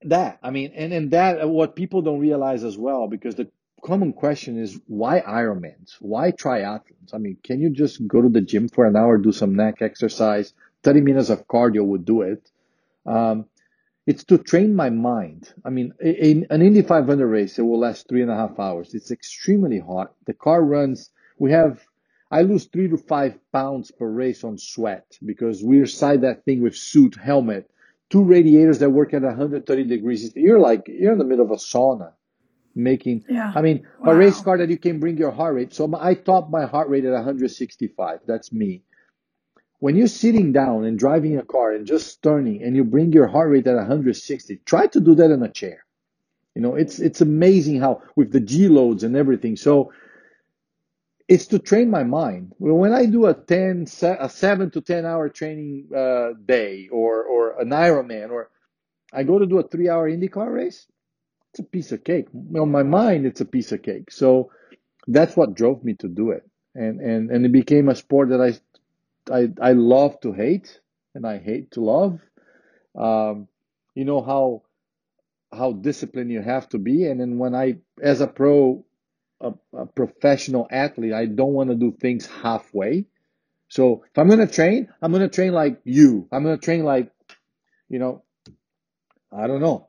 that 0.03 0.37
I 0.43 0.49
mean, 0.51 0.71
and 0.75 0.93
and 0.93 1.11
that 1.11 1.47
what 1.49 1.75
people 1.75 2.01
don't 2.01 2.19
realize 2.19 2.63
as 2.63 2.77
well, 2.77 3.07
because 3.07 3.35
the 3.35 3.47
common 3.83 4.13
question 4.13 4.59
is 4.61 4.79
why 4.87 5.21
Ironmans? 5.21 5.95
Why 5.99 6.31
triathlons? 6.31 7.13
I 7.13 7.17
mean, 7.19 7.37
can 7.43 7.61
you 7.61 7.69
just 7.69 8.05
go 8.07 8.21
to 8.21 8.29
the 8.29 8.41
gym 8.41 8.67
for 8.67 8.85
an 8.85 8.95
hour, 8.95 9.17
do 9.17 9.31
some 9.31 9.55
neck 9.55 9.81
exercise? 9.81 10.53
Thirty 10.83 11.01
minutes 11.01 11.29
of 11.29 11.47
cardio 11.47 11.85
would 11.85 12.05
do 12.05 12.21
it. 12.21 12.51
Um, 13.05 13.45
it's 14.05 14.23
to 14.25 14.37
train 14.37 14.75
my 14.75 14.89
mind. 14.89 15.53
I 15.63 15.69
mean, 15.69 15.93
a- 16.01 16.45
an 16.49 16.61
Indy 16.61 16.81
500 16.81 17.27
race, 17.27 17.57
it 17.57 17.63
will 17.63 17.79
last 17.79 18.07
three 18.07 18.21
and 18.21 18.31
a 18.31 18.35
half 18.35 18.59
hours. 18.59 18.93
It's 18.93 19.11
extremely 19.11 19.79
hot. 19.79 20.13
The 20.25 20.33
car 20.33 20.63
runs, 20.63 21.11
we 21.39 21.51
have, 21.51 21.81
I 22.31 22.41
lose 22.43 22.65
three 22.65 22.87
to 22.89 22.97
five 22.97 23.37
pounds 23.51 23.91
per 23.91 24.07
race 24.07 24.43
on 24.43 24.57
sweat 24.57 25.05
because 25.25 25.63
we're 25.63 25.81
inside 25.81 26.21
that 26.21 26.45
thing 26.45 26.61
with 26.61 26.75
suit, 26.75 27.15
helmet, 27.15 27.69
two 28.09 28.23
radiators 28.23 28.79
that 28.79 28.89
work 28.91 29.13
at 29.13 29.23
130 29.23 29.83
degrees. 29.85 30.31
You're 30.35 30.59
like, 30.59 30.83
you're 30.87 31.13
in 31.13 31.17
the 31.17 31.25
middle 31.25 31.45
of 31.45 31.51
a 31.51 31.55
sauna 31.55 32.11
making, 32.75 33.23
Yeah. 33.29 33.51
I 33.55 33.61
mean, 33.61 33.87
Wow. 34.01 34.11
a 34.13 34.15
race 34.17 34.39
car 34.41 34.57
that 34.57 34.69
you 34.69 34.77
can 34.77 34.99
bring 34.99 35.17
your 35.17 35.31
heart 35.31 35.55
rate. 35.55 35.73
So 35.73 35.89
I 35.97 36.13
top 36.13 36.49
my 36.49 36.65
heart 36.65 36.89
rate 36.89 37.05
at 37.05 37.13
165. 37.13 38.19
That's 38.27 38.51
me. 38.51 38.83
When 39.79 39.95
you're 39.95 40.07
sitting 40.07 40.51
down 40.53 40.85
and 40.85 40.97
driving 40.97 41.37
a 41.37 41.43
car 41.43 41.73
and 41.73 41.85
just 41.85 42.21
turning 42.23 42.63
and 42.63 42.75
you 42.75 42.83
bring 42.83 43.11
your 43.11 43.27
heart 43.27 43.51
rate 43.51 43.67
at 43.67 43.75
160, 43.75 44.61
try 44.65 44.87
to 44.87 44.99
do 44.99 45.15
that 45.15 45.31
in 45.31 45.43
a 45.43 45.49
chair. 45.49 45.85
You 46.55 46.61
know, 46.61 46.75
it's 46.75 46.99
it's 46.99 47.21
amazing 47.21 47.81
how 47.81 48.01
with 48.15 48.31
the 48.31 48.39
G 48.39 48.69
loads 48.69 49.03
and 49.03 49.15
everything. 49.15 49.57
So 49.57 49.91
it's 51.27 51.47
to 51.47 51.59
train 51.59 51.89
my 51.89 52.03
mind. 52.03 52.53
When 52.59 52.93
I 52.93 53.05
do 53.07 53.25
a 53.25 53.33
10 53.33 53.87
a 54.01 54.29
7 54.29 54.71
to 54.71 54.81
10 54.81 55.05
hour 55.05 55.29
training 55.29 55.89
uh, 55.95 56.29
day 56.45 56.87
or 56.91 57.23
or 57.25 57.59
an 57.59 57.69
Ironman 57.69 58.31
or 58.31 58.49
I 59.11 59.23
go 59.23 59.39
to 59.39 59.45
do 59.45 59.59
a 59.59 59.67
3 59.67 59.89
hour 59.89 60.09
IndyCar 60.09 60.51
race, 60.53 60.87
it's 61.51 61.59
a 61.59 61.63
piece 61.63 61.91
of 61.91 62.03
cake. 62.03 62.27
On 62.57 62.71
my 62.71 62.83
mind 62.83 63.25
it's 63.25 63.41
a 63.41 63.45
piece 63.45 63.71
of 63.73 63.81
cake. 63.81 64.11
So 64.11 64.51
that's 65.07 65.35
what 65.35 65.55
drove 65.55 65.83
me 65.83 65.95
to 65.95 66.07
do 66.07 66.31
it. 66.31 66.43
And 66.75 67.01
and 67.01 67.31
and 67.31 67.45
it 67.45 67.51
became 67.51 67.89
a 67.89 67.95
sport 67.95 68.29
that 68.29 68.41
I 68.41 68.53
I 69.31 69.49
I 69.61 69.73
love 69.73 70.19
to 70.21 70.31
hate 70.31 70.79
and 71.13 71.25
I 71.25 71.37
hate 71.39 71.71
to 71.71 71.81
love. 71.81 72.19
Um, 72.95 73.47
you 73.93 74.05
know 74.05 74.21
how 74.21 74.63
how 75.51 75.73
disciplined 75.73 76.31
you 76.31 76.41
have 76.41 76.67
to 76.69 76.77
be, 76.77 77.05
and 77.05 77.19
then 77.19 77.37
when 77.37 77.55
I, 77.55 77.77
as 78.01 78.21
a 78.21 78.27
pro, 78.27 78.85
a, 79.39 79.53
a 79.73 79.85
professional 79.85 80.67
athlete, 80.69 81.13
I 81.13 81.25
don't 81.25 81.53
want 81.53 81.69
to 81.69 81.75
do 81.75 81.95
things 81.99 82.25
halfway. 82.25 83.05
So 83.69 84.03
if 84.05 84.17
I'm 84.17 84.29
gonna 84.29 84.47
train, 84.47 84.89
I'm 85.01 85.11
gonna 85.11 85.29
train 85.29 85.53
like 85.53 85.81
you. 85.83 86.27
I'm 86.31 86.43
gonna 86.43 86.57
train 86.57 86.83
like, 86.83 87.11
you 87.89 87.99
know, 87.99 88.23
I 89.31 89.47
don't 89.47 89.61
know. 89.61 89.87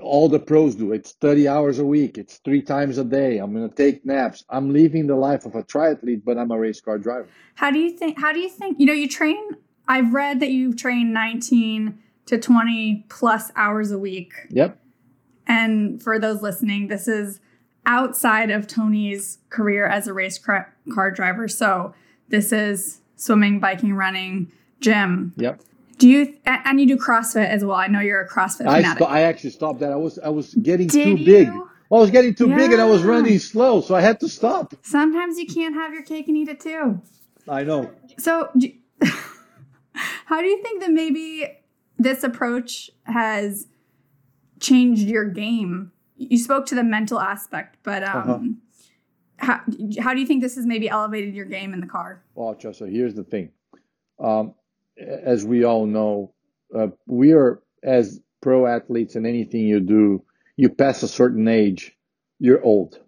All 0.00 0.28
the 0.28 0.38
pros 0.38 0.74
do. 0.74 0.92
It's 0.92 1.12
30 1.12 1.48
hours 1.48 1.78
a 1.78 1.84
week. 1.84 2.18
It's 2.18 2.38
three 2.38 2.62
times 2.62 2.98
a 2.98 3.04
day. 3.04 3.38
I'm 3.38 3.52
gonna 3.52 3.68
take 3.68 4.04
naps. 4.04 4.44
I'm 4.48 4.72
living 4.72 5.06
the 5.06 5.16
life 5.16 5.46
of 5.46 5.54
a 5.54 5.62
triathlete, 5.62 6.22
but 6.24 6.38
I'm 6.38 6.50
a 6.50 6.58
race 6.58 6.80
car 6.80 6.98
driver. 6.98 7.28
How 7.54 7.70
do 7.70 7.78
you 7.78 7.96
think? 7.96 8.20
How 8.20 8.32
do 8.32 8.40
you 8.40 8.48
think? 8.48 8.80
You 8.80 8.86
know, 8.86 8.92
you 8.92 9.08
train. 9.08 9.56
I've 9.88 10.12
read 10.12 10.40
that 10.40 10.50
you 10.50 10.74
train 10.74 11.12
19 11.12 11.98
to 12.26 12.38
20 12.38 13.06
plus 13.08 13.50
hours 13.56 13.90
a 13.90 13.98
week. 13.98 14.32
Yep. 14.50 14.78
And 15.46 16.02
for 16.02 16.18
those 16.18 16.42
listening, 16.42 16.88
this 16.88 17.08
is 17.08 17.40
outside 17.86 18.50
of 18.50 18.66
Tony's 18.66 19.38
career 19.48 19.86
as 19.86 20.06
a 20.06 20.12
race 20.12 20.38
car, 20.38 20.72
car 20.94 21.10
driver. 21.10 21.48
So 21.48 21.94
this 22.28 22.52
is 22.52 23.00
swimming, 23.16 23.58
biking, 23.58 23.94
running, 23.94 24.52
gym. 24.80 25.32
Yep. 25.36 25.62
Do 26.00 26.08
you 26.08 26.34
and 26.46 26.80
you 26.80 26.86
do 26.86 26.96
CrossFit 26.96 27.46
as 27.46 27.62
well? 27.62 27.76
I 27.76 27.86
know 27.86 28.00
you're 28.00 28.22
a 28.22 28.28
CrossFit 28.28 28.66
I 28.66 28.76
fanatic. 28.80 29.02
sto- 29.02 29.04
I 29.12 29.20
actually 29.20 29.50
stopped 29.50 29.80
that. 29.80 29.92
I 29.92 29.96
was 29.96 30.18
I 30.18 30.30
was 30.30 30.54
getting 30.54 30.86
Did 30.86 31.04
too 31.04 31.16
big. 31.24 31.48
you? 31.48 31.68
I 31.92 31.94
was 31.96 32.10
getting 32.10 32.34
too 32.34 32.48
big 32.48 32.72
and 32.72 32.80
I 32.80 32.86
was 32.86 33.02
running 33.02 33.38
slow, 33.38 33.82
so 33.82 33.94
I 33.94 34.00
had 34.00 34.18
to 34.20 34.28
stop. 34.28 34.72
Sometimes 34.82 35.38
you 35.38 35.46
can't 35.46 35.74
have 35.74 35.92
your 35.92 36.02
cake 36.02 36.26
and 36.28 36.36
eat 36.38 36.48
it 36.48 36.60
too. 36.60 37.02
I 37.48 37.64
know. 37.64 37.90
So, 38.16 38.48
do- 38.56 38.72
how 40.24 40.40
do 40.40 40.46
you 40.46 40.62
think 40.62 40.80
that 40.80 40.90
maybe 40.90 41.46
this 41.98 42.22
approach 42.22 42.90
has 43.04 43.66
changed 44.58 45.02
your 45.02 45.26
game? 45.26 45.92
You 46.16 46.38
spoke 46.38 46.64
to 46.66 46.74
the 46.74 46.84
mental 46.84 47.20
aspect, 47.20 47.76
but 47.82 48.04
um, 48.04 48.62
how, 49.36 49.60
how 50.00 50.14
do 50.14 50.20
you 50.20 50.26
think 50.26 50.42
this 50.42 50.54
has 50.54 50.64
maybe 50.64 50.88
elevated 50.88 51.34
your 51.34 51.46
game 51.46 51.74
in 51.74 51.80
the 51.80 51.86
car? 51.86 52.22
Well, 52.34 52.54
Chelsea, 52.54 52.90
here's 52.90 53.14
the 53.14 53.24
thing. 53.24 53.50
Um, 54.18 54.54
as 55.00 55.44
we 55.44 55.64
all 55.64 55.86
know, 55.86 56.32
uh, 56.76 56.88
we 57.06 57.32
are 57.32 57.62
as 57.82 58.20
pro 58.40 58.66
athletes 58.66 59.16
in 59.16 59.26
anything 59.26 59.62
you 59.62 59.80
do. 59.80 60.24
You 60.56 60.68
pass 60.68 61.02
a 61.02 61.08
certain 61.08 61.48
age, 61.48 61.96
you're 62.38 62.62
old. 62.62 62.98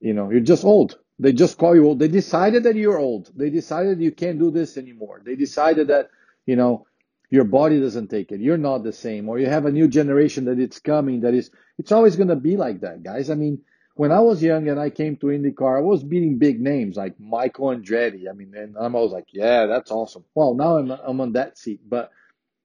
You 0.00 0.14
know, 0.14 0.30
you're 0.30 0.40
just 0.40 0.64
old. 0.64 0.98
They 1.18 1.32
just 1.32 1.56
call 1.56 1.74
you 1.74 1.86
old. 1.86 1.98
They 1.98 2.08
decided 2.08 2.64
that 2.64 2.76
you're 2.76 2.98
old. 2.98 3.30
They 3.34 3.50
decided 3.50 4.00
you 4.00 4.12
can't 4.12 4.38
do 4.38 4.50
this 4.50 4.76
anymore. 4.76 5.22
They 5.24 5.36
decided 5.36 5.88
that, 5.88 6.10
you 6.44 6.56
know, 6.56 6.86
your 7.30 7.44
body 7.44 7.80
doesn't 7.80 8.08
take 8.08 8.32
it. 8.32 8.40
You're 8.40 8.58
not 8.58 8.84
the 8.84 8.92
same, 8.92 9.28
or 9.28 9.38
you 9.38 9.46
have 9.46 9.64
a 9.66 9.72
new 9.72 9.88
generation 9.88 10.44
that 10.44 10.60
it's 10.60 10.78
coming. 10.78 11.22
That 11.22 11.34
is, 11.34 11.50
it's 11.78 11.92
always 11.92 12.16
going 12.16 12.28
to 12.28 12.36
be 12.36 12.56
like 12.56 12.80
that, 12.80 13.02
guys. 13.02 13.30
I 13.30 13.34
mean, 13.34 13.60
when 13.96 14.12
I 14.12 14.20
was 14.20 14.42
young 14.42 14.68
and 14.68 14.78
I 14.78 14.90
came 14.90 15.16
to 15.16 15.26
IndyCar, 15.26 15.78
I 15.78 15.80
was 15.80 16.04
beating 16.04 16.36
big 16.36 16.60
names 16.60 16.96
like 16.96 17.18
Michael 17.18 17.68
Andretti. 17.68 18.28
I 18.28 18.34
mean, 18.34 18.54
and 18.54 18.76
I'm 18.78 18.94
always 18.94 19.12
like, 19.12 19.28
yeah, 19.32 19.64
that's 19.66 19.90
awesome. 19.90 20.24
Well, 20.34 20.54
now 20.54 20.76
I'm, 20.76 20.90
I'm 20.90 21.20
on 21.22 21.32
that 21.32 21.56
seat. 21.56 21.80
But 21.88 22.10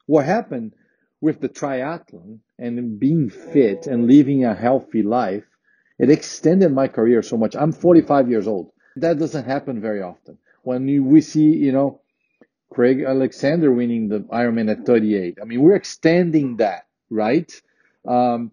what 0.07 0.25
happened 0.25 0.73
with 1.21 1.39
the 1.39 1.47
triathlon 1.47 2.39
and 2.59 2.99
being 2.99 3.29
fit 3.29 3.87
and 3.87 4.07
living 4.07 4.43
a 4.43 4.53
healthy 4.53 5.03
life, 5.03 5.45
it 5.97 6.09
extended 6.09 6.73
my 6.73 6.89
career 6.89 7.21
so 7.21 7.37
much. 7.37 7.55
I'm 7.55 7.71
45 7.71 8.29
years 8.29 8.47
old. 8.47 8.71
That 8.97 9.17
doesn't 9.17 9.45
happen 9.45 9.79
very 9.79 10.01
often. 10.01 10.37
When 10.63 10.89
you, 10.89 11.01
we 11.01 11.21
see, 11.21 11.55
you 11.55 11.71
know, 11.71 12.01
Craig 12.69 13.03
Alexander 13.07 13.71
winning 13.71 14.09
the 14.09 14.19
Ironman 14.19 14.69
at 14.69 14.85
38. 14.85 15.37
I 15.41 15.45
mean, 15.45 15.61
we're 15.61 15.75
extending 15.75 16.57
that, 16.57 16.87
right? 17.09 17.49
Um, 18.05 18.51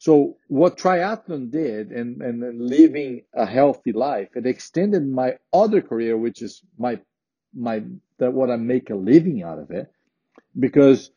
so 0.00 0.38
what 0.48 0.78
triathlon 0.78 1.50
did 1.50 1.90
and, 1.92 2.22
and, 2.22 2.58
living 2.58 3.24
a 3.34 3.44
healthy 3.44 3.92
life, 3.92 4.30
it 4.34 4.46
extended 4.46 5.06
my 5.06 5.34
other 5.52 5.82
career, 5.82 6.16
which 6.16 6.40
is 6.40 6.62
my, 6.78 6.98
my, 7.54 7.82
that 8.16 8.32
what 8.32 8.50
I 8.50 8.56
make 8.56 8.88
a 8.88 8.94
living 8.94 9.42
out 9.42 9.58
of 9.58 9.70
it. 9.70 9.92
Because 10.58 11.10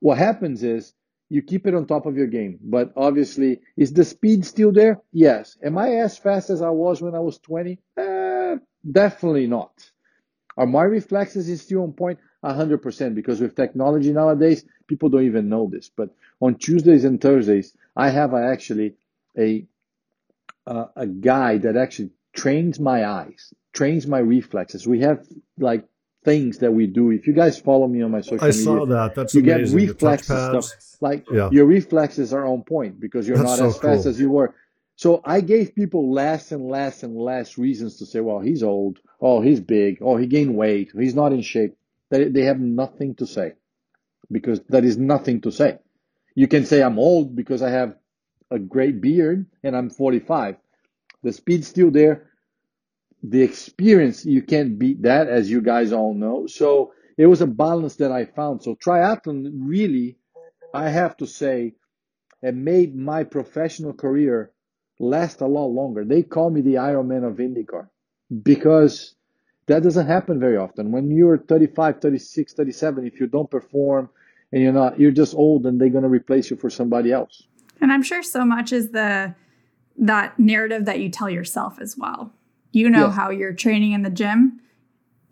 what 0.00 0.16
happens 0.16 0.62
is 0.62 0.94
you 1.28 1.42
keep 1.42 1.66
it 1.66 1.74
on 1.74 1.86
top 1.86 2.06
of 2.06 2.16
your 2.16 2.26
game. 2.26 2.58
But 2.62 2.94
obviously, 2.96 3.60
is 3.76 3.92
the 3.92 4.06
speed 4.06 4.46
still 4.46 4.72
there? 4.72 5.02
Yes. 5.12 5.58
Am 5.62 5.76
I 5.76 5.96
as 5.96 6.16
fast 6.16 6.48
as 6.48 6.62
I 6.62 6.70
was 6.70 7.02
when 7.02 7.14
I 7.14 7.20
was 7.20 7.38
20? 7.40 7.78
Uh, 7.94 8.56
definitely 8.90 9.48
not. 9.48 9.90
Are 10.56 10.66
my 10.66 10.84
reflexes 10.84 11.60
still 11.60 11.82
on 11.82 11.92
point? 11.92 12.18
100% 12.42 13.14
because 13.14 13.42
with 13.42 13.54
technology 13.54 14.12
nowadays, 14.14 14.64
people 14.86 15.10
don't 15.10 15.26
even 15.26 15.50
know 15.50 15.68
this. 15.70 15.90
But 15.94 16.08
on 16.40 16.54
Tuesdays 16.54 17.04
and 17.04 17.20
Thursdays, 17.20 17.74
I 17.96 18.10
have 18.10 18.32
a, 18.32 18.44
actually 18.52 18.94
a, 19.38 19.66
uh, 20.66 20.86
a 20.96 21.06
guy 21.06 21.58
that 21.58 21.76
actually 21.76 22.10
trains 22.32 22.80
my 22.80 23.06
eyes, 23.06 23.52
trains 23.72 24.06
my 24.06 24.18
reflexes. 24.18 24.86
We 24.86 25.00
have 25.00 25.26
like 25.58 25.86
things 26.24 26.58
that 26.58 26.72
we 26.72 26.86
do. 26.86 27.10
If 27.10 27.26
you 27.26 27.34
guys 27.34 27.58
follow 27.58 27.86
me 27.86 28.02
on 28.02 28.10
my 28.10 28.22
social 28.22 28.44
I 28.44 28.48
media, 28.48 28.62
saw 28.64 28.86
that. 28.86 29.14
That's 29.14 29.34
you 29.34 29.42
get 29.42 29.58
amazing. 29.58 29.78
Touch 29.78 29.88
reflexes 29.90 30.26
stuff. 30.66 31.00
Like 31.00 31.26
Yeah. 31.30 31.50
your 31.52 31.66
reflexes 31.66 32.32
are 32.32 32.46
on 32.46 32.62
point 32.62 32.98
because 32.98 33.28
you're 33.28 33.36
That's 33.36 33.50
not 33.50 33.58
so 33.58 33.66
as 33.66 33.72
fast 33.78 34.02
cool. 34.04 34.08
as 34.10 34.20
you 34.20 34.30
were. 34.30 34.54
So 34.96 35.20
I 35.24 35.40
gave 35.40 35.74
people 35.74 36.12
less 36.12 36.52
and 36.52 36.66
less 36.68 37.02
and 37.02 37.16
less 37.16 37.58
reasons 37.58 37.98
to 37.98 38.06
say, 38.06 38.20
well, 38.20 38.40
he's 38.40 38.62
old. 38.62 39.00
Oh, 39.20 39.40
he's 39.40 39.60
big. 39.60 39.98
Oh, 40.00 40.16
he 40.16 40.26
gained 40.26 40.56
weight. 40.56 40.92
He's 40.96 41.14
not 41.16 41.32
in 41.32 41.42
shape. 41.42 41.76
They, 42.10 42.28
they 42.28 42.42
have 42.42 42.60
nothing 42.60 43.16
to 43.16 43.26
say 43.26 43.54
because 44.30 44.60
that 44.68 44.84
is 44.84 44.96
nothing 44.96 45.40
to 45.42 45.50
say. 45.52 45.78
You 46.34 46.48
can 46.48 46.64
say 46.66 46.82
I'm 46.82 46.98
old 46.98 47.36
because 47.36 47.62
I 47.62 47.70
have 47.70 47.96
a 48.50 48.58
great 48.58 49.00
beard 49.00 49.46
and 49.62 49.76
I'm 49.76 49.90
45. 49.90 50.56
The 51.22 51.32
speed's 51.32 51.68
still 51.68 51.90
there. 51.90 52.30
The 53.22 53.42
experience, 53.42 54.26
you 54.26 54.42
can't 54.42 54.78
beat 54.78 55.02
that, 55.02 55.28
as 55.28 55.50
you 55.50 55.62
guys 55.62 55.92
all 55.92 56.12
know. 56.12 56.46
So 56.46 56.92
it 57.16 57.26
was 57.26 57.40
a 57.40 57.46
balance 57.46 57.96
that 57.96 58.12
I 58.12 58.26
found. 58.26 58.62
So 58.62 58.74
triathlon 58.74 59.50
really, 59.60 60.18
I 60.74 60.90
have 60.90 61.16
to 61.18 61.26
say, 61.26 61.74
it 62.42 62.54
made 62.54 62.94
my 62.94 63.24
professional 63.24 63.94
career 63.94 64.50
last 64.98 65.40
a 65.40 65.46
lot 65.46 65.68
longer. 65.68 66.04
They 66.04 66.22
call 66.22 66.50
me 66.50 66.60
the 66.60 66.74
Ironman 66.74 67.26
of 67.26 67.38
IndyCar 67.38 67.88
because 68.42 69.14
that 69.66 69.82
doesn't 69.82 70.06
happen 70.06 70.38
very 70.38 70.58
often. 70.58 70.92
When 70.92 71.10
you're 71.10 71.38
35, 71.38 72.00
36, 72.00 72.52
37, 72.52 73.06
if 73.06 73.20
you 73.20 73.26
don't 73.26 73.50
perform 73.50 74.10
and 74.54 74.62
you're 74.62 74.72
not, 74.72 75.00
you're 75.00 75.10
just 75.10 75.34
old 75.34 75.66
and 75.66 75.80
they're 75.80 75.88
going 75.88 76.04
to 76.04 76.08
replace 76.08 76.48
you 76.48 76.56
for 76.56 76.70
somebody 76.70 77.10
else. 77.10 77.42
And 77.80 77.92
I'm 77.92 78.04
sure 78.04 78.22
so 78.22 78.44
much 78.44 78.72
is 78.72 78.92
the 78.92 79.34
that 79.96 80.38
narrative 80.38 80.84
that 80.84 81.00
you 81.00 81.08
tell 81.08 81.28
yourself 81.28 81.80
as 81.80 81.98
well. 81.98 82.32
You 82.70 82.88
know 82.88 83.06
yes. 83.06 83.16
how 83.16 83.30
you're 83.30 83.52
training 83.52 83.92
in 83.92 84.02
the 84.02 84.10
gym. 84.10 84.60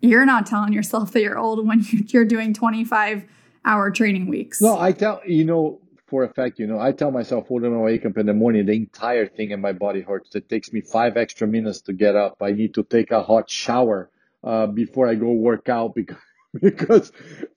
You're 0.01 0.25
not 0.25 0.45
telling 0.45 0.73
yourself 0.73 1.13
that 1.13 1.21
you're 1.21 1.37
old 1.37 1.65
when 1.65 1.85
you're 2.09 2.25
doing 2.25 2.53
25 2.53 3.23
hour 3.63 3.91
training 3.91 4.27
weeks. 4.27 4.61
No, 4.61 4.77
I 4.77 4.91
tell 4.91 5.21
you 5.25 5.45
know 5.45 5.79
for 6.07 6.25
a 6.25 6.29
fact, 6.29 6.59
you 6.59 6.67
know, 6.67 6.79
I 6.79 6.91
tell 6.91 7.11
myself 7.11 7.49
when 7.49 7.63
I 7.63 7.69
wake 7.77 8.05
up 8.05 8.17
in 8.17 8.25
the 8.25 8.33
morning, 8.33 8.65
the 8.65 8.73
entire 8.73 9.25
thing 9.25 9.51
in 9.51 9.61
my 9.61 9.71
body 9.71 10.01
hurts. 10.01 10.35
It 10.35 10.49
takes 10.49 10.73
me 10.73 10.81
five 10.81 11.15
extra 11.15 11.47
minutes 11.47 11.79
to 11.83 11.93
get 11.93 12.17
up. 12.17 12.37
I 12.41 12.51
need 12.51 12.73
to 12.73 12.83
take 12.83 13.11
a 13.11 13.23
hot 13.23 13.49
shower 13.49 14.11
uh, 14.43 14.67
before 14.67 15.07
I 15.07 15.15
go 15.15 15.31
work 15.31 15.69
out 15.69 15.95
because 15.95 16.17
because 16.61 17.11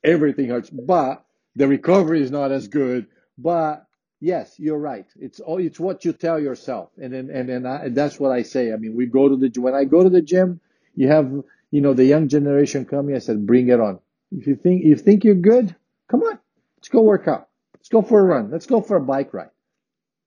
everything 0.04 0.48
hurts. 0.48 0.70
But 0.70 1.25
the 1.56 1.66
recovery 1.66 2.22
is 2.22 2.30
not 2.30 2.52
as 2.52 2.68
good. 2.68 3.06
But 3.38 3.86
yes, 4.20 4.54
you're 4.58 4.78
right. 4.78 5.06
It's 5.16 5.40
all 5.40 5.58
it's 5.58 5.80
what 5.80 6.04
you 6.04 6.12
tell 6.12 6.38
yourself, 6.38 6.90
and 6.96 7.12
then 7.12 7.30
and 7.30 7.50
and, 7.50 7.66
and 7.66 7.96
that's 7.96 8.20
what 8.20 8.32
I 8.32 8.42
say. 8.42 8.72
I 8.72 8.76
mean, 8.76 8.94
we 8.94 9.06
go 9.06 9.28
to 9.28 9.36
the 9.36 9.50
when 9.60 9.74
I 9.74 9.84
go 9.84 10.02
to 10.02 10.10
the 10.10 10.22
gym, 10.22 10.60
you 10.94 11.08
have 11.08 11.32
you 11.70 11.80
know 11.80 11.94
the 11.94 12.04
young 12.04 12.28
generation 12.28 12.84
coming. 12.84 13.16
I 13.16 13.18
said, 13.18 13.46
bring 13.46 13.68
it 13.68 13.80
on. 13.80 13.98
If 14.30 14.46
you 14.46 14.56
think 14.56 14.84
you 14.84 14.96
think 14.96 15.24
you're 15.24 15.34
good, 15.34 15.74
come 16.08 16.22
on, 16.22 16.38
let's 16.76 16.88
go 16.88 17.02
work 17.02 17.26
out. 17.28 17.48
Let's 17.74 17.88
go 17.88 18.02
for 18.02 18.20
a 18.20 18.24
run. 18.24 18.50
Let's 18.50 18.66
go 18.66 18.80
for 18.80 18.96
a 18.96 19.00
bike 19.00 19.32
ride. 19.32 19.50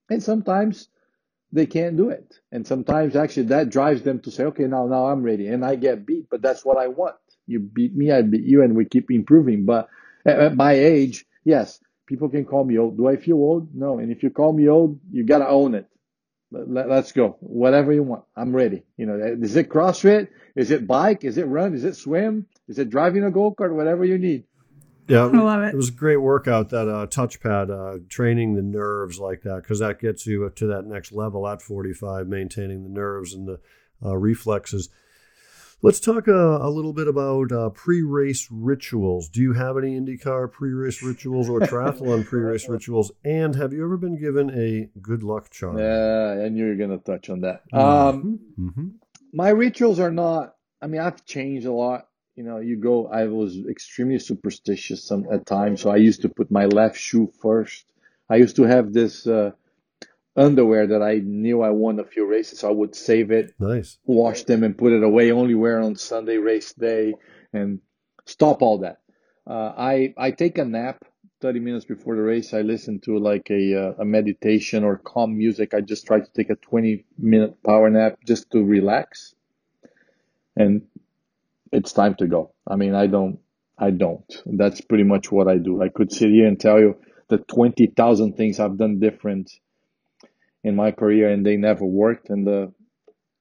And 0.08 0.22
sometimes 0.22 0.88
they 1.52 1.66
can't 1.66 1.96
do 1.96 2.10
it. 2.10 2.40
And 2.52 2.66
sometimes 2.66 3.16
actually 3.16 3.46
that 3.46 3.70
drives 3.70 4.02
them 4.02 4.20
to 4.20 4.30
say, 4.30 4.44
okay, 4.44 4.64
now, 4.64 4.86
now 4.86 5.06
I'm 5.06 5.22
ready 5.22 5.48
and 5.48 5.64
I 5.64 5.76
get 5.76 6.06
beat, 6.06 6.28
but 6.30 6.42
that's 6.42 6.64
what 6.64 6.78
I 6.78 6.88
want. 6.88 7.16
You 7.46 7.60
beat 7.60 7.94
me, 7.94 8.12
I 8.12 8.22
beat 8.22 8.44
you, 8.44 8.62
and 8.62 8.76
we 8.76 8.84
keep 8.84 9.10
improving. 9.10 9.64
But 9.64 9.88
at 10.24 10.56
my 10.56 10.72
age, 10.72 11.24
yes, 11.44 11.80
people 12.06 12.28
can 12.28 12.44
call 12.44 12.64
me 12.64 12.78
old. 12.78 12.96
Do 12.96 13.08
I 13.08 13.16
feel 13.16 13.36
old? 13.36 13.74
No. 13.74 13.98
And 13.98 14.10
if 14.10 14.22
you 14.22 14.30
call 14.30 14.52
me 14.52 14.68
old, 14.68 15.00
you 15.10 15.24
gotta 15.24 15.48
own 15.48 15.74
it. 15.74 15.86
Let's 16.52 17.12
go. 17.12 17.36
Whatever 17.40 17.92
you 17.92 18.02
want. 18.02 18.24
I'm 18.36 18.54
ready. 18.54 18.82
You 18.96 19.06
know, 19.06 19.36
is 19.40 19.54
it 19.54 19.68
CrossFit? 19.68 20.28
Is 20.56 20.72
it 20.72 20.86
bike? 20.86 21.24
Is 21.24 21.38
it 21.38 21.44
run? 21.44 21.74
Is 21.74 21.84
it 21.84 21.94
swim? 21.94 22.46
Is 22.66 22.78
it 22.80 22.90
driving 22.90 23.24
a 23.24 23.30
go-kart? 23.30 23.72
Whatever 23.72 24.04
you 24.04 24.18
need. 24.18 24.44
Yeah, 25.06 25.24
I 25.24 25.26
love 25.26 25.62
it. 25.62 25.74
It 25.74 25.76
was 25.76 25.88
a 25.88 25.92
great 25.92 26.18
workout 26.18 26.70
that 26.70 26.88
uh, 26.88 27.06
touchpad 27.06 27.70
uh, 27.70 27.98
training 28.08 28.54
the 28.54 28.62
nerves 28.62 29.18
like 29.18 29.42
that 29.42 29.62
because 29.62 29.80
that 29.80 30.00
gets 30.00 30.26
you 30.26 30.48
to 30.48 30.66
that 30.68 30.86
next 30.86 31.12
level 31.12 31.48
at 31.48 31.62
45, 31.62 32.28
maintaining 32.28 32.84
the 32.84 32.88
nerves 32.88 33.34
and 33.34 33.48
the 33.48 33.60
uh, 34.04 34.16
reflexes. 34.16 34.88
Let's 35.82 35.98
talk 35.98 36.28
uh, 36.28 36.58
a 36.60 36.68
little 36.68 36.92
bit 36.92 37.08
about 37.08 37.52
uh, 37.52 37.70
pre-race 37.70 38.48
rituals. 38.50 39.28
Do 39.28 39.40
you 39.40 39.54
have 39.54 39.78
any 39.78 39.98
IndyCar 39.98 40.52
pre-race 40.52 41.02
rituals 41.02 41.48
or 41.48 41.60
triathlon 41.60 42.26
pre-race 42.26 42.68
rituals? 42.68 43.10
And 43.24 43.56
have 43.56 43.72
you 43.72 43.82
ever 43.84 43.96
been 43.96 44.20
given 44.20 44.50
a 44.50 44.90
good 45.00 45.22
luck 45.22 45.50
charm? 45.50 45.78
Yeah, 45.78 46.44
I 46.44 46.48
knew 46.50 46.64
you 46.64 46.70
were 46.70 46.76
going 46.76 46.90
to 46.90 46.98
touch 46.98 47.30
on 47.30 47.40
that. 47.40 47.62
Um, 47.72 48.40
mm-hmm. 48.58 48.68
Mm-hmm. 48.68 48.88
My 49.32 49.48
rituals 49.48 50.00
are 50.00 50.10
not. 50.10 50.54
I 50.82 50.86
mean, 50.86 51.00
I've 51.00 51.24
changed 51.24 51.66
a 51.66 51.72
lot 51.72 52.06
you 52.40 52.46
know, 52.46 52.58
you 52.58 52.76
go, 52.76 53.06
I 53.06 53.26
was 53.26 53.58
extremely 53.68 54.18
superstitious 54.18 55.04
some, 55.04 55.26
at 55.30 55.44
times. 55.44 55.82
So 55.82 55.90
I 55.90 55.96
used 55.96 56.22
to 56.22 56.30
put 56.30 56.50
my 56.50 56.64
left 56.64 56.98
shoe 56.98 57.30
first. 57.42 57.84
I 58.30 58.36
used 58.36 58.56
to 58.56 58.62
have 58.62 58.94
this, 58.94 59.26
uh, 59.26 59.50
underwear 60.36 60.86
that 60.88 61.02
I 61.02 61.18
knew 61.18 61.62
I 61.62 61.70
won 61.70 61.98
a 61.98 62.04
few 62.04 62.26
races. 62.26 62.60
So 62.60 62.68
I 62.68 62.72
would 62.72 62.94
save 62.94 63.30
it, 63.30 63.54
nice, 63.58 63.98
wash 64.04 64.44
them 64.44 64.62
and 64.62 64.76
put 64.76 64.92
it 64.92 65.02
away, 65.02 65.32
only 65.32 65.54
wear 65.54 65.80
on 65.80 65.96
Sunday 65.96 66.36
race 66.36 66.72
day 66.72 67.14
and 67.52 67.80
stop 68.26 68.62
all 68.62 68.78
that. 68.78 69.00
Uh, 69.46 69.72
I, 69.76 70.14
I 70.16 70.30
take 70.30 70.58
a 70.58 70.64
nap 70.64 71.04
30 71.40 71.60
minutes 71.60 71.84
before 71.84 72.16
the 72.16 72.22
race. 72.22 72.54
I 72.54 72.60
listen 72.60 73.00
to 73.00 73.18
like 73.18 73.50
a, 73.50 73.88
uh, 73.88 74.02
a 74.02 74.04
meditation 74.04 74.84
or 74.84 74.98
calm 74.98 75.36
music. 75.36 75.74
I 75.74 75.80
just 75.80 76.06
try 76.06 76.20
to 76.20 76.32
take 76.32 76.50
a 76.50 76.56
20 76.56 77.04
minute 77.18 77.62
power 77.62 77.90
nap 77.90 78.18
just 78.24 78.50
to 78.52 78.62
relax. 78.62 79.34
And 80.56 80.82
it's 81.72 81.92
time 81.92 82.14
to 82.16 82.26
go. 82.26 82.52
I 82.66 82.76
mean, 82.76 82.94
I 82.94 83.06
don't, 83.06 83.38
I 83.78 83.90
don't. 83.90 84.30
That's 84.46 84.80
pretty 84.80 85.04
much 85.04 85.32
what 85.32 85.48
I 85.48 85.56
do. 85.56 85.82
I 85.82 85.88
could 85.88 86.12
sit 86.12 86.30
here 86.30 86.46
and 86.46 86.60
tell 86.60 86.78
you 86.78 86.96
the 87.28 87.38
20,000 87.38 88.36
things 88.36 88.60
I've 88.60 88.76
done 88.76 89.00
different 89.00 89.50
in 90.62 90.76
my 90.76 90.90
career 90.90 91.30
and 91.30 91.44
they 91.44 91.56
never 91.56 91.84
worked. 91.84 92.30
And 92.30 92.46
the, 92.46 92.72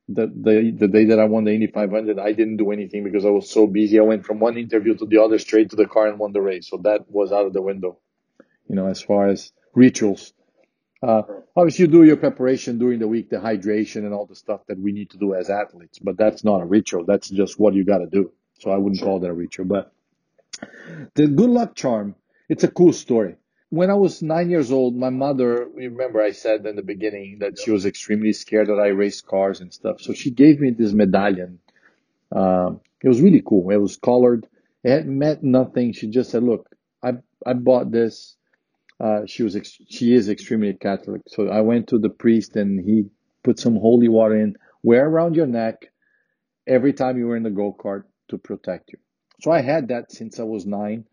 the, 0.07 0.27
the, 0.27 0.71
the 0.77 0.87
day 0.87 1.05
that 1.05 1.19
I 1.19 1.25
won 1.25 1.43
the 1.43 1.53
Indy 1.53 1.67
500, 1.67 2.19
I 2.19 2.33
didn't 2.33 2.57
do 2.57 2.71
anything 2.71 3.03
because 3.03 3.25
I 3.25 3.29
was 3.29 3.49
so 3.49 3.67
busy. 3.67 3.99
I 3.99 4.03
went 4.03 4.25
from 4.25 4.39
one 4.39 4.57
interview 4.57 4.95
to 4.95 5.05
the 5.05 5.21
other 5.21 5.39
straight 5.39 5.69
to 5.71 5.75
the 5.75 5.85
car 5.85 6.07
and 6.07 6.19
won 6.19 6.33
the 6.33 6.41
race. 6.41 6.69
So 6.69 6.77
that 6.83 7.09
was 7.09 7.31
out 7.31 7.45
of 7.45 7.53
the 7.53 7.61
window, 7.61 7.99
you 8.67 8.75
know, 8.75 8.87
as 8.87 9.01
far 9.01 9.27
as 9.27 9.51
rituals. 9.73 10.33
Uh, 11.01 11.21
obviously, 11.55 11.85
you 11.85 11.91
do 11.91 12.03
your 12.03 12.17
preparation 12.17 12.77
during 12.77 12.99
the 12.99 13.07
week, 13.07 13.29
the 13.29 13.37
hydration 13.37 13.97
and 13.97 14.13
all 14.13 14.25
the 14.25 14.35
stuff 14.35 14.61
that 14.67 14.77
we 14.77 14.91
need 14.91 15.11
to 15.11 15.17
do 15.17 15.33
as 15.33 15.49
athletes, 15.49 15.97
but 15.99 16.17
that's 16.17 16.43
not 16.43 16.61
a 16.61 16.65
ritual. 16.65 17.05
That's 17.05 17.29
just 17.29 17.57
what 17.59 17.73
you 17.73 17.85
got 17.85 17.99
to 17.99 18.07
do. 18.07 18.33
So 18.59 18.71
I 18.71 18.77
wouldn't 18.77 19.01
call 19.01 19.19
that 19.21 19.29
a 19.29 19.33
ritual. 19.33 19.65
But 19.65 19.93
the 21.15 21.27
good 21.27 21.49
luck 21.49 21.75
charm, 21.75 22.15
it's 22.49 22.65
a 22.65 22.67
cool 22.67 22.91
story. 22.91 23.35
When 23.69 23.89
I 23.89 23.95
was 23.95 24.21
nine 24.21 24.49
years 24.49 24.71
old, 24.71 24.95
my 24.95 25.09
mother, 25.09 25.67
remember 25.73 26.21
I 26.21 26.31
said 26.31 26.65
in 26.65 26.75
the 26.75 26.81
beginning 26.83 27.39
that 27.39 27.59
she 27.59 27.71
was 27.71 27.85
extremely 27.85 28.33
scared 28.33 28.67
that 28.67 28.79
I 28.79 28.87
raced 28.87 29.27
cars 29.27 29.61
and 29.61 29.73
stuff. 29.73 30.01
So 30.01 30.13
she 30.13 30.31
gave 30.31 30.59
me 30.59 30.71
this 30.71 30.93
medallion. 30.93 31.59
Um, 32.35 32.81
it 33.03 33.07
was 33.07 33.21
really 33.21 33.43
cool. 33.45 33.69
It 33.69 33.77
was 33.77 33.97
colored. 33.97 34.47
It 34.83 34.91
had 34.91 35.07
meant 35.07 35.43
nothing. 35.43 35.93
She 35.93 36.07
just 36.07 36.31
said, 36.31 36.43
look, 36.43 36.69
I, 37.03 37.13
I 37.45 37.53
bought 37.53 37.91
this 37.91 38.35
uh, 38.99 39.21
she 39.25 39.43
was 39.43 39.55
ex- 39.55 39.79
she 39.89 40.13
is 40.13 40.29
extremely 40.29 40.73
Catholic. 40.73 41.21
So 41.27 41.47
I 41.47 41.61
went 41.61 41.87
to 41.89 41.99
the 41.99 42.09
priest 42.09 42.55
and 42.55 42.79
he 42.83 43.05
put 43.43 43.59
some 43.59 43.75
holy 43.75 44.09
water 44.09 44.35
in, 44.35 44.55
wear 44.83 45.07
around 45.07 45.35
your 45.35 45.47
neck 45.47 45.91
every 46.67 46.93
time 46.93 47.17
you 47.17 47.27
were 47.27 47.37
in 47.37 47.43
the 47.43 47.49
go 47.49 47.75
kart 47.77 48.03
to 48.29 48.37
protect 48.37 48.91
you. 48.91 48.99
So 49.41 49.51
I 49.51 49.61
had 49.61 49.87
that 49.89 50.11
since 50.11 50.39
I 50.39 50.43
was 50.43 50.65
nine. 50.65 51.05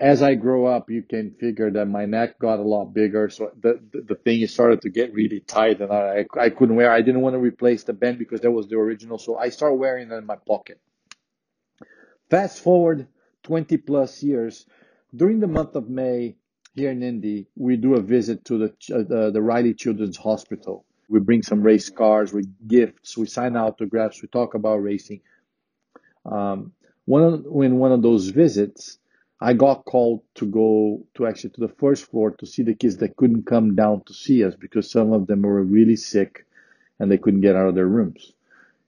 As 0.00 0.22
I 0.22 0.34
grow 0.34 0.66
up, 0.66 0.90
you 0.90 1.02
can 1.02 1.30
figure 1.40 1.70
that 1.70 1.86
my 1.86 2.04
neck 2.04 2.38
got 2.38 2.58
a 2.58 2.62
lot 2.62 2.92
bigger. 2.92 3.30
So 3.30 3.52
the 3.58 3.80
the, 3.92 4.02
the 4.02 4.14
thing 4.16 4.46
started 4.46 4.82
to 4.82 4.90
get 4.90 5.14
really 5.14 5.40
tight, 5.40 5.80
and 5.80 5.92
I 5.92 6.26
I 6.38 6.50
couldn't 6.50 6.76
wear. 6.76 6.90
I 6.90 7.00
didn't 7.00 7.22
want 7.22 7.34
to 7.34 7.40
replace 7.40 7.84
the 7.84 7.94
band 7.94 8.18
because 8.18 8.42
that 8.42 8.50
was 8.50 8.68
the 8.68 8.76
original. 8.76 9.18
So 9.18 9.38
I 9.38 9.48
started 9.48 9.76
wearing 9.76 10.10
it 10.10 10.14
in 10.14 10.26
my 10.26 10.36
pocket. 10.36 10.80
Fast 12.30 12.60
forward 12.60 13.08
20 13.44 13.78
plus 13.78 14.22
years, 14.22 14.66
during 15.14 15.40
the 15.40 15.46
month 15.46 15.74
of 15.74 15.88
May, 15.88 16.36
here 16.74 16.90
in 16.90 17.02
Indy, 17.02 17.48
we 17.56 17.76
do 17.76 17.94
a 17.94 18.00
visit 18.00 18.44
to 18.46 18.58
the 18.58 18.66
uh, 18.94 19.02
the, 19.02 19.30
the 19.32 19.42
Riley 19.42 19.74
Children's 19.74 20.16
Hospital. 20.16 20.84
We 21.08 21.20
bring 21.20 21.42
some 21.42 21.62
race 21.62 21.88
cars, 21.88 22.32
we 22.32 22.44
gifts, 22.66 23.16
we 23.16 23.26
sign 23.26 23.56
autographs, 23.56 24.20
we 24.20 24.28
talk 24.28 24.54
about 24.54 24.76
racing. 24.76 25.22
Um, 26.26 26.72
one 27.06 27.22
of, 27.22 27.44
when 27.46 27.76
one 27.76 27.92
of 27.92 28.02
those 28.02 28.28
visits, 28.28 28.98
I 29.40 29.52
got 29.52 29.84
called 29.84 30.22
to 30.34 30.46
go 30.46 31.04
to 31.14 31.26
actually 31.26 31.50
to 31.50 31.60
the 31.60 31.68
first 31.68 32.06
floor 32.06 32.32
to 32.32 32.46
see 32.46 32.62
the 32.62 32.74
kids 32.74 32.96
that 32.96 33.16
couldn't 33.16 33.44
come 33.46 33.76
down 33.76 34.02
to 34.06 34.12
see 34.12 34.42
us 34.42 34.56
because 34.56 34.90
some 34.90 35.12
of 35.12 35.28
them 35.28 35.42
were 35.42 35.62
really 35.62 35.94
sick 35.96 36.44
and 36.98 37.10
they 37.10 37.18
couldn't 37.18 37.42
get 37.42 37.54
out 37.54 37.68
of 37.68 37.76
their 37.76 37.86
rooms. 37.86 38.32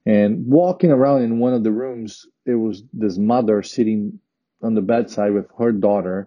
And 0.04 0.46
walking 0.46 0.90
around 0.90 1.22
in 1.22 1.38
one 1.38 1.54
of 1.54 1.62
the 1.62 1.70
rooms, 1.70 2.26
it 2.44 2.56
was 2.56 2.82
this 2.92 3.16
mother 3.16 3.62
sitting 3.62 4.18
on 4.60 4.74
the 4.74 4.82
bedside 4.82 5.32
with 5.32 5.46
her 5.58 5.70
daughter, 5.70 6.26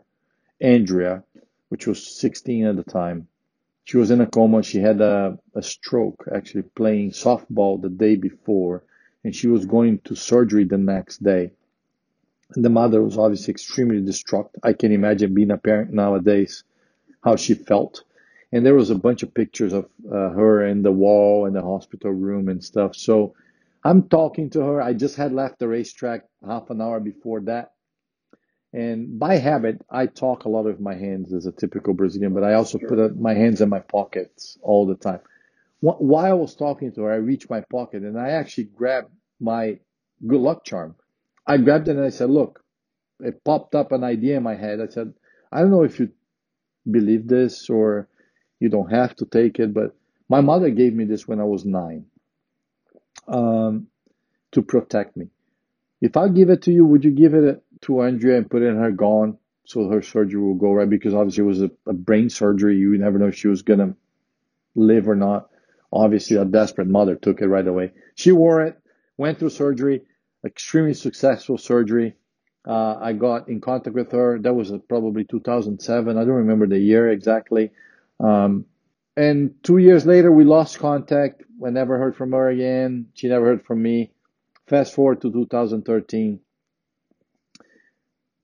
Andrea, 0.61 1.23
which 1.67 1.85
was 1.85 2.05
16 2.05 2.65
at 2.65 2.75
the 2.77 2.83
time. 2.83 3.27
She 3.83 3.97
was 3.97 4.11
in 4.11 4.21
a 4.21 4.27
coma. 4.27 4.63
She 4.63 4.79
had 4.79 5.01
a, 5.01 5.37
a 5.53 5.61
stroke 5.61 6.29
actually 6.33 6.61
playing 6.61 7.11
softball 7.11 7.81
the 7.81 7.89
day 7.89 8.15
before, 8.15 8.83
and 9.25 9.35
she 9.35 9.47
was 9.47 9.65
going 9.65 9.99
to 10.05 10.15
surgery 10.15 10.63
the 10.63 10.77
next 10.77 11.21
day. 11.21 11.51
And 12.55 12.65
the 12.65 12.69
mother 12.69 13.03
was 13.03 13.17
obviously 13.17 13.51
extremely 13.51 14.01
distraught. 14.01 14.51
I 14.63 14.73
can 14.73 14.91
imagine 14.91 15.33
being 15.35 15.51
a 15.51 15.57
parent 15.57 15.93
nowadays, 15.93 16.63
how 17.23 17.35
she 17.37 17.53
felt. 17.55 18.03
and 18.51 18.65
there 18.65 18.75
was 18.75 18.89
a 18.91 18.95
bunch 18.95 19.23
of 19.23 19.33
pictures 19.33 19.73
of 19.73 19.85
uh, 20.11 20.29
her 20.31 20.65
in 20.65 20.83
the 20.83 20.91
wall 20.91 21.45
in 21.47 21.53
the 21.53 21.61
hospital 21.61 22.11
room 22.11 22.49
and 22.49 22.63
stuff. 22.63 22.95
So 22.95 23.35
I'm 23.83 24.09
talking 24.09 24.49
to 24.51 24.61
her. 24.61 24.81
I 24.81 24.93
just 24.93 25.15
had 25.17 25.33
left 25.33 25.59
the 25.59 25.67
racetrack 25.67 26.25
half 26.45 26.69
an 26.69 26.81
hour 26.81 26.99
before 26.99 27.41
that. 27.41 27.73
And 28.73 29.19
by 29.19 29.37
habit, 29.37 29.81
I 29.89 30.07
talk 30.07 30.45
a 30.45 30.49
lot 30.49 30.65
with 30.65 30.79
my 30.79 30.95
hands 30.95 31.33
as 31.33 31.45
a 31.47 31.51
typical 31.51 31.93
Brazilian, 31.93 32.33
but 32.33 32.43
I 32.43 32.53
also 32.53 32.79
sure. 32.79 32.87
put 32.87 33.19
my 33.19 33.33
hands 33.33 33.61
in 33.61 33.69
my 33.69 33.79
pockets 33.81 34.57
all 34.61 34.85
the 34.87 34.95
time. 34.95 35.21
While 35.81 36.25
I 36.25 36.33
was 36.33 36.55
talking 36.55 36.91
to 36.93 37.03
her, 37.03 37.11
I 37.13 37.17
reached 37.17 37.49
my 37.49 37.61
pocket 37.61 38.03
and 38.03 38.19
I 38.19 38.29
actually 38.31 38.65
grabbed 38.65 39.11
my 39.39 39.79
good 40.27 40.41
luck 40.41 40.65
charm. 40.65 40.95
I 41.45 41.57
grabbed 41.57 41.87
it 41.87 41.97
and 41.97 42.05
I 42.05 42.09
said, 42.09 42.29
look, 42.29 42.63
it 43.19 43.43
popped 43.43 43.75
up 43.75 43.91
an 43.91 44.03
idea 44.03 44.37
in 44.37 44.43
my 44.43 44.55
head. 44.55 44.79
I 44.81 44.87
said, 44.87 45.13
I 45.51 45.59
don't 45.59 45.71
know 45.71 45.83
if 45.83 45.99
you 45.99 46.09
believe 46.89 47.27
this 47.27 47.69
or 47.69 48.07
you 48.59 48.69
don't 48.69 48.91
have 48.91 49.15
to 49.17 49.25
take 49.25 49.59
it, 49.59 49.73
but 49.73 49.95
my 50.29 50.41
mother 50.41 50.69
gave 50.69 50.93
me 50.93 51.05
this 51.05 51.27
when 51.27 51.39
I 51.39 51.43
was 51.43 51.65
nine 51.65 52.05
um, 53.27 53.87
to 54.51 54.61
protect 54.61 55.17
me. 55.17 55.27
If 56.01 56.17
I 56.17 56.27
give 56.29 56.49
it 56.49 56.63
to 56.63 56.71
you, 56.71 56.85
would 56.85 57.03
you 57.03 57.11
give 57.11 57.33
it 57.33 57.63
to 57.81 58.01
Andrea 58.01 58.37
and 58.37 58.49
put 58.49 58.61
it 58.61 58.67
in 58.67 58.77
her 58.77 58.91
gone 58.91 59.37
so 59.65 59.87
her 59.89 60.01
surgery 60.01 60.41
will 60.41 60.55
go 60.55 60.73
right? 60.73 60.89
Because 60.89 61.13
obviously 61.13 61.43
it 61.43 61.47
was 61.47 61.61
a, 61.61 61.71
a 61.87 61.93
brain 61.93 62.29
surgery. 62.29 62.77
You 62.77 62.97
never 62.97 63.19
know 63.19 63.27
if 63.27 63.35
she 63.35 63.47
was 63.47 63.61
going 63.61 63.79
to 63.79 63.95
live 64.75 65.07
or 65.07 65.15
not. 65.15 65.49
Obviously, 65.91 66.37
a 66.37 66.45
desperate 66.45 66.87
mother 66.87 67.15
took 67.15 67.41
it 67.41 67.47
right 67.47 67.67
away. 67.67 67.91
She 68.15 68.31
wore 68.31 68.65
it, 68.65 68.79
went 69.15 69.37
through 69.37 69.51
surgery, 69.51 70.01
extremely 70.45 70.93
successful 70.93 71.57
surgery. 71.57 72.15
Uh, 72.65 72.95
I 72.99 73.13
got 73.13 73.49
in 73.49 73.59
contact 73.61 73.95
with 73.95 74.11
her. 74.11 74.39
That 74.39 74.53
was 74.53 74.71
probably 74.87 75.25
2007. 75.25 76.17
I 76.17 76.21
don't 76.21 76.29
remember 76.33 76.67
the 76.67 76.79
year 76.79 77.09
exactly. 77.09 77.71
Um, 78.19 78.65
and 79.15 79.55
two 79.63 79.77
years 79.77 80.05
later, 80.05 80.31
we 80.31 80.43
lost 80.43 80.79
contact. 80.79 81.43
I 81.65 81.69
never 81.69 81.97
heard 81.97 82.15
from 82.15 82.31
her 82.31 82.49
again. 82.49 83.07
She 83.13 83.27
never 83.27 83.45
heard 83.45 83.65
from 83.65 83.81
me. 83.81 84.11
Fast 84.67 84.93
forward 84.93 85.21
to 85.21 85.31
2013, 85.31 86.39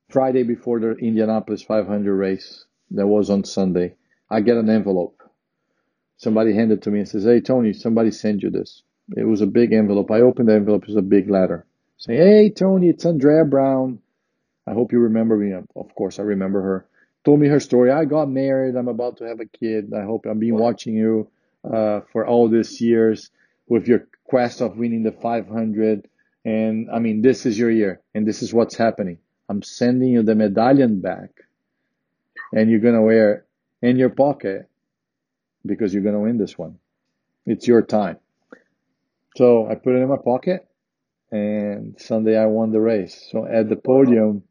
Friday 0.09 0.43
before 0.43 0.79
the 0.79 0.91
Indianapolis 0.91 1.61
500 1.61 2.13
race, 2.13 2.65
that 2.91 3.07
was 3.07 3.29
on 3.29 3.45
Sunday. 3.45 3.95
I 4.29 4.41
get 4.41 4.57
an 4.57 4.69
envelope. 4.69 5.23
Somebody 6.17 6.53
handed 6.53 6.79
it 6.79 6.81
to 6.83 6.91
me 6.91 6.99
and 6.99 7.07
says, 7.07 7.23
"Hey 7.23 7.39
Tony, 7.39 7.71
somebody 7.71 8.11
sent 8.11 8.43
you 8.43 8.49
this." 8.49 8.83
It 9.15 9.23
was 9.23 9.39
a 9.39 9.47
big 9.47 9.71
envelope. 9.71 10.11
I 10.11 10.19
opened 10.19 10.49
the 10.49 10.55
envelope. 10.55 10.83
It 10.83 10.89
was 10.89 10.97
a 10.97 11.01
big 11.01 11.29
letter 11.29 11.65
saying, 11.99 12.19
"Hey 12.19 12.49
Tony, 12.49 12.89
it's 12.89 13.05
Andrea 13.05 13.45
Brown. 13.45 13.99
I 14.65 14.73
hope 14.73 14.91
you 14.91 14.99
remember 14.99 15.37
me." 15.37 15.53
Of 15.53 15.95
course, 15.95 16.19
I 16.19 16.23
remember 16.23 16.61
her 16.61 16.85
told 17.23 17.39
me 17.39 17.47
her 17.47 17.59
story. 17.59 17.91
I 17.91 18.05
got 18.05 18.29
married. 18.29 18.75
I'm 18.75 18.87
about 18.87 19.17
to 19.17 19.25
have 19.25 19.39
a 19.39 19.45
kid. 19.45 19.93
I 19.93 20.03
hope 20.03 20.25
I've 20.25 20.39
been 20.39 20.57
watching 20.57 20.95
you 20.95 21.29
uh, 21.63 22.01
for 22.11 22.25
all 22.25 22.49
these 22.49 22.79
years 22.81 23.29
with 23.67 23.87
your 23.87 24.07
quest 24.23 24.61
of 24.61 24.77
winning 24.77 25.03
the 25.03 25.11
500. 25.11 26.07
And 26.45 26.89
I 26.91 26.99
mean, 26.99 27.21
this 27.21 27.45
is 27.45 27.59
your 27.59 27.69
year, 27.69 28.01
and 28.15 28.27
this 28.27 28.41
is 28.41 28.53
what's 28.53 28.75
happening. 28.75 29.19
I'm 29.49 29.61
sending 29.61 30.09
you 30.09 30.23
the 30.23 30.35
medallion 30.35 31.01
back, 31.01 31.31
and 32.53 32.69
you're 32.69 32.79
gonna 32.79 33.01
wear 33.01 33.33
it 33.33 33.45
in 33.81 33.97
your 33.97 34.09
pocket 34.09 34.69
because 35.65 35.93
you're 35.93 36.03
gonna 36.03 36.19
win 36.19 36.37
this 36.37 36.57
one. 36.57 36.79
It's 37.45 37.67
your 37.67 37.81
time. 37.81 38.17
So 39.35 39.67
I 39.67 39.75
put 39.75 39.95
it 39.95 40.01
in 40.01 40.07
my 40.07 40.17
pocket, 40.17 40.67
and 41.31 41.99
Sunday 41.99 42.37
I 42.37 42.45
won 42.45 42.71
the 42.71 42.79
race. 42.79 43.27
So 43.31 43.45
at 43.45 43.69
the 43.69 43.75
podium, 43.75 44.43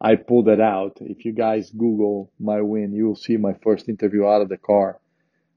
I 0.00 0.16
pulled 0.16 0.48
it 0.48 0.60
out. 0.60 0.98
If 1.00 1.24
you 1.24 1.32
guys 1.32 1.70
Google 1.70 2.30
my 2.38 2.60
win, 2.60 2.92
you 2.92 3.06
will 3.06 3.16
see 3.16 3.36
my 3.36 3.54
first 3.62 3.88
interview 3.88 4.26
out 4.26 4.42
of 4.42 4.48
the 4.48 4.56
car. 4.56 4.98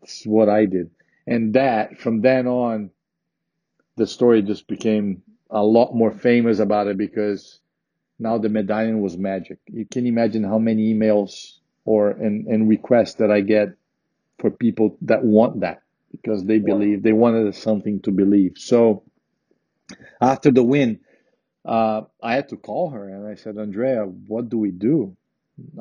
This 0.01 0.21
is 0.21 0.27
what 0.27 0.49
I 0.49 0.65
did. 0.65 0.89
And 1.27 1.53
that, 1.53 1.99
from 1.99 2.21
then 2.21 2.47
on, 2.47 2.89
the 3.97 4.07
story 4.07 4.41
just 4.41 4.67
became 4.67 5.21
a 5.49 5.63
lot 5.63 5.93
more 5.93 6.11
famous 6.11 6.59
about 6.59 6.87
it 6.87 6.97
because 6.97 7.59
now 8.17 8.37
the 8.37 8.49
medallion 8.49 9.01
was 9.01 9.17
magic. 9.17 9.59
You 9.67 9.85
can 9.85 10.07
imagine 10.07 10.43
how 10.43 10.57
many 10.57 10.93
emails 10.93 11.57
or 11.85 12.09
and, 12.11 12.47
and 12.47 12.69
requests 12.69 13.15
that 13.15 13.31
I 13.31 13.41
get 13.41 13.69
for 14.39 14.49
people 14.49 14.97
that 15.01 15.23
want 15.23 15.59
that 15.61 15.81
because 16.11 16.45
they 16.45 16.59
believe 16.59 17.03
they 17.03 17.13
wanted 17.13 17.53
something 17.55 18.01
to 18.01 18.11
believe. 18.11 18.53
So 18.57 19.03
after 20.21 20.51
the 20.51 20.63
win, 20.63 20.99
uh, 21.65 22.01
I 22.21 22.33
had 22.33 22.49
to 22.49 22.57
call 22.57 22.89
her 22.91 23.09
and 23.09 23.27
I 23.27 23.35
said, 23.35 23.57
Andrea, 23.57 24.03
what 24.03 24.49
do 24.49 24.57
we 24.57 24.71
do? 24.71 25.15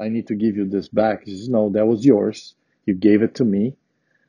I 0.00 0.08
need 0.08 0.26
to 0.28 0.34
give 0.34 0.56
you 0.56 0.68
this 0.68 0.88
back. 0.88 1.24
She 1.24 1.36
says, 1.36 1.48
No, 1.48 1.70
that 1.70 1.86
was 1.86 2.04
yours. 2.04 2.54
You 2.84 2.94
gave 2.94 3.22
it 3.22 3.36
to 3.36 3.44
me. 3.44 3.76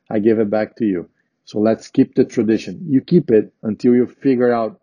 I 0.08 0.18
gave 0.18 0.38
it 0.38 0.50
back 0.50 0.76
to 0.76 0.84
you. 0.84 1.08
So 1.44 1.58
let's 1.58 1.88
keep 1.88 2.14
the 2.14 2.24
tradition. 2.24 2.86
You 2.88 3.00
keep 3.00 3.30
it 3.30 3.52
until 3.62 3.94
you 3.94 4.06
figure 4.06 4.52
out 4.52 4.80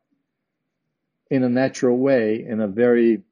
in 1.29 1.43
a 1.43 1.49
natural 1.49 1.97
way, 1.97 2.45
in 2.47 2.59
a 2.59 2.67
very 2.67 3.23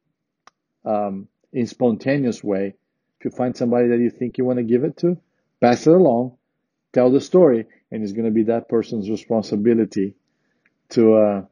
um, 0.86 1.28
in 1.51 1.68
spontaneous 1.68 2.43
way. 2.43 2.76
If 3.20 3.26
you 3.26 3.32
find 3.32 3.55
somebody 3.55 3.89
that 3.89 3.99
you 3.99 4.09
think 4.09 4.38
you 4.38 4.45
want 4.45 4.57
to 4.57 4.63
give 4.63 4.84
it 4.84 4.97
to, 4.97 5.18
pass 5.59 5.86
it 5.88 5.93
along, 5.93 6.38
tell 6.93 7.11
the 7.11 7.20
story, 7.20 7.65
and 7.91 8.03
it's 8.03 8.13
going 8.13 8.26
to 8.26 8.32
be 8.32 8.43
that 8.43 8.70
person's 8.70 9.09
responsibility 9.09 10.15
to 10.89 11.15
uh, 11.15 11.45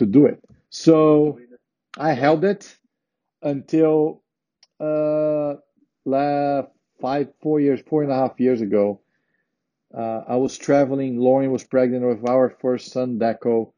to 0.00 0.06
do 0.06 0.26
it. 0.26 0.42
So 0.70 1.38
I 1.96 2.12
held 2.12 2.44
it 2.44 2.76
until 3.42 4.22
uh, 4.80 5.54
five, 7.00 7.28
four 7.42 7.60
years, 7.60 7.80
four 7.86 8.02
and 8.02 8.10
a 8.10 8.14
half 8.14 8.40
years 8.40 8.60
ago. 8.60 9.00
Uh, 9.96 10.22
I 10.28 10.36
was 10.36 10.56
traveling. 10.56 11.18
Lauren 11.18 11.50
was 11.50 11.64
pregnant 11.64 12.04
with 12.06 12.28
our 12.28 12.50
first 12.60 12.92
son, 12.92 13.18
Deco. 13.18 13.72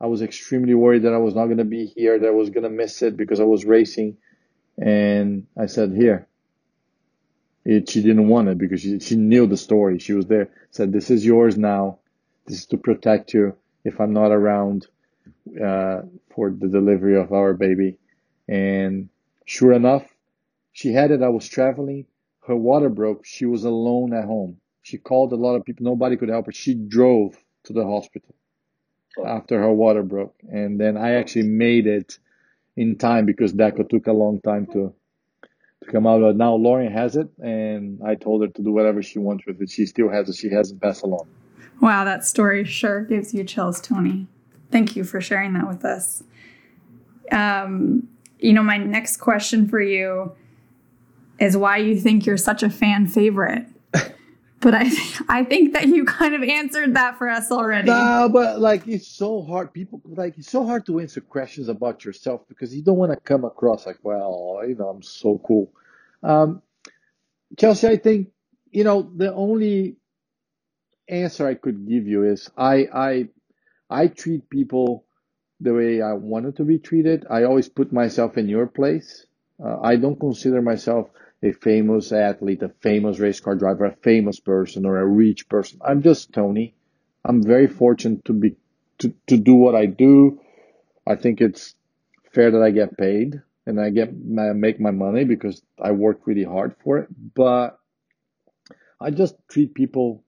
I 0.00 0.06
was 0.06 0.22
extremely 0.22 0.74
worried 0.74 1.02
that 1.02 1.14
I 1.14 1.18
was 1.18 1.34
not 1.34 1.46
going 1.46 1.58
to 1.58 1.64
be 1.64 1.86
here, 1.86 2.18
that 2.18 2.26
I 2.26 2.38
was 2.42 2.50
going 2.50 2.64
to 2.64 2.70
miss 2.70 3.02
it 3.02 3.16
because 3.16 3.40
I 3.40 3.44
was 3.44 3.64
racing. 3.64 4.16
And 4.78 5.46
I 5.58 5.66
said, 5.66 5.92
here. 5.94 6.26
It, 7.64 7.90
she 7.90 8.00
didn't 8.02 8.28
want 8.28 8.48
it 8.48 8.58
because 8.58 8.80
she, 8.80 9.00
she 9.00 9.16
knew 9.16 9.46
the 9.46 9.56
story. 9.56 9.98
She 9.98 10.12
was 10.12 10.26
there. 10.26 10.50
Said, 10.70 10.92
this 10.92 11.10
is 11.10 11.26
yours 11.26 11.56
now. 11.58 11.98
This 12.46 12.58
is 12.58 12.66
to 12.66 12.76
protect 12.76 13.34
you 13.34 13.56
if 13.84 14.00
I'm 14.00 14.12
not 14.12 14.30
around 14.30 14.86
uh, 15.62 16.02
for 16.34 16.50
the 16.50 16.68
delivery 16.68 17.18
of 17.18 17.32
our 17.32 17.54
baby. 17.54 17.98
And 18.48 19.08
sure 19.44 19.72
enough, 19.72 20.04
she 20.72 20.92
had 20.92 21.10
it. 21.10 21.22
I 21.22 21.28
was 21.28 21.48
traveling. 21.48 22.06
Her 22.46 22.56
water 22.56 22.88
broke. 22.88 23.24
She 23.24 23.46
was 23.46 23.64
alone 23.64 24.12
at 24.12 24.24
home. 24.24 24.58
She 24.82 24.98
called 24.98 25.32
a 25.32 25.36
lot 25.36 25.56
of 25.56 25.64
people. 25.64 25.84
Nobody 25.84 26.16
could 26.16 26.28
help 26.28 26.46
her. 26.46 26.52
She 26.52 26.74
drove 26.74 27.36
to 27.64 27.72
the 27.72 27.84
hospital 27.84 28.34
after 29.26 29.58
her 29.58 29.72
water 29.72 30.02
broke. 30.02 30.36
And 30.48 30.78
then 30.78 30.96
I 30.96 31.14
actually 31.14 31.48
made 31.48 31.86
it 31.86 32.18
in 32.76 32.96
time 32.96 33.26
because 33.26 33.52
Deco 33.52 33.88
took 33.88 34.06
a 34.06 34.12
long 34.12 34.40
time 34.40 34.66
to 34.72 34.94
to 35.82 35.92
come 35.92 36.06
out. 36.06 36.20
But 36.20 36.36
now 36.36 36.54
Lauren 36.54 36.92
has 36.92 37.16
it, 37.16 37.28
and 37.38 38.00
I 38.04 38.14
told 38.14 38.42
her 38.42 38.48
to 38.48 38.62
do 38.62 38.72
whatever 38.72 39.02
she 39.02 39.18
wants 39.18 39.46
with 39.46 39.60
it. 39.60 39.70
She 39.70 39.86
still 39.86 40.08
has 40.10 40.28
it. 40.28 40.36
She 40.36 40.50
hasn't 40.50 40.80
passed 40.80 41.02
along. 41.02 41.26
Wow, 41.80 42.04
that 42.04 42.24
story 42.24 42.64
sure 42.64 43.02
gives 43.02 43.34
you 43.34 43.44
chills, 43.44 43.80
Tony. 43.80 44.26
Thank 44.70 44.96
you 44.96 45.04
for 45.04 45.20
sharing 45.20 45.52
that 45.54 45.68
with 45.68 45.84
us. 45.84 46.22
Um, 47.32 48.08
you 48.38 48.52
know, 48.52 48.62
my 48.62 48.76
next 48.76 49.18
question 49.18 49.68
for 49.68 49.80
you 49.80 50.32
is 51.38 51.56
why 51.56 51.78
you 51.78 51.98
think 51.98 52.26
you're 52.26 52.36
such 52.36 52.62
a 52.62 52.70
fan 52.70 53.06
favorite. 53.06 53.66
but 53.92 54.74
I, 54.74 54.90
I 55.28 55.44
think 55.44 55.72
that 55.74 55.86
you 55.88 56.04
kind 56.04 56.34
of 56.34 56.42
answered 56.42 56.94
that 56.94 57.18
for 57.18 57.28
us 57.28 57.50
already. 57.50 57.88
No, 57.88 58.28
but 58.32 58.60
like 58.60 58.86
it's 58.86 59.06
so 59.06 59.42
hard. 59.42 59.72
People 59.72 60.00
like 60.04 60.38
it's 60.38 60.50
so 60.50 60.64
hard 60.64 60.86
to 60.86 61.00
answer 61.00 61.20
questions 61.20 61.68
about 61.68 62.04
yourself 62.04 62.42
because 62.48 62.74
you 62.74 62.82
don't 62.82 62.96
want 62.96 63.12
to 63.12 63.20
come 63.20 63.44
across 63.44 63.86
like, 63.86 63.98
well, 64.02 64.62
you 64.66 64.74
know, 64.74 64.88
I'm 64.88 65.02
so 65.02 65.40
cool. 65.46 65.70
Um, 66.22 66.62
Chelsea, 67.58 67.88
I 67.88 67.96
think 67.96 68.28
you 68.70 68.84
know 68.84 69.10
the 69.14 69.32
only 69.34 69.96
answer 71.08 71.46
I 71.46 71.54
could 71.54 71.86
give 71.88 72.06
you 72.06 72.24
is 72.24 72.50
I 72.56 72.88
I 72.92 73.28
I 73.90 74.08
treat 74.08 74.48
people 74.50 75.04
the 75.60 75.74
way 75.74 76.02
I 76.02 76.12
wanted 76.14 76.56
to 76.56 76.64
be 76.64 76.78
treated. 76.78 77.26
I 77.30 77.44
always 77.44 77.68
put 77.68 77.92
myself 77.92 78.36
in 78.38 78.48
your 78.48 78.66
place. 78.66 79.26
Uh, 79.62 79.78
I 79.80 79.96
don't 79.96 80.20
consider 80.20 80.60
myself 80.62 81.10
a 81.42 81.52
famous 81.52 82.12
athlete, 82.12 82.62
a 82.62 82.68
famous 82.80 83.18
race 83.18 83.40
car 83.40 83.54
driver, 83.54 83.86
a 83.86 83.96
famous 83.96 84.40
person, 84.40 84.86
or 84.86 84.98
a 84.98 85.06
rich 85.06 85.48
person. 85.48 85.80
I'm 85.84 86.02
just 86.02 86.32
Tony. 86.32 86.74
I'm 87.24 87.42
very 87.42 87.66
fortunate 87.66 88.24
to 88.26 88.32
be 88.32 88.56
to, 88.98 89.14
to 89.28 89.36
do 89.36 89.54
what 89.54 89.74
I 89.74 89.86
do. 89.86 90.40
I 91.06 91.16
think 91.16 91.40
it's 91.40 91.74
fair 92.32 92.50
that 92.50 92.62
I 92.62 92.70
get 92.70 92.96
paid 92.98 93.40
and 93.66 93.80
I 93.80 93.90
get 93.90 94.08
I 94.08 94.52
make 94.52 94.80
my 94.80 94.90
money 94.90 95.24
because 95.24 95.62
I 95.80 95.92
work 95.92 96.26
really 96.26 96.44
hard 96.44 96.76
for 96.82 96.98
it. 96.98 97.08
But 97.34 97.78
I 99.00 99.10
just 99.10 99.36
treat 99.48 99.74
people 99.74 100.24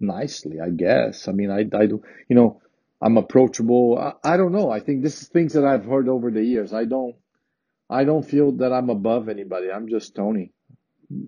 nicely, 0.00 0.60
I 0.60 0.70
guess. 0.70 1.28
I 1.28 1.32
mean, 1.32 1.50
I, 1.50 1.60
I 1.76 1.86
do, 1.86 2.02
you 2.28 2.36
know, 2.36 2.60
I'm 3.02 3.18
approachable. 3.18 3.98
I, 3.98 4.34
I 4.34 4.36
don't 4.38 4.52
know. 4.52 4.70
I 4.70 4.80
think 4.80 5.02
this 5.02 5.22
is 5.22 5.28
things 5.28 5.54
that 5.54 5.64
I've 5.64 5.86
heard 5.86 6.08
over 6.08 6.30
the 6.30 6.44
years. 6.44 6.72
I 6.72 6.84
don't, 6.86 7.16
I 7.90 8.04
don't 8.04 8.24
feel 8.24 8.52
that 8.58 8.72
I'm 8.72 8.90
above 8.90 9.28
anybody. 9.28 9.70
I'm 9.72 9.88
just 9.88 10.16
Tony. 10.16 10.52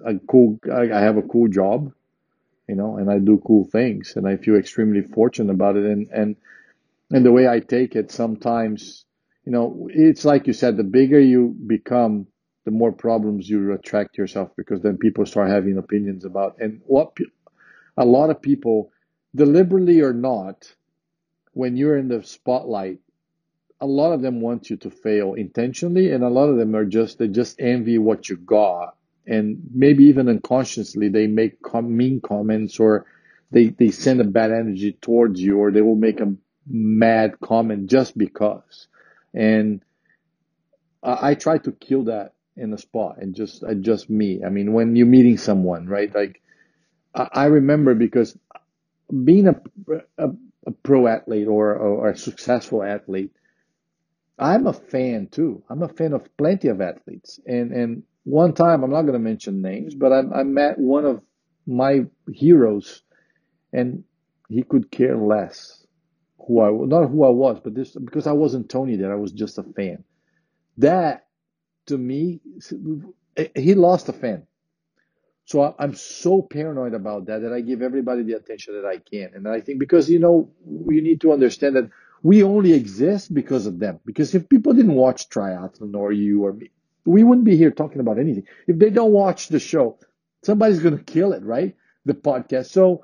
A 0.07 0.15
cool. 0.29 0.59
I, 0.73 0.93
I 0.93 1.01
have 1.01 1.17
a 1.19 1.23
cool 1.23 1.49
job. 1.49 1.93
you 2.69 2.75
know, 2.77 2.97
and 2.97 3.11
I 3.11 3.19
do 3.19 3.43
cool 3.47 3.65
things, 3.67 4.15
and 4.17 4.27
I 4.27 4.37
feel 4.37 4.57
extremely 4.57 5.03
fortunate 5.03 5.53
about 5.53 5.77
it. 5.77 5.85
And 5.85 6.09
and 6.11 6.37
and 7.13 7.25
the 7.27 7.33
way 7.33 7.49
I 7.49 7.61
take 7.61 7.97
it, 7.97 8.13
sometimes, 8.13 9.07
you 9.47 9.53
know, 9.53 9.89
it's 9.93 10.25
like 10.25 10.47
you 10.47 10.53
said, 10.55 10.77
the 10.77 10.85
bigger 10.85 11.21
you 11.21 11.57
become, 11.67 12.29
the 12.65 12.73
more 12.73 12.93
problems 12.93 13.49
you 13.49 13.73
attract 13.75 14.19
yourself 14.19 14.51
because 14.57 14.83
then 14.83 14.99
people 14.99 15.27
start 15.27 15.51
having 15.51 15.79
opinions 15.79 16.25
about 16.25 16.57
and 16.61 16.83
what 16.87 17.17
a 17.97 18.05
lot 18.05 18.31
of 18.31 18.43
people, 18.43 18.93
deliberately 19.37 20.01
or 20.03 20.13
not, 20.15 20.73
when 21.61 21.77
you're 21.77 21.99
in 21.99 22.09
the 22.09 22.23
spotlight, 22.23 23.01
a 23.83 23.87
lot 23.87 24.13
of 24.15 24.23
them 24.23 24.41
want 24.41 24.71
you 24.71 24.79
to 24.79 24.91
fail 24.91 25.35
intentionally, 25.35 26.11
and 26.11 26.25
a 26.25 26.31
lot 26.31 26.49
of 26.49 26.57
them 26.57 26.75
are 26.75 26.87
just 26.87 27.19
they 27.19 27.29
just 27.29 27.61
envy 27.61 27.99
what 27.99 28.31
you 28.31 28.37
got, 28.39 28.97
and 29.27 29.61
maybe 29.75 30.05
even 30.05 30.31
unconsciously 30.31 31.11
they 31.11 31.27
make 31.27 31.61
com- 31.61 31.95
mean 31.95 32.23
comments 32.23 32.81
or 32.81 33.05
they 33.51 33.69
they 33.69 33.91
send 33.91 34.23
a 34.23 34.25
bad 34.25 34.53
energy 34.53 34.93
towards 35.03 35.39
you, 35.39 35.59
or 35.59 35.71
they 35.71 35.83
will 35.83 35.97
make 36.09 36.21
a 36.21 36.33
mad 36.67 37.39
comment 37.41 37.91
just 37.91 38.17
because, 38.17 38.89
and 39.35 39.83
I, 41.03 41.31
I 41.31 41.35
try 41.35 41.59
to 41.59 41.73
kill 41.73 42.05
that 42.05 42.33
in 42.57 42.71
the 42.71 42.79
spot 42.79 43.19
and 43.21 43.35
just 43.35 43.63
just 43.83 44.09
me. 44.09 44.43
I 44.47 44.49
mean, 44.49 44.73
when 44.73 44.97
you're 44.97 45.07
meeting 45.19 45.37
someone, 45.37 45.87
right? 45.87 46.15
Like 46.15 46.41
I, 47.15 47.29
I 47.33 47.45
remember 47.47 47.95
because 47.95 48.37
being 49.25 49.49
a, 49.49 49.57
a 50.19 50.31
pro 50.91 51.07
athlete 51.07 51.49
or, 51.49 51.75
or 51.75 52.11
a 52.11 52.17
successful 52.17 52.83
athlete 52.83 53.33
I'm 54.41 54.67
a 54.67 54.73
fan 54.73 55.29
too. 55.31 55.63
I'm 55.69 55.83
a 55.83 55.89
fan 55.89 56.15
of 56.15 56.35
plenty 56.39 56.69
of 56.69 56.81
athletes. 56.81 57.39
And 57.47 57.73
and 57.73 58.03
one 58.25 58.55
time, 58.55 58.83
I'm 58.83 58.91
not 58.91 59.03
going 59.03 59.13
to 59.13 59.19
mention 59.19 59.61
names, 59.61 59.95
but 59.95 60.13
I, 60.13 60.21
I 60.41 60.43
met 60.45 60.79
one 60.79 61.05
of 61.05 61.21
my 61.67 62.07
heroes, 62.33 63.03
and 63.73 64.05
he 64.49 64.63
could 64.63 64.91
care 64.91 65.17
less 65.17 65.87
who 66.39 66.61
I 66.61 66.71
was 66.71 66.89
not 66.89 67.11
who 67.11 67.25
I 67.25 67.29
was, 67.29 67.61
but 67.63 67.75
this 67.75 67.95
because 67.95 68.27
I 68.27 68.33
wasn't 68.33 68.71
Tony 68.71 68.97
there. 68.97 69.13
I 69.13 69.17
was 69.17 69.33
just 69.33 69.59
a 69.59 69.63
fan. 69.63 70.05
That 70.79 71.27
to 71.87 71.99
me, 71.99 72.41
he 73.55 73.75
lost 73.75 74.09
a 74.09 74.15
fan. 74.15 74.47
So 75.51 75.75
I'm 75.81 75.97
so 75.97 76.43
paranoid 76.43 76.95
about 76.95 77.27
that 77.27 77.43
that 77.43 77.53
I 77.53 77.61
give 77.61 77.83
everybody 77.83 78.23
the 78.23 78.35
attention 78.35 78.75
that 78.75 78.87
I 78.87 78.99
can. 78.99 79.33
And 79.35 79.49
I 79.49 79.61
think 79.61 79.81
because 79.81 80.09
you 80.09 80.21
know 80.21 80.49
you 80.89 81.03
need 81.03 81.23
to 81.23 81.33
understand 81.33 81.75
that 81.75 81.91
we 82.23 82.45
only 82.45 82.73
exist 82.73 83.35
because 83.35 83.67
of 83.67 83.81
them. 83.81 83.99
Because 84.07 84.33
if 84.33 84.49
people 84.49 84.75
didn't 84.75 84.95
watch 84.95 85.29
triathlon 85.29 85.97
or 85.97 86.13
you 86.13 86.45
or 86.45 86.53
me, 86.53 86.71
we 87.05 87.25
wouldn't 87.25 87.45
be 87.47 87.57
here 87.57 87.73
talking 87.73 87.99
about 87.99 88.21
anything. 88.21 88.45
If 88.69 88.79
they 88.79 88.91
don't 88.91 89.11
watch 89.11 89.49
the 89.49 89.59
show, 89.59 89.99
somebody's 90.45 90.79
going 90.79 90.97
to 90.97 91.03
kill 91.03 91.33
it, 91.33 91.43
right? 91.43 91.75
The 92.05 92.15
podcast. 92.15 92.67
So 92.67 93.03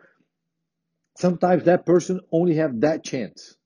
sometimes 1.17 1.65
that 1.65 1.85
person 1.85 2.21
only 2.31 2.55
have 2.59 2.83
that 2.83 3.03
chance 3.03 3.57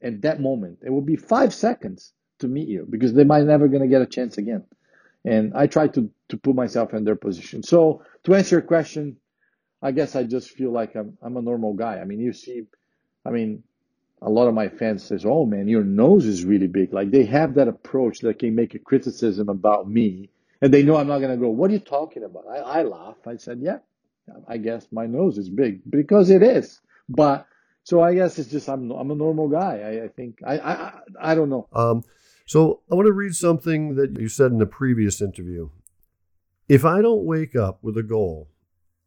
and 0.00 0.22
that 0.22 0.40
moment. 0.40 0.78
It 0.82 0.90
will 0.90 1.02
be 1.02 1.16
five 1.16 1.52
seconds 1.52 2.12
to 2.38 2.46
meet 2.46 2.68
you 2.68 2.86
because 2.88 3.14
they 3.14 3.24
might 3.24 3.42
never 3.42 3.66
going 3.66 3.82
to 3.82 3.88
get 3.88 4.02
a 4.02 4.06
chance 4.06 4.38
again. 4.38 4.64
And 5.24 5.54
I 5.54 5.66
try 5.66 5.88
to, 5.88 6.08
to 6.28 6.36
put 6.36 6.54
myself 6.54 6.94
in 6.94 7.04
their 7.04 7.16
position. 7.16 7.62
So 7.62 8.02
to 8.24 8.34
answer 8.34 8.56
your 8.56 8.62
question, 8.62 9.16
I 9.82 9.92
guess 9.92 10.16
I 10.16 10.24
just 10.24 10.50
feel 10.50 10.72
like 10.72 10.94
I'm, 10.96 11.16
I'm 11.22 11.36
a 11.36 11.42
normal 11.42 11.74
guy. 11.74 11.98
I 12.00 12.04
mean, 12.04 12.20
you 12.20 12.32
see, 12.32 12.64
I 13.24 13.30
mean, 13.30 13.62
a 14.20 14.30
lot 14.30 14.48
of 14.48 14.54
my 14.54 14.68
fans 14.68 15.04
says, 15.04 15.24
"Oh 15.24 15.46
man, 15.46 15.68
your 15.68 15.84
nose 15.84 16.26
is 16.26 16.44
really 16.44 16.66
big." 16.66 16.92
Like 16.92 17.10
they 17.10 17.24
have 17.26 17.54
that 17.54 17.68
approach 17.68 18.20
that 18.20 18.38
can 18.38 18.54
make 18.54 18.74
a 18.74 18.78
criticism 18.78 19.48
about 19.48 19.88
me, 19.88 20.30
and 20.60 20.74
they 20.74 20.82
know 20.82 20.96
I'm 20.96 21.06
not 21.06 21.20
gonna 21.20 21.36
go. 21.36 21.50
What 21.50 21.70
are 21.70 21.74
you 21.74 21.78
talking 21.78 22.24
about? 22.24 22.44
I, 22.50 22.56
I 22.58 22.82
laugh. 22.82 23.16
I 23.26 23.36
said, 23.36 23.60
"Yeah, 23.60 23.78
I 24.48 24.56
guess 24.56 24.88
my 24.90 25.06
nose 25.06 25.38
is 25.38 25.48
big 25.48 25.82
because 25.88 26.30
it 26.30 26.42
is." 26.42 26.80
But 27.08 27.46
so 27.84 28.02
I 28.02 28.14
guess 28.14 28.38
it's 28.38 28.50
just 28.50 28.68
I'm 28.68 28.90
I'm 28.90 29.10
a 29.10 29.14
normal 29.14 29.48
guy. 29.48 29.80
I, 29.80 30.04
I 30.04 30.08
think 30.08 30.40
I, 30.44 30.58
I 30.58 30.92
I 31.20 31.34
don't 31.36 31.48
know. 31.48 31.68
Um, 31.72 32.02
so 32.44 32.80
I 32.90 32.96
want 32.96 33.06
to 33.06 33.12
read 33.12 33.34
something 33.34 33.94
that 33.96 34.18
you 34.18 34.28
said 34.28 34.52
in 34.52 34.60
a 34.60 34.66
previous 34.66 35.20
interview. 35.22 35.68
If 36.68 36.84
I 36.84 37.00
don't 37.00 37.24
wake 37.24 37.56
up 37.56 37.82
with 37.82 37.96
a 37.96 38.02
goal, 38.02 38.50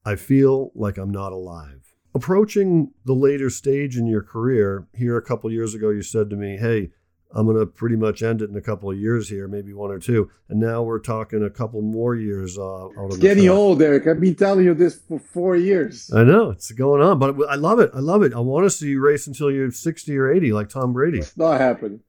I 0.04 0.16
feel 0.16 0.72
like 0.74 0.98
I'm 0.98 1.12
not 1.12 1.32
alive. 1.32 1.94
Approaching 2.16 2.92
the 3.06 3.14
later 3.14 3.52
stage 3.52 3.98
in 3.98 4.08
your 4.08 4.24
career 4.24 4.88
here 4.96 5.16
a 5.16 5.22
couple 5.22 5.52
years 5.52 5.76
ago 5.76 5.92
you 5.92 6.02
said 6.02 6.30
to 6.30 6.36
me 6.36 6.58
hey 6.58 6.92
i'm 7.34 7.46
going 7.46 7.58
to 7.58 7.66
pretty 7.66 7.96
much 7.96 8.22
end 8.22 8.42
it 8.42 8.50
in 8.50 8.58
a 8.58 8.62
couple 8.62 8.92
of 8.92 8.98
years 8.98 9.30
here 9.30 9.48
maybe 9.48 9.74
one 9.74 9.92
or 9.92 10.00
two. 10.00 10.30
And 10.50 10.60
now 10.60 10.82
we're 10.82 11.00
talking 11.00 11.44
a 11.44 11.50
couple 11.50 11.82
more 11.82 12.16
years 12.16 12.58
uh, 12.58 12.90
it's 13.06 13.18
getting 13.18 13.48
old 13.48 13.82
eric. 13.82 14.08
I've 14.08 14.20
been 14.20 14.36
telling 14.36 14.66
you 14.66 14.74
this 14.74 15.00
for 15.08 15.20
four 15.20 15.56
years. 15.56 16.12
I 16.14 16.24
know. 16.24 16.50
It's 16.50 16.72
going 16.72 17.02
on 17.02 17.20
but 17.20 17.36
i 17.48 17.56
love 17.56 17.80
it. 17.80 17.92
I 17.94 18.00
love 18.00 18.24
it. 18.24 18.34
I 18.34 18.40
want 18.40 18.66
to 18.66 18.72
see 18.72 18.88
you 18.88 19.02
race 19.02 19.28
until 19.28 19.52
you're 19.52 19.72
60 19.72 20.18
or 20.18 20.34
80 20.34 20.52
like 20.52 20.70
tom 20.70 20.94
brady. 20.94 21.20
It's 21.20 21.38
not 21.38 21.62
happening. 21.62 22.02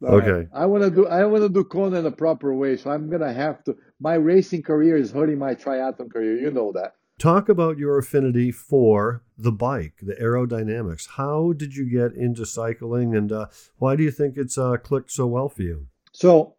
Not 0.00 0.14
okay. 0.14 0.26
happening. 0.26 0.48
i 0.52 0.66
want 0.66 0.84
to 0.84 0.90
do 0.90 1.06
i 1.08 1.24
want 1.24 1.42
to 1.42 1.48
do 1.48 1.84
in 1.86 2.06
a 2.06 2.10
proper 2.10 2.54
way 2.54 2.76
so 2.76 2.90
i'm 2.90 3.08
going 3.08 3.22
to 3.22 3.32
have 3.32 3.64
to 3.64 3.76
my 4.00 4.14
racing 4.14 4.62
career 4.62 4.96
is 4.96 5.12
hurting 5.12 5.38
my 5.38 5.54
triathlon 5.54 6.10
career 6.10 6.36
you 6.36 6.50
know 6.50 6.72
that 6.72 6.94
Talk 7.20 7.50
about 7.50 7.76
your 7.76 7.98
affinity 7.98 8.50
for 8.50 9.22
the 9.36 9.52
bike, 9.52 9.96
the 10.00 10.14
aerodynamics. 10.14 11.06
How 11.06 11.52
did 11.52 11.76
you 11.76 11.84
get 11.84 12.14
into 12.14 12.46
cycling, 12.46 13.14
and 13.14 13.30
uh, 13.30 13.48
why 13.76 13.94
do 13.94 14.02
you 14.02 14.10
think 14.10 14.38
it's 14.38 14.56
uh, 14.56 14.78
clicked 14.78 15.12
so 15.12 15.26
well 15.26 15.50
for 15.50 15.60
you? 15.60 15.88
So, 16.12 16.54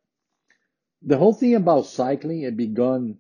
the 1.02 1.18
whole 1.18 1.34
thing 1.34 1.56
about 1.56 1.88
cycling 1.88 2.44
it 2.44 2.56
begun 2.56 3.18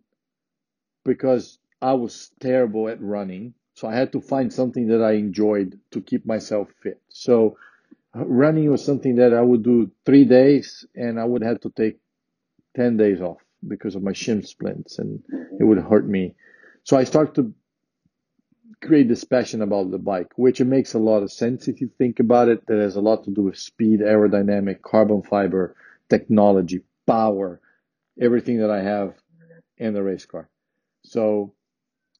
because 1.03 1.57
I 1.81 1.93
was 1.93 2.29
terrible 2.39 2.89
at 2.89 3.01
running, 3.01 3.55
so 3.73 3.87
I 3.87 3.95
had 3.95 4.11
to 4.11 4.21
find 4.21 4.53
something 4.53 4.89
that 4.89 5.01
I 5.01 5.13
enjoyed 5.13 5.79
to 5.93 6.01
keep 6.01 6.27
myself 6.27 6.67
fit. 6.83 7.01
So, 7.09 7.57
running 8.13 8.69
was 8.69 8.85
something 8.85 9.15
that 9.15 9.33
I 9.33 9.41
would 9.41 9.63
do 9.63 9.89
three 10.05 10.25
days, 10.25 10.85
and 10.93 11.19
I 11.19 11.25
would 11.25 11.41
have 11.41 11.59
to 11.61 11.71
take 11.71 11.97
ten 12.75 12.97
days 12.97 13.19
off 13.19 13.40
because 13.67 13.95
of 13.95 14.03
my 14.03 14.13
shin 14.13 14.43
splints, 14.43 14.99
and 14.99 15.23
it 15.59 15.63
would 15.63 15.77
hurt 15.79 16.07
me 16.07 16.35
so 16.83 16.97
I 16.97 17.03
start 17.03 17.35
to 17.35 17.53
create 18.81 19.07
this 19.07 19.23
passion 19.23 19.61
about 19.61 19.91
the 19.91 19.99
bike, 19.99 20.31
which 20.35 20.59
it 20.59 20.65
makes 20.65 20.93
a 20.93 20.99
lot 20.99 21.21
of 21.21 21.31
sense 21.31 21.67
if 21.67 21.81
you 21.81 21.89
think 21.97 22.19
about 22.19 22.49
it. 22.49 22.65
That 22.67 22.79
has 22.79 22.95
a 22.95 23.01
lot 23.01 23.25
to 23.25 23.31
do 23.31 23.43
with 23.43 23.57
speed, 23.57 23.99
aerodynamic, 23.99 24.81
carbon 24.81 25.21
fiber, 25.21 25.75
technology, 26.09 26.81
power, 27.05 27.61
everything 28.19 28.59
that 28.59 28.71
I 28.71 28.81
have 28.81 29.13
in 29.77 29.93
the 29.93 30.01
race 30.01 30.25
car. 30.25 30.49
So 31.03 31.53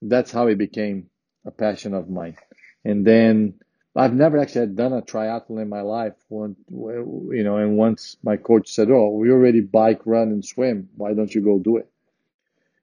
that's 0.01 0.31
how 0.31 0.47
it 0.47 0.57
became 0.57 1.09
a 1.45 1.51
passion 1.51 1.93
of 1.93 2.09
mine. 2.09 2.37
And 2.85 3.05
then 3.05 3.55
I've 3.95 4.13
never 4.13 4.37
actually 4.37 4.67
done 4.67 4.93
a 4.93 5.01
triathlon 5.01 5.61
in 5.61 5.69
my 5.69 5.81
life. 5.81 6.13
When, 6.29 6.55
you 6.69 7.43
know, 7.43 7.57
and 7.57 7.77
once 7.77 8.17
my 8.23 8.37
coach 8.37 8.71
said, 8.71 8.89
"Oh, 8.89 9.09
we 9.09 9.29
already 9.29 9.61
bike, 9.61 10.01
run, 10.05 10.29
and 10.29 10.45
swim. 10.45 10.89
Why 10.95 11.13
don't 11.13 11.33
you 11.33 11.41
go 11.41 11.59
do 11.59 11.77
it?" 11.77 11.89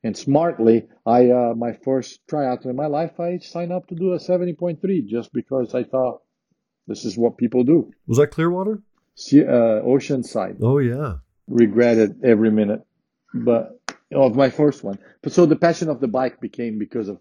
And 0.05 0.17
smartly, 0.17 0.87
I 1.07 1.31
uh, 1.31 1.55
my 1.57 1.73
first 1.73 2.27
triathlon 2.27 2.71
in 2.71 2.77
my 2.77 2.87
life, 2.87 3.19
I 3.19 3.39
signed 3.39 3.73
up 3.73 3.87
to 3.89 3.95
do 3.95 4.13
a 4.13 4.19
70.3 4.19 5.07
just 5.07 5.33
because 5.33 5.75
I 5.75 5.83
thought 5.83 6.23
this 6.87 7.05
is 7.05 7.17
what 7.17 7.39
people 7.39 7.65
do. 7.65 7.91
Was 8.07 8.19
that 8.19 8.31
Clearwater? 8.31 8.83
See, 9.15 9.43
uh, 9.43 9.83
Oceanside. 9.83 10.59
Oh 10.63 10.79
yeah. 10.79 11.17
Regretted 11.49 12.23
every 12.23 12.51
minute, 12.51 12.85
but 13.33 13.81
of 14.13 14.37
my 14.37 14.51
first 14.51 14.85
one. 14.85 14.99
But 15.23 15.33
so 15.33 15.47
the 15.47 15.57
passion 15.57 15.89
of 15.89 16.01
the 16.01 16.09
bike 16.09 16.41
became 16.41 16.79
because 16.79 17.09
of 17.09 17.19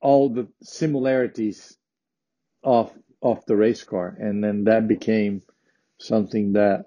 all 0.00 0.28
the 0.28 0.48
similarities 0.62 1.78
of 2.64 2.92
of 3.22 3.44
the 3.46 3.56
race 3.56 3.84
car, 3.84 4.16
and 4.18 4.42
then 4.42 4.64
that 4.64 4.88
became 4.88 5.42
something 5.98 6.54
that 6.54 6.86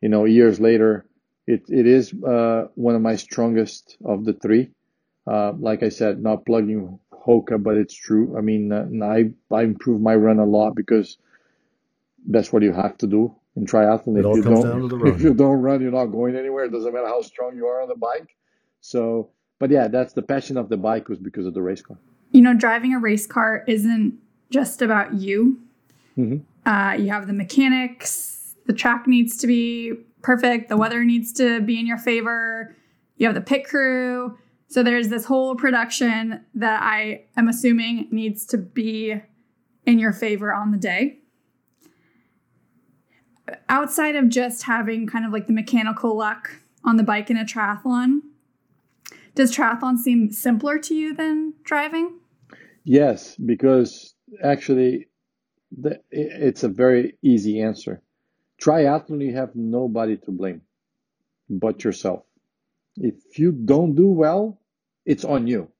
you 0.00 0.08
know 0.08 0.24
years 0.24 0.58
later 0.60 1.06
it, 1.46 1.62
it 1.68 1.86
is 1.86 2.12
uh, 2.24 2.66
one 2.74 2.94
of 2.94 3.02
my 3.02 3.16
strongest 3.16 3.96
of 4.04 4.24
the 4.24 4.32
three. 4.32 4.70
Uh, 5.26 5.52
like 5.58 5.82
I 5.82 5.88
said, 5.88 6.22
not 6.22 6.44
plugging 6.44 6.98
Hoka, 7.12 7.62
but 7.62 7.76
it's 7.76 7.94
true. 7.94 8.36
I 8.36 8.40
mean, 8.40 8.72
uh, 8.72 8.86
I 9.04 9.32
I 9.50 9.62
improve 9.62 10.00
my 10.00 10.14
run 10.14 10.38
a 10.38 10.44
lot 10.44 10.74
because 10.74 11.18
that's 12.28 12.52
what 12.52 12.62
you 12.62 12.72
have 12.72 12.96
to 12.98 13.06
do 13.06 13.34
in 13.56 13.66
triathlon. 13.66 14.18
It 14.18 14.26
if 14.26 14.36
you 14.36 14.42
don't, 14.42 15.02
if 15.14 15.22
you 15.22 15.34
don't 15.34 15.62
run, 15.62 15.80
you're 15.80 15.90
not 15.90 16.06
going 16.06 16.36
anywhere. 16.36 16.64
It 16.64 16.72
doesn't 16.72 16.92
matter 16.92 17.06
how 17.06 17.22
strong 17.22 17.56
you 17.56 17.66
are 17.66 17.82
on 17.82 17.88
the 17.88 17.96
bike. 17.96 18.36
So, 18.80 19.30
but 19.58 19.70
yeah, 19.70 19.88
that's 19.88 20.12
the 20.12 20.22
passion 20.22 20.56
of 20.56 20.68
the 20.68 20.76
bike 20.76 21.08
was 21.08 21.18
because 21.18 21.46
of 21.46 21.54
the 21.54 21.62
race 21.62 21.82
car. 21.82 21.98
You 22.32 22.42
know, 22.42 22.54
driving 22.54 22.92
a 22.94 22.98
race 22.98 23.26
car 23.26 23.64
isn't 23.66 24.18
just 24.50 24.82
about 24.82 25.14
you. 25.14 25.60
Mm-hmm. 26.16 26.68
Uh, 26.68 26.92
you 26.94 27.10
have 27.10 27.26
the 27.26 27.32
mechanics. 27.32 28.54
The 28.66 28.72
track 28.72 29.06
needs 29.06 29.36
to 29.38 29.46
be 29.46 29.94
perfect. 30.22 30.68
The 30.68 30.76
weather 30.76 31.04
needs 31.04 31.32
to 31.34 31.60
be 31.60 31.78
in 31.78 31.86
your 31.86 31.98
favor. 31.98 32.74
You 33.16 33.26
have 33.26 33.34
the 33.34 33.40
pit 33.40 33.64
crew. 33.64 34.36
So 34.68 34.82
there's 34.82 35.08
this 35.08 35.24
whole 35.24 35.54
production 35.54 36.44
that 36.54 36.82
I 36.82 37.24
am 37.36 37.48
assuming 37.48 38.08
needs 38.10 38.44
to 38.46 38.58
be 38.58 39.20
in 39.84 39.98
your 39.98 40.12
favor 40.12 40.52
on 40.52 40.72
the 40.72 40.78
day. 40.78 41.18
Outside 43.68 44.16
of 44.16 44.28
just 44.28 44.64
having 44.64 45.06
kind 45.06 45.24
of 45.24 45.32
like 45.32 45.46
the 45.46 45.52
mechanical 45.52 46.16
luck 46.16 46.50
on 46.84 46.96
the 46.96 47.04
bike 47.04 47.30
in 47.30 47.36
a 47.36 47.44
triathlon, 47.44 48.22
does 49.36 49.54
triathlon 49.54 49.98
seem 49.98 50.32
simpler 50.32 50.78
to 50.80 50.94
you 50.94 51.14
than 51.14 51.54
driving? 51.62 52.18
Yes, 52.82 53.36
because 53.36 54.15
actually, 54.42 55.08
the, 55.76 56.00
it's 56.10 56.64
a 56.64 56.68
very 56.68 57.16
easy 57.22 57.60
answer. 57.60 58.02
Triathlon, 58.60 59.24
you 59.24 59.34
have 59.34 59.54
nobody 59.54 60.16
to 60.18 60.30
blame 60.30 60.62
but 61.48 61.84
yourself. 61.84 62.24
If 62.96 63.38
you 63.38 63.52
don't 63.52 63.94
do 63.94 64.08
well, 64.08 64.58
it's 65.04 65.24
on 65.24 65.46
you. 65.46 65.70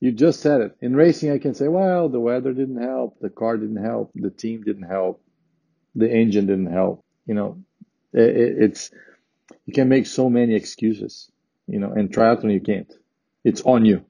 You 0.00 0.12
just 0.12 0.40
said 0.40 0.60
it. 0.60 0.76
In 0.80 0.94
racing, 0.94 1.32
I 1.32 1.38
can 1.38 1.54
say, 1.54 1.66
well, 1.66 2.08
the 2.08 2.20
weather 2.20 2.52
didn't 2.52 2.80
help, 2.80 3.18
the 3.20 3.30
car 3.30 3.56
didn't 3.56 3.84
help, 3.84 4.12
the 4.14 4.30
team 4.30 4.62
didn't 4.62 4.88
help, 4.88 5.20
the 5.96 6.10
engine 6.10 6.46
didn't 6.46 6.72
help. 6.72 7.04
You 7.26 7.34
know, 7.34 7.58
it, 8.12 8.62
it's 8.62 8.90
you 9.66 9.72
can 9.72 9.88
make 9.88 10.06
so 10.06 10.30
many 10.30 10.54
excuses. 10.54 11.30
You 11.66 11.80
know, 11.80 11.92
and 11.92 12.10
triathlon 12.10 12.52
you 12.52 12.60
can't. 12.60 12.90
It's 13.44 13.60
on 13.62 13.84
you. 13.84 14.04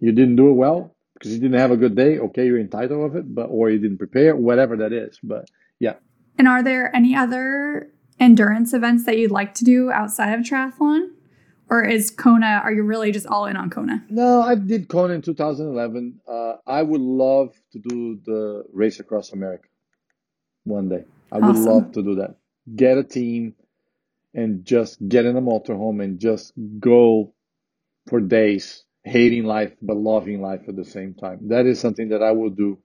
You 0.00 0.12
didn't 0.12 0.36
do 0.36 0.48
it 0.48 0.54
well 0.54 0.93
because 1.24 1.34
you 1.34 1.40
didn't 1.40 1.58
have 1.58 1.70
a 1.70 1.76
good 1.78 1.96
day. 1.96 2.18
Okay, 2.18 2.44
you're 2.44 2.60
entitled 2.60 3.02
of 3.02 3.16
it, 3.16 3.34
but 3.34 3.46
or 3.46 3.70
you 3.70 3.78
didn't 3.78 3.96
prepare, 3.96 4.36
whatever 4.36 4.76
that 4.76 4.92
is. 4.92 5.18
But 5.22 5.50
yeah. 5.80 5.94
And 6.38 6.46
are 6.46 6.62
there 6.62 6.94
any 6.94 7.16
other 7.16 7.90
endurance 8.20 8.74
events 8.74 9.06
that 9.06 9.16
you'd 9.16 9.30
like 9.30 9.54
to 9.54 9.64
do 9.64 9.90
outside 9.90 10.34
of 10.34 10.40
triathlon? 10.40 11.08
Or 11.70 11.82
is 11.82 12.10
Kona, 12.10 12.60
are 12.62 12.72
you 12.74 12.82
really 12.82 13.10
just 13.10 13.26
all 13.26 13.46
in 13.46 13.56
on 13.56 13.70
Kona? 13.70 14.04
No, 14.10 14.42
I 14.42 14.54
did 14.54 14.88
Kona 14.88 15.14
in 15.14 15.22
2011. 15.22 16.20
Uh, 16.28 16.56
I 16.66 16.82
would 16.82 17.00
love 17.00 17.54
to 17.72 17.78
do 17.78 18.20
the 18.26 18.64
race 18.70 19.00
across 19.00 19.32
America 19.32 19.66
one 20.64 20.90
day. 20.90 21.04
I 21.32 21.38
would 21.38 21.56
love 21.56 21.92
to 21.92 22.02
do 22.02 22.16
that. 22.16 22.36
Get 22.76 22.98
a 22.98 23.02
team 23.02 23.54
and 24.34 24.62
just 24.66 24.98
get 25.08 25.24
in 25.24 25.38
a 25.38 25.42
motorhome 25.42 26.04
and 26.04 26.18
just 26.18 26.52
go 26.78 27.32
for 28.08 28.20
days, 28.20 28.83
hating 29.04 29.44
life 29.44 29.72
but 29.82 29.96
loving 29.96 30.40
life 30.40 30.62
at 30.68 30.76
the 30.76 30.84
same 30.84 31.14
time. 31.14 31.48
That 31.48 31.66
is 31.66 31.78
something 31.78 32.08
that 32.08 32.22
I 32.22 32.32
will 32.32 32.50
do. 32.50 32.78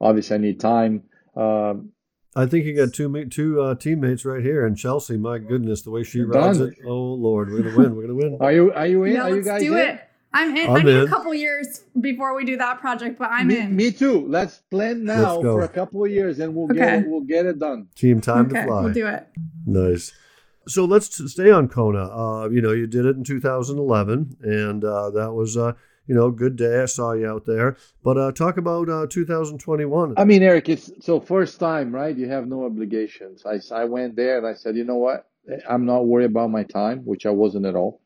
Obviously, 0.00 0.34
I 0.36 0.38
need 0.38 0.60
time. 0.60 1.04
Um, 1.36 1.92
I 2.34 2.46
think 2.46 2.64
you 2.64 2.74
got 2.74 2.94
two 2.94 3.26
two 3.26 3.60
uh, 3.60 3.74
teammates 3.74 4.24
right 4.24 4.42
here, 4.42 4.64
and 4.66 4.76
Chelsea. 4.76 5.18
My 5.18 5.38
goodness, 5.38 5.82
the 5.82 5.90
way 5.90 6.02
she 6.02 6.22
rides 6.22 6.58
Done. 6.58 6.68
it. 6.68 6.78
Oh 6.86 7.14
Lord, 7.14 7.50
we're 7.50 7.62
gonna 7.62 7.76
win. 7.76 7.96
We're 7.96 8.02
gonna 8.02 8.14
win. 8.14 8.38
Are 8.40 8.52
you 8.52 8.72
Are 8.72 8.86
you 8.86 9.04
in? 9.04 9.12
Yeah, 9.12 9.22
are 9.22 9.28
you 9.28 9.34
let's 9.36 9.46
guys 9.46 9.60
do 9.62 9.74
in? 9.74 9.88
it. 9.88 10.00
I'm 10.34 10.56
in. 10.56 10.70
I'm 10.70 10.76
I 10.76 10.82
need 10.82 10.96
in. 10.96 11.00
a 11.02 11.08
couple 11.08 11.34
years 11.34 11.84
before 12.00 12.34
we 12.34 12.46
do 12.46 12.56
that 12.56 12.80
project, 12.80 13.18
but 13.18 13.28
I'm 13.30 13.48
me, 13.48 13.58
in. 13.58 13.76
Me 13.76 13.92
too. 13.92 14.26
Let's 14.26 14.58
plan 14.70 15.04
now 15.04 15.34
Let's 15.34 15.42
for 15.42 15.62
a 15.62 15.68
couple 15.68 16.04
of 16.04 16.10
years, 16.10 16.38
and 16.38 16.54
we'll 16.54 16.70
okay. 16.70 16.76
get 16.76 16.98
it, 17.00 17.06
we'll 17.06 17.20
get 17.20 17.44
it 17.44 17.58
done. 17.58 17.88
Team 17.94 18.22
time 18.22 18.46
okay, 18.46 18.60
to 18.60 18.66
fly. 18.66 18.82
We'll 18.82 18.94
do 18.94 19.06
it. 19.06 19.28
Nice. 19.66 20.12
So 20.66 20.84
let's 20.84 21.32
stay 21.32 21.50
on 21.50 21.68
Kona. 21.68 22.04
Uh, 22.04 22.48
you 22.48 22.62
know, 22.62 22.72
you 22.72 22.86
did 22.86 23.04
it 23.04 23.16
in 23.16 23.24
2011, 23.24 24.36
and 24.42 24.84
uh, 24.84 25.10
that 25.10 25.32
was 25.32 25.56
uh, 25.56 25.72
you 26.06 26.14
know, 26.14 26.30
good 26.30 26.56
day. 26.56 26.82
I 26.82 26.86
saw 26.86 27.12
you 27.12 27.28
out 27.28 27.46
there. 27.46 27.76
But 28.02 28.18
uh, 28.18 28.32
talk 28.32 28.56
about 28.56 28.88
uh, 28.88 29.06
2021. 29.08 30.14
I 30.16 30.24
mean, 30.24 30.42
Eric, 30.42 30.68
it's 30.68 30.90
so 31.00 31.20
first 31.20 31.60
time, 31.60 31.94
right? 31.94 32.16
You 32.16 32.28
have 32.28 32.46
no 32.46 32.64
obligations. 32.64 33.44
I, 33.46 33.60
I 33.74 33.84
went 33.84 34.16
there 34.16 34.38
and 34.38 34.46
I 34.46 34.54
said, 34.54 34.76
you 34.76 34.84
know 34.84 34.96
what? 34.96 35.28
I'm 35.68 35.86
not 35.86 36.06
worried 36.06 36.26
about 36.26 36.50
my 36.50 36.64
time, 36.64 37.00
which 37.04 37.26
I 37.26 37.30
wasn't 37.30 37.66
at 37.66 37.74
all. 37.74 38.00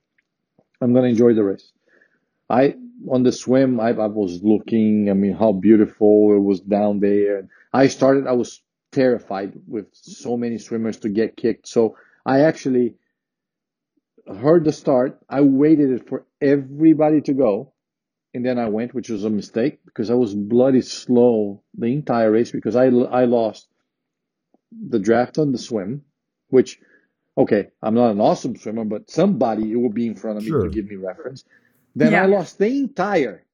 I'm 0.80 0.92
going 0.92 1.04
to 1.04 1.10
enjoy 1.10 1.34
the 1.34 1.44
race. 1.44 1.72
I, 2.48 2.76
on 3.10 3.22
the 3.22 3.32
swim, 3.32 3.80
I, 3.80 3.88
I 3.88 4.06
was 4.06 4.42
looking, 4.42 5.10
I 5.10 5.14
mean, 5.14 5.32
how 5.32 5.52
beautiful 5.52 6.34
it 6.34 6.40
was 6.40 6.60
down 6.60 7.00
there. 7.00 7.48
I 7.72 7.88
started, 7.88 8.26
I 8.26 8.32
was 8.32 8.62
terrified 8.92 9.54
with 9.66 9.86
so 9.92 10.36
many 10.36 10.58
swimmers 10.58 10.98
to 10.98 11.08
get 11.08 11.36
kicked. 11.36 11.68
So 11.68 11.96
I 12.26 12.40
actually 12.40 12.96
heard 14.26 14.64
the 14.64 14.72
start. 14.72 15.20
I 15.28 15.42
waited 15.42 16.08
for 16.08 16.26
everybody 16.40 17.20
to 17.22 17.32
go 17.32 17.72
and 18.34 18.44
then 18.44 18.58
I 18.58 18.68
went, 18.68 18.92
which 18.92 19.08
was 19.08 19.24
a 19.24 19.30
mistake 19.30 19.78
because 19.86 20.10
I 20.10 20.14
was 20.14 20.34
bloody 20.34 20.82
slow 20.82 21.62
the 21.72 21.86
entire 21.86 22.30
race 22.30 22.50
because 22.50 22.76
I, 22.76 22.86
I 22.86 23.24
lost 23.24 23.68
the 24.70 24.98
draft 24.98 25.38
on 25.38 25.52
the 25.52 25.58
swim, 25.58 26.02
which, 26.48 26.78
okay, 27.38 27.68
I'm 27.80 27.94
not 27.94 28.10
an 28.10 28.20
awesome 28.20 28.56
swimmer, 28.56 28.84
but 28.84 29.08
somebody 29.08 29.74
will 29.76 29.92
be 29.92 30.06
in 30.06 30.16
front 30.16 30.36
of 30.36 30.42
me 30.42 30.50
sure. 30.50 30.64
to 30.64 30.68
give 30.68 30.84
me 30.86 30.96
reference. 30.96 31.44
Then 31.94 32.12
yeah. 32.12 32.24
I 32.24 32.26
lost 32.26 32.58
the 32.58 32.66
entire 32.66 33.46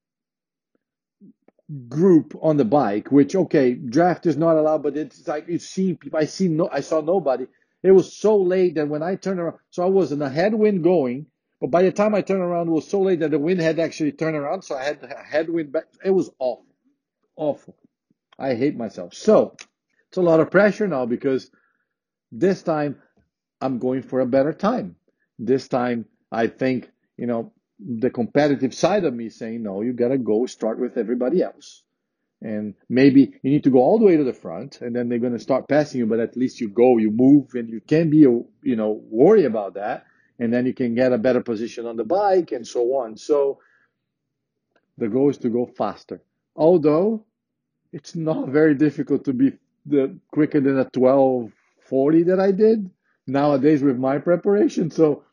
group 1.89 2.35
on 2.43 2.57
the 2.57 2.65
bike, 2.65 3.13
which, 3.13 3.37
okay, 3.37 3.75
draft 3.75 4.27
is 4.27 4.37
not 4.37 4.57
allowed, 4.57 4.83
but 4.83 4.97
it's 4.97 5.29
like 5.29 5.47
you 5.47 5.59
see 5.59 5.95
people, 5.95 6.19
I 6.19 6.25
see 6.25 6.49
no, 6.49 6.69
I 6.73 6.81
saw 6.81 7.03
nobody. 7.03 7.47
It 7.83 7.93
was 7.93 8.17
so 8.17 8.37
late 8.37 8.77
that 8.77 8.89
when 8.89 9.03
I 9.03 9.17
turned 9.17 9.41
around, 9.41 9.59
so 9.71 9.83
I 9.83 9.87
was 9.87 10.13
in 10.13 10.23
a 10.23 10.31
headwind 10.31 10.83
going 10.85 11.27
but 11.63 11.71
by 11.71 11.85
the 11.85 11.93
time 11.93 12.13
I 12.13 12.23
turned 12.23 12.43
around, 12.43 12.67
it 12.67 12.73
was 12.73 12.89
so 12.89 13.01
late 13.01 13.21
that 13.21 13.31
the 13.31 13.39
wind 13.39 13.61
had 13.61 13.79
actually 13.79 14.11
turned 14.11 14.35
around, 14.35 14.63
so 14.63 14.75
I 14.75 14.83
had 14.83 14.99
a 15.05 15.23
headwind 15.23 15.71
back. 15.71 15.85
It 16.05 16.11
was 16.11 16.29
awful, 16.41 16.67
awful. 17.37 17.77
I 18.37 18.55
hate 18.55 18.77
myself. 18.77 19.15
So 19.15 19.55
it's 20.09 20.17
a 20.17 20.23
lot 20.23 20.41
of 20.41 20.51
pressure 20.51 20.89
now 20.89 21.07
because 21.07 21.53
this 22.33 22.65
time 22.65 23.01
I'm 23.61 23.79
going 23.79 24.03
for 24.03 24.19
a 24.19 24.27
better 24.27 24.53
time. 24.53 24.97
This 25.39 25.69
time 25.69 26.07
I 26.33 26.49
think 26.49 26.91
you 27.17 27.29
know 27.29 27.53
the 27.79 28.11
competitive 28.11 28.75
side 28.75 29.05
of 29.05 29.15
me 29.15 29.29
saying 29.29 29.63
no, 29.63 29.83
you 29.83 29.93
gotta 29.93 30.19
go 30.19 30.47
start 30.47 30.81
with 30.81 30.99
everybody 30.99 31.45
else. 31.45 31.85
And 32.43 32.75
maybe 32.89 33.35
you 33.43 33.51
need 33.51 33.65
to 33.65 33.71
go 33.71 33.79
all 33.79 33.99
the 33.99 34.05
way 34.05 34.17
to 34.17 34.25
the 34.25 34.33
front, 34.33 34.81
and 34.81 34.95
then 34.95 35.09
they're 35.09 35.19
going 35.19 35.33
to 35.33 35.39
start 35.39 35.69
passing 35.69 36.01
you. 36.01 36.07
But 36.07 36.21
at 36.21 36.37
least 36.37 36.61
you 36.61 36.69
go, 36.69 36.99
you 36.99 37.11
move, 37.11 37.55
and 37.55 37.69
you 37.69 37.81
can't 37.81 38.11
be, 38.11 38.19
you 38.19 38.77
know, 38.77 39.01
worry 39.11 39.45
about 39.45 39.75
that 39.75 40.07
and 40.43 40.53
then 40.53 40.67
you 40.67 40.75
can 40.75 40.95
get 40.95 41.13
a 41.13 41.19
better 41.19 41.41
position 41.41 41.87
on 41.87 41.97
the 41.97 42.05
bike 42.05 42.51
and 42.51 42.67
so 42.67 42.97
on. 42.97 43.17
So 43.17 43.61
the 44.99 45.09
goal 45.09 45.31
is 45.31 45.39
to 45.39 45.49
go 45.49 45.67
faster. 45.67 46.21
Although 46.57 47.25
it's 47.93 48.17
not 48.17 48.49
very 48.49 48.75
difficult 48.75 49.25
to 49.27 49.33
be 49.33 49.53
the 49.87 50.19
quicker 50.33 50.61
than 50.61 50.79
a 50.79 50.91
1240 50.93 52.23
that 52.25 52.41
I 52.41 52.51
did 52.51 52.91
nowadays 53.27 53.83
with 53.83 53.99
my 53.99 54.19
preparation. 54.19 54.91
So 54.91 55.25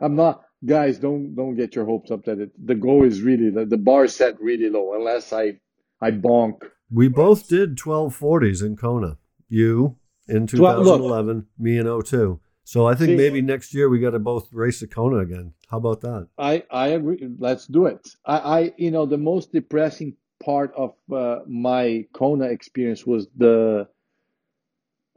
I'm 0.00 0.14
not 0.14 0.44
guys 0.64 0.98
don't 0.98 1.34
don't 1.34 1.56
get 1.56 1.74
your 1.74 1.84
hopes 1.84 2.10
up 2.10 2.24
that 2.24 2.38
it, 2.38 2.66
the 2.66 2.74
goal 2.74 3.04
is 3.04 3.20
really 3.20 3.50
the, 3.50 3.66
the 3.66 3.76
bar 3.76 4.06
set 4.06 4.40
really 4.40 4.70
low 4.70 4.94
unless 4.94 5.32
I 5.32 5.60
I 6.04 6.10
bonk. 6.10 6.62
We 6.90 7.08
both 7.08 7.48
did 7.48 7.78
1240s 7.78 8.62
in 8.62 8.76
Kona. 8.76 9.16
You 9.48 9.96
in 10.28 10.46
2011, 10.46 11.36
Look, 11.36 11.46
me 11.58 11.78
in 11.78 11.86
02. 11.86 12.40
So 12.64 12.86
I 12.86 12.94
think 12.94 13.10
See, 13.10 13.16
maybe 13.16 13.40
next 13.40 13.72
year 13.72 13.88
we 13.88 14.00
got 14.00 14.10
to 14.10 14.18
both 14.18 14.52
race 14.52 14.80
the 14.80 14.86
Kona 14.86 15.18
again. 15.18 15.54
How 15.68 15.78
about 15.78 16.02
that? 16.02 16.28
I, 16.36 16.64
I 16.70 16.88
agree. 16.88 17.26
Let's 17.38 17.66
do 17.66 17.86
it. 17.86 18.06
I, 18.26 18.38
I 18.38 18.72
you 18.76 18.90
know 18.90 19.06
the 19.06 19.18
most 19.18 19.52
depressing 19.52 20.16
part 20.42 20.72
of 20.76 20.94
uh, 21.10 21.40
my 21.46 22.06
Kona 22.12 22.46
experience 22.46 23.06
was 23.06 23.26
the 23.36 23.88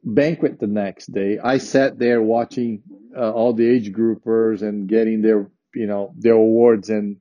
banquet 0.03 0.59
the 0.59 0.67
next 0.67 1.07
day. 1.13 1.38
I 1.43 1.57
sat 1.57 1.99
there 1.99 2.21
watching 2.21 2.81
uh, 3.15 3.31
all 3.31 3.53
the 3.53 3.67
age 3.67 3.91
groupers 3.91 4.61
and 4.61 4.88
getting 4.88 5.21
their 5.21 5.49
you 5.73 5.88
know 5.88 6.13
their 6.17 6.33
awards 6.35 6.89
and 6.89 7.17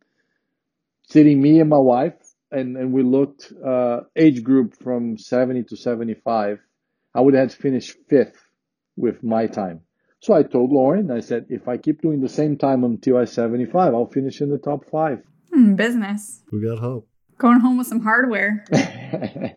sitting 1.09 1.41
me 1.41 1.61
and 1.61 1.71
my 1.71 1.79
wife 1.79 2.15
and 2.51 2.77
and 2.77 2.93
we 2.93 3.03
looked 3.03 3.53
uh, 3.65 4.01
age 4.15 4.43
group 4.43 4.77
from 4.77 5.19
70 5.19 5.65
to 5.65 5.77
75. 5.77 6.61
I 7.15 7.21
would 7.21 7.35
have 7.35 7.55
finished 7.55 7.97
fifth 8.09 8.45
with 8.97 9.23
my 9.23 9.47
time 9.47 9.81
so 10.21 10.35
I 10.35 10.43
told 10.43 10.73
Lauren, 10.73 11.11
I 11.11 11.21
said, 11.21 11.47
if 11.51 11.69
I 11.69 11.77
keep 11.77 12.03
doing 12.03 12.21
the 12.21 12.29
same 12.29 12.57
time 12.57 12.83
until 12.83 13.19
I'm 13.19 13.27
75, 13.27 13.95
I'll 13.95 14.07
finish 14.07 14.41
in 14.41 14.51
the 14.51 14.59
top 14.59 14.85
five. 14.91 15.23
Mm, 15.55 15.77
business. 15.77 16.43
We 16.51 16.61
got 16.63 16.79
hope. 16.79 17.09
Going 17.39 17.61
home 17.61 17.79
with 17.79 17.87
some 17.87 18.01
hardware. 18.01 18.65
I 18.73 19.55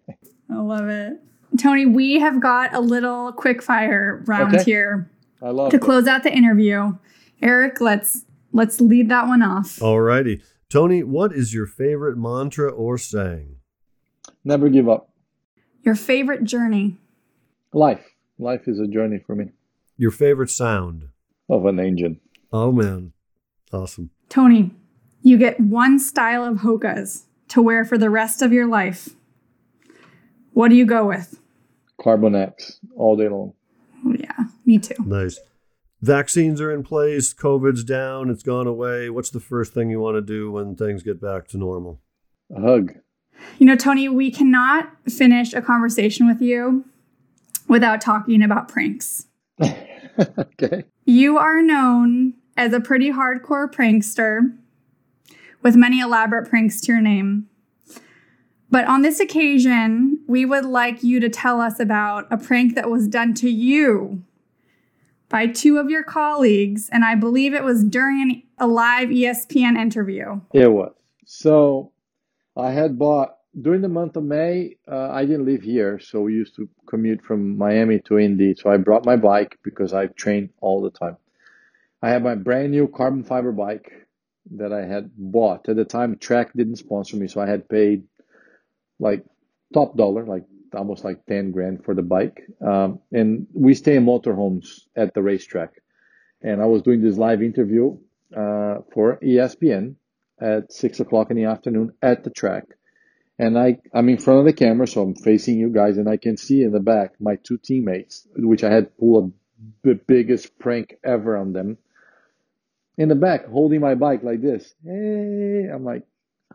love 0.49 0.87
it. 0.89 1.13
Tony, 1.59 1.85
we 1.87 2.19
have 2.19 2.39
got 2.39 2.75
a 2.75 2.79
little 2.79 3.31
quick 3.31 3.63
fire 3.63 4.23
round 4.27 4.53
okay. 4.53 4.63
here. 4.63 5.09
I 5.41 5.49
love 5.49 5.71
to 5.71 5.77
it. 5.77 5.81
close 5.81 6.05
out 6.07 6.23
the 6.23 6.31
interview. 6.31 6.95
Eric, 7.41 7.81
let's 7.81 8.25
let's 8.51 8.79
lead 8.79 9.09
that 9.09 9.27
one 9.27 9.41
off. 9.41 9.81
All 9.81 9.99
righty. 9.99 10.43
Tony, 10.69 11.01
what 11.01 11.33
is 11.33 11.51
your 11.51 11.65
favorite 11.65 12.15
mantra 12.15 12.69
or 12.69 12.99
saying? 12.99 13.55
Never 14.43 14.69
give 14.69 14.87
up. 14.87 15.09
Your 15.81 15.95
favorite 15.95 16.43
journey? 16.43 16.97
Life. 17.73 18.05
Life 18.37 18.67
is 18.67 18.79
a 18.79 18.85
journey 18.85 19.17
for 19.25 19.35
me. 19.35 19.49
Your 19.97 20.11
favorite 20.11 20.51
sound 20.51 21.09
of 21.49 21.65
an 21.65 21.79
engine. 21.79 22.19
Oh 22.53 22.71
man, 22.71 23.13
awesome. 23.73 24.11
Tony, 24.29 24.69
you 25.23 25.37
get 25.39 25.59
one 25.59 25.97
style 25.97 26.45
of 26.45 26.59
Hokas 26.59 27.23
to 27.49 27.63
wear 27.63 27.83
for 27.83 27.97
the 27.97 28.11
rest 28.11 28.43
of 28.43 28.53
your 28.53 28.67
life. 28.67 29.09
What 30.53 30.69
do 30.69 30.75
you 30.75 30.85
go 30.85 31.05
with? 31.07 31.39
Carbon 31.99 32.35
X 32.35 32.79
all 32.95 33.17
day 33.17 33.27
long. 33.27 33.53
Oh, 34.05 34.15
yeah, 34.17 34.45
me 34.65 34.77
too. 34.77 34.95
Nice. 35.03 35.39
Vaccines 36.01 36.61
are 36.61 36.71
in 36.71 36.83
place, 36.83 37.33
COVID's 37.33 37.83
down, 37.83 38.29
it's 38.29 38.43
gone 38.43 38.67
away. 38.67 39.09
What's 39.09 39.29
the 39.29 39.41
first 39.41 39.73
thing 39.73 39.89
you 39.89 39.99
want 39.99 40.15
to 40.15 40.21
do 40.21 40.49
when 40.51 40.75
things 40.75 41.03
get 41.03 41.19
back 41.19 41.47
to 41.49 41.57
normal? 41.57 41.99
A 42.55 42.61
hug. 42.61 42.93
You 43.57 43.65
know, 43.65 43.75
Tony, 43.75 44.07
we 44.07 44.31
cannot 44.31 44.91
finish 45.09 45.53
a 45.53 45.61
conversation 45.61 46.25
with 46.25 46.41
you 46.41 46.85
without 47.67 47.99
talking 47.99 48.41
about 48.41 48.69
pranks. 48.69 49.27
okay. 49.61 50.85
You 51.05 51.37
are 51.37 51.61
known 51.61 52.33
as 52.55 52.71
a 52.73 52.79
pretty 52.79 53.11
hardcore 53.11 53.71
prankster 53.71 54.55
with 55.61 55.75
many 55.75 55.99
elaborate 55.99 56.49
pranks 56.49 56.79
to 56.81 56.93
your 56.93 57.01
name. 57.01 57.47
But 58.71 58.85
on 58.85 59.01
this 59.01 59.19
occasion, 59.19 60.19
we 60.27 60.45
would 60.45 60.65
like 60.65 61.03
you 61.03 61.19
to 61.19 61.29
tell 61.29 61.59
us 61.59 61.79
about 61.79 62.27
a 62.31 62.37
prank 62.37 62.75
that 62.75 62.89
was 62.89 63.07
done 63.07 63.33
to 63.35 63.49
you 63.49 64.23
by 65.29 65.47
two 65.47 65.77
of 65.77 65.89
your 65.89 66.03
colleagues, 66.03 66.89
and 66.91 67.05
I 67.05 67.15
believe 67.15 67.53
it 67.53 67.63
was 67.63 67.83
during 67.83 68.43
a 68.57 68.67
live 68.67 69.09
ESPN 69.09 69.77
interview. 69.77 70.41
It 70.53 70.71
was. 70.71 70.93
So 71.25 71.91
I 72.57 72.71
had 72.71 72.97
bought 72.97 73.37
during 73.61 73.81
the 73.81 73.89
month 73.89 74.15
of 74.15 74.23
May. 74.23 74.75
Uh, 74.91 75.09
I 75.11 75.25
didn't 75.25 75.45
live 75.45 75.61
here, 75.61 75.99
so 75.99 76.21
we 76.21 76.33
used 76.33 76.55
to 76.55 76.67
commute 76.87 77.21
from 77.21 77.57
Miami 77.57 77.99
to 78.01 78.17
Indy. 78.17 78.55
So 78.55 78.69
I 78.69 78.77
brought 78.77 79.05
my 79.05 79.15
bike 79.15 79.57
because 79.63 79.93
I 79.93 80.07
train 80.07 80.49
all 80.61 80.81
the 80.81 80.91
time. 80.91 81.17
I 82.01 82.09
had 82.09 82.23
my 82.23 82.35
brand 82.35 82.71
new 82.71 82.87
carbon 82.87 83.23
fiber 83.23 83.51
bike 83.51 83.91
that 84.51 84.73
I 84.73 84.85
had 84.85 85.11
bought 85.15 85.69
at 85.69 85.75
the 85.75 85.85
time. 85.85 86.17
Trek 86.17 86.51
didn't 86.55 86.77
sponsor 86.77 87.17
me, 87.17 87.27
so 87.27 87.41
I 87.41 87.47
had 87.47 87.69
paid 87.69 88.03
like 88.99 89.23
top 89.73 89.95
dollar, 89.95 90.25
like 90.25 90.45
almost 90.75 91.03
like 91.03 91.25
10 91.25 91.51
grand 91.51 91.83
for 91.83 91.93
the 91.93 92.01
bike. 92.01 92.41
Um, 92.65 92.99
and 93.11 93.47
we 93.53 93.73
stay 93.73 93.95
in 93.95 94.05
motorhomes 94.05 94.81
at 94.95 95.13
the 95.13 95.21
racetrack. 95.21 95.81
And 96.41 96.61
I 96.61 96.65
was 96.65 96.81
doing 96.81 97.01
this 97.01 97.17
live 97.17 97.41
interview 97.41 97.97
uh, 98.35 98.79
for 98.93 99.19
ESPN 99.21 99.95
at 100.39 100.71
six 100.71 100.99
o'clock 100.99 101.31
in 101.31 101.37
the 101.37 101.45
afternoon 101.45 101.93
at 102.01 102.23
the 102.23 102.29
track. 102.29 102.65
And 103.37 103.57
I, 103.57 103.79
I'm 103.93 104.09
in 104.09 104.17
front 104.17 104.39
of 104.39 104.45
the 104.45 104.53
camera, 104.53 104.87
so 104.87 105.01
I'm 105.01 105.15
facing 105.15 105.57
you 105.57 105.69
guys, 105.69 105.97
and 105.97 106.09
I 106.09 106.17
can 106.17 106.35
see 106.35 106.61
in 106.61 106.71
the 106.71 106.81
back 106.81 107.13
my 107.19 107.37
two 107.37 107.57
teammates, 107.57 108.27
which 108.35 108.63
I 108.63 108.71
had 108.71 108.97
pulled 108.97 109.31
the 109.81 109.95
biggest 109.95 110.59
prank 110.59 110.95
ever 111.03 111.37
on 111.37 111.53
them, 111.53 111.77
in 112.97 113.07
the 113.07 113.15
back, 113.15 113.45
holding 113.45 113.79
my 113.79 113.95
bike 113.95 114.23
like 114.23 114.41
this. 114.41 114.75
Hey, 114.83 115.69
I'm 115.73 115.85
like, 115.85 116.03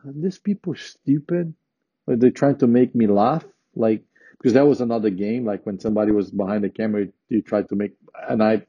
are 0.04 0.12
these 0.14 0.38
people 0.38 0.74
stupid? 0.74 1.54
Are 2.06 2.16
they 2.16 2.30
trying 2.30 2.58
to 2.58 2.66
make 2.66 2.94
me 2.94 3.06
laugh? 3.06 3.44
Like, 3.76 4.02
because 4.32 4.54
that 4.54 4.66
was 4.66 4.80
another 4.80 5.10
game. 5.10 5.44
Like 5.44 5.64
when 5.64 5.80
somebody 5.80 6.12
was 6.12 6.30
behind 6.30 6.64
the 6.64 6.68
camera, 6.68 7.06
you 7.28 7.42
tried 7.42 7.68
to 7.70 7.76
make, 7.76 7.92
and 8.28 8.42
I, 8.42 8.66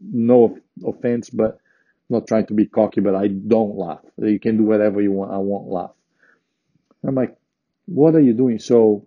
no 0.00 0.58
offense, 0.84 1.30
but 1.30 1.58
not 2.08 2.26
trying 2.26 2.46
to 2.46 2.54
be 2.54 2.66
cocky, 2.66 3.00
but 3.00 3.14
I 3.14 3.28
don't 3.28 3.76
laugh. 3.76 4.00
You 4.18 4.40
can 4.40 4.56
do 4.58 4.64
whatever 4.64 5.00
you 5.00 5.12
want. 5.12 5.32
I 5.32 5.38
won't 5.38 5.68
laugh. 5.68 5.92
I'm 7.06 7.14
like, 7.14 7.36
what 7.86 8.14
are 8.14 8.20
you 8.20 8.34
doing? 8.34 8.58
So 8.58 9.06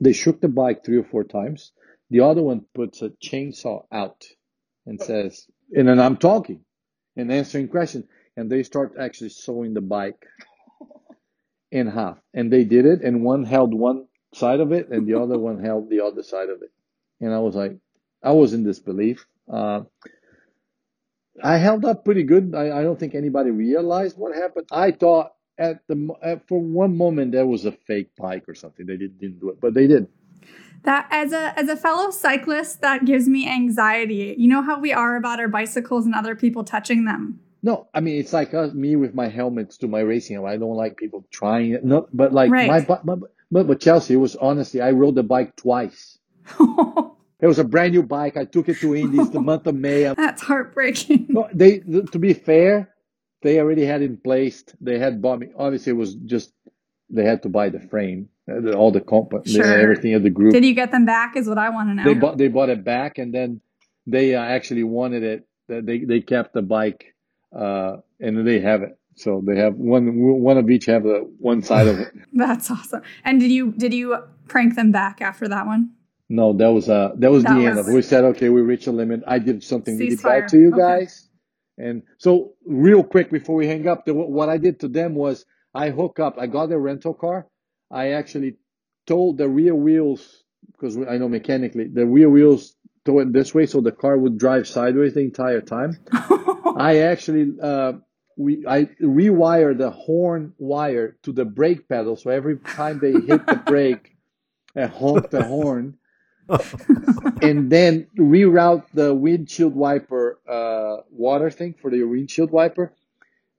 they 0.00 0.12
shook 0.12 0.40
the 0.40 0.48
bike 0.48 0.84
three 0.84 0.98
or 0.98 1.04
four 1.04 1.24
times. 1.24 1.72
The 2.10 2.20
other 2.20 2.42
one 2.42 2.64
puts 2.74 3.02
a 3.02 3.10
chainsaw 3.10 3.84
out 3.92 4.24
and 4.86 5.00
says, 5.00 5.46
and 5.72 5.88
then 5.88 6.00
I'm 6.00 6.16
talking 6.16 6.60
and 7.16 7.32
answering 7.32 7.68
questions. 7.68 8.06
And 8.36 8.50
they 8.50 8.62
start 8.64 8.94
actually 8.98 9.30
sawing 9.30 9.74
the 9.74 9.80
bike 9.80 10.26
in 11.70 11.86
half. 11.86 12.18
And 12.32 12.52
they 12.52 12.64
did 12.64 12.84
it. 12.84 13.02
And 13.02 13.22
one 13.22 13.44
held 13.44 13.72
one 13.72 14.06
side 14.34 14.60
of 14.60 14.72
it 14.72 14.88
and 14.90 15.06
the 15.06 15.14
other 15.14 15.38
one 15.38 15.62
held 15.62 15.90
the 15.90 16.00
other 16.04 16.22
side 16.22 16.48
of 16.48 16.62
it. 16.62 16.70
And 17.20 17.32
I 17.32 17.38
was 17.38 17.54
like, 17.54 17.76
I 18.22 18.32
was 18.32 18.52
in 18.52 18.64
disbelief. 18.64 19.26
Uh, 19.50 19.82
I 21.42 21.56
held 21.56 21.84
up 21.84 22.04
pretty 22.04 22.22
good. 22.22 22.54
I, 22.54 22.78
I, 22.78 22.82
don't 22.82 22.98
think 22.98 23.14
anybody 23.14 23.50
realized 23.50 24.16
what 24.16 24.34
happened. 24.34 24.66
I 24.70 24.92
thought 24.92 25.32
at 25.58 25.80
the 25.88 26.08
at, 26.22 26.46
for 26.48 26.60
one 26.60 26.96
moment 26.96 27.32
there 27.32 27.46
was 27.46 27.64
a 27.64 27.72
fake 27.72 28.10
bike 28.16 28.44
or 28.48 28.54
something. 28.54 28.86
They 28.86 28.96
did, 28.96 29.18
didn't 29.18 29.40
do 29.40 29.50
it, 29.50 29.60
but 29.60 29.74
they 29.74 29.86
did. 29.86 30.08
That 30.84 31.08
as 31.10 31.32
a 31.32 31.58
as 31.58 31.68
a 31.68 31.76
fellow 31.76 32.10
cyclist, 32.10 32.82
that 32.82 33.04
gives 33.04 33.28
me 33.28 33.48
anxiety. 33.48 34.34
You 34.38 34.48
know 34.48 34.62
how 34.62 34.78
we 34.78 34.92
are 34.92 35.16
about 35.16 35.40
our 35.40 35.48
bicycles 35.48 36.06
and 36.06 36.14
other 36.14 36.36
people 36.36 36.62
touching 36.62 37.04
them. 37.04 37.40
No, 37.62 37.88
I 37.94 38.00
mean 38.00 38.20
it's 38.20 38.32
like 38.32 38.52
uh, 38.52 38.68
me 38.74 38.94
with 38.96 39.14
my 39.14 39.28
helmets 39.28 39.78
to 39.78 39.88
my 39.88 40.00
racing. 40.00 40.44
I 40.44 40.56
don't 40.56 40.76
like 40.76 40.98
people 40.98 41.26
trying 41.30 41.72
it. 41.72 41.84
No, 41.84 42.06
but 42.12 42.32
like 42.32 42.50
right. 42.50 42.86
my, 42.86 42.98
my 43.04 43.26
but, 43.54 43.68
but 43.68 43.80
Chelsea, 43.80 44.14
it 44.14 44.16
was 44.16 44.34
honestly, 44.34 44.80
I 44.80 44.90
rode 44.90 45.14
the 45.14 45.22
bike 45.22 45.54
twice. 45.54 46.18
it 46.60 47.46
was 47.46 47.60
a 47.60 47.64
brand 47.64 47.92
new 47.92 48.02
bike. 48.02 48.36
I 48.36 48.46
took 48.46 48.68
it 48.68 48.78
to 48.78 48.96
Indies 48.96 49.30
the 49.30 49.40
month 49.50 49.68
of 49.68 49.76
May. 49.76 50.12
That's 50.12 50.42
heartbreaking. 50.42 51.26
No, 51.28 51.48
they, 51.54 51.78
to 51.78 52.18
be 52.18 52.32
fair, 52.32 52.92
they 53.42 53.60
already 53.60 53.84
had 53.84 54.02
in 54.02 54.16
place. 54.16 54.64
They 54.80 54.98
had 54.98 55.22
bought 55.22 55.38
me. 55.38 55.52
Obviously, 55.56 55.90
it 55.90 55.96
was 55.96 56.16
just 56.16 56.52
they 57.08 57.24
had 57.24 57.44
to 57.44 57.48
buy 57.48 57.68
the 57.68 57.78
frame, 57.78 58.28
uh, 58.50 58.72
all 58.72 58.90
the 58.90 59.00
comp, 59.00 59.30
sure. 59.46 59.64
everything 59.64 60.14
of 60.14 60.24
the 60.24 60.30
group. 60.30 60.52
Did 60.52 60.64
you 60.64 60.74
get 60.74 60.90
them 60.90 61.06
back? 61.06 61.36
Is 61.36 61.46
what 61.46 61.58
I 61.58 61.68
want 61.68 61.90
to 61.90 61.94
know. 61.94 62.02
They 62.02 62.14
bought 62.14 62.36
they 62.36 62.48
bought 62.48 62.70
it 62.70 62.82
back, 62.82 63.18
and 63.18 63.32
then 63.32 63.60
they 64.04 64.34
uh, 64.34 64.42
actually 64.42 64.82
wanted 64.82 65.22
it. 65.22 65.46
They 65.68 65.98
they 65.98 66.22
kept 66.22 66.54
the 66.54 66.62
bike, 66.62 67.14
uh, 67.56 67.98
and 68.18 68.44
they 68.44 68.58
have 68.58 68.82
it. 68.82 68.98
So 69.16 69.42
they 69.46 69.56
have 69.56 69.74
one 69.74 70.16
one 70.16 70.58
of 70.58 70.68
each 70.70 70.86
have 70.86 71.06
a 71.06 71.20
one 71.38 71.62
side 71.62 71.86
of 71.86 71.98
it. 72.00 72.12
That's 72.32 72.70
awesome. 72.70 73.02
And 73.24 73.40
did 73.40 73.50
you 73.50 73.72
did 73.72 73.94
you 73.94 74.16
prank 74.48 74.74
them 74.74 74.92
back 74.92 75.20
after 75.20 75.48
that 75.48 75.66
one? 75.66 75.90
No, 76.28 76.52
that 76.54 76.68
was 76.68 76.88
uh 76.88 77.12
that 77.16 77.30
was 77.30 77.44
that 77.44 77.54
the 77.54 77.60
was... 77.60 77.66
end 77.66 77.78
of 77.78 77.88
it. 77.88 77.94
We 77.94 78.02
said 78.02 78.24
okay, 78.24 78.48
we 78.48 78.62
reached 78.62 78.86
a 78.86 78.92
limit. 78.92 79.22
I 79.26 79.38
did 79.38 79.62
something 79.62 79.96
really 79.96 80.16
bad 80.16 80.48
to 80.48 80.58
you 80.58 80.68
okay. 80.68 80.78
guys. 80.78 81.28
And 81.78 82.02
so 82.18 82.54
real 82.66 83.02
quick 83.02 83.30
before 83.30 83.56
we 83.56 83.66
hang 83.66 83.88
up, 83.88 84.04
the, 84.04 84.14
what 84.14 84.48
I 84.48 84.58
did 84.58 84.80
to 84.80 84.88
them 84.88 85.14
was 85.14 85.44
I 85.74 85.90
hook 85.90 86.20
up. 86.20 86.36
I 86.38 86.46
got 86.46 86.70
a 86.70 86.78
rental 86.78 87.14
car. 87.14 87.46
I 87.90 88.12
actually 88.12 88.56
told 89.06 89.38
the 89.38 89.48
rear 89.48 89.74
wheels 89.74 90.44
because 90.72 90.96
I 90.96 91.18
know 91.18 91.28
mechanically 91.28 91.88
the 91.88 92.06
rear 92.06 92.30
wheels 92.30 92.74
to 93.04 93.20
it 93.20 93.32
this 93.32 93.54
way 93.54 93.66
so 93.66 93.80
the 93.80 93.92
car 93.92 94.16
would 94.16 94.38
drive 94.38 94.66
sideways 94.66 95.14
the 95.14 95.20
entire 95.20 95.60
time. 95.60 95.98
I 96.76 97.00
actually 97.00 97.52
uh, 97.62 97.94
we 98.36 98.64
I 98.66 98.84
rewire 99.00 99.76
the 99.76 99.90
horn 99.90 100.52
wire 100.58 101.16
to 101.22 101.32
the 101.32 101.44
brake 101.44 101.88
pedal, 101.88 102.16
so 102.16 102.30
every 102.30 102.58
time 102.58 102.98
they 102.98 103.12
hit 103.12 103.46
the 103.46 103.56
brake, 103.66 104.16
and 104.74 104.90
honk 104.90 105.30
the 105.30 105.44
horn, 105.44 105.96
and 107.42 107.70
then 107.70 108.06
reroute 108.18 108.84
the 108.92 109.14
windshield 109.14 109.74
wiper 109.74 110.40
uh, 110.48 111.02
water 111.10 111.50
thing 111.50 111.74
for 111.80 111.90
the 111.90 112.02
windshield 112.02 112.50
wiper. 112.50 112.92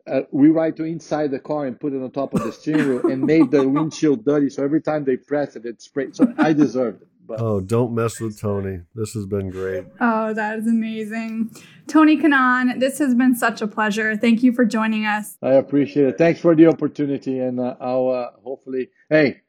Uh, 0.08 0.22
rewrite 0.32 0.76
to 0.76 0.84
inside 0.84 1.32
the 1.32 1.40
car 1.40 1.66
and 1.66 1.80
put 1.80 1.92
it 1.92 2.00
on 2.00 2.12
top 2.12 2.32
of 2.36 2.44
the 2.44 2.52
steering 2.52 2.90
wheel 2.90 3.12
and 3.12 3.24
made 3.24 3.50
the 3.50 3.68
windshield 3.68 4.24
dirty. 4.24 4.52
So 4.52 4.64
every 4.64 4.80
time 4.80 5.04
they 5.04 5.18
press 5.18 5.56
it, 5.56 5.66
it 5.66 5.82
sprays. 5.82 6.18
So 6.18 6.32
I 6.38 6.54
deserved 6.54 7.02
it. 7.02 7.08
But. 7.28 7.42
Oh, 7.42 7.60
don't 7.60 7.94
mess 7.94 8.20
with 8.20 8.40
Tony. 8.40 8.82
This 8.94 9.14
has 9.14 9.26
been 9.26 9.50
great. 9.50 9.86
Oh, 10.00 10.34
that 10.34 10.60
is 10.60 10.68
amazing. 10.68 11.52
Tony 11.88 12.18
Kanaan, 12.18 12.80
this 12.80 13.00
has 13.00 13.16
been 13.16 13.36
such 13.36 13.62
a 13.62 13.68
pleasure. 13.68 14.16
Thank 14.16 14.44
you 14.44 14.54
for 14.54 14.66
joining 14.66 15.06
us. 15.06 15.38
I 15.42 15.54
appreciate 15.54 16.08
it. 16.08 16.18
Thanks 16.18 16.40
for 16.40 16.56
the 16.56 16.68
opportunity. 16.68 17.40
And 17.40 17.60
uh, 17.60 17.76
I'll 17.80 18.10
uh, 18.10 18.30
hopefully, 18.44 18.90
hey, 19.10 19.42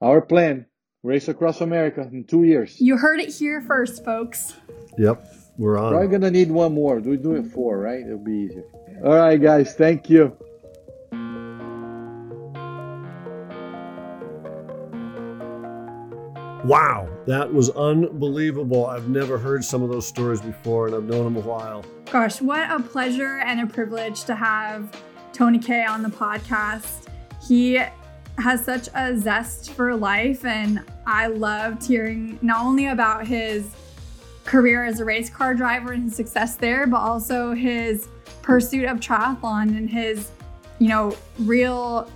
our 0.00 0.20
plan 0.20 0.66
race 1.02 1.28
across 1.28 1.60
America 1.60 2.08
in 2.12 2.24
two 2.24 2.44
years. 2.44 2.80
You 2.80 2.96
heard 2.96 3.20
it 3.20 3.34
here 3.34 3.60
first, 3.60 4.04
folks. 4.04 4.54
Yep, 4.98 5.24
we're 5.56 5.78
on. 5.78 5.92
Probably 5.92 6.08
going 6.08 6.22
to 6.22 6.30
need 6.30 6.50
one 6.50 6.74
more. 6.74 6.98
We 6.98 7.16
do 7.16 7.34
it 7.36 7.46
four, 7.46 7.78
right? 7.78 8.00
It'll 8.00 8.18
be 8.18 8.48
easier. 8.50 8.64
All 9.04 9.16
right, 9.16 9.40
guys. 9.40 9.74
Thank 9.74 10.10
you. 10.10 10.36
Wow, 16.66 17.08
that 17.28 17.54
was 17.54 17.70
unbelievable. 17.70 18.86
I've 18.86 19.08
never 19.08 19.38
heard 19.38 19.64
some 19.64 19.84
of 19.84 19.88
those 19.88 20.04
stories 20.04 20.40
before, 20.40 20.88
and 20.88 20.96
I've 20.96 21.04
known 21.04 21.28
him 21.28 21.36
a 21.36 21.40
while. 21.40 21.84
Gosh, 22.10 22.40
what 22.40 22.68
a 22.68 22.82
pleasure 22.82 23.38
and 23.38 23.60
a 23.60 23.66
privilege 23.68 24.24
to 24.24 24.34
have 24.34 24.90
Tony 25.32 25.60
K 25.60 25.84
on 25.84 26.02
the 26.02 26.08
podcast. 26.08 27.06
He 27.46 27.80
has 28.38 28.64
such 28.64 28.88
a 28.96 29.16
zest 29.16 29.74
for 29.74 29.94
life, 29.94 30.44
and 30.44 30.82
I 31.06 31.28
loved 31.28 31.86
hearing 31.86 32.36
not 32.42 32.66
only 32.66 32.86
about 32.88 33.28
his 33.28 33.70
career 34.44 34.84
as 34.84 34.98
a 34.98 35.04
race 35.04 35.30
car 35.30 35.54
driver 35.54 35.92
and 35.92 36.02
his 36.02 36.16
success 36.16 36.56
there, 36.56 36.88
but 36.88 36.98
also 36.98 37.52
his 37.52 38.08
pursuit 38.42 38.86
of 38.86 38.98
triathlon 38.98 39.68
and 39.76 39.88
his, 39.88 40.32
you 40.80 40.88
know, 40.88 41.16
real 41.38 42.10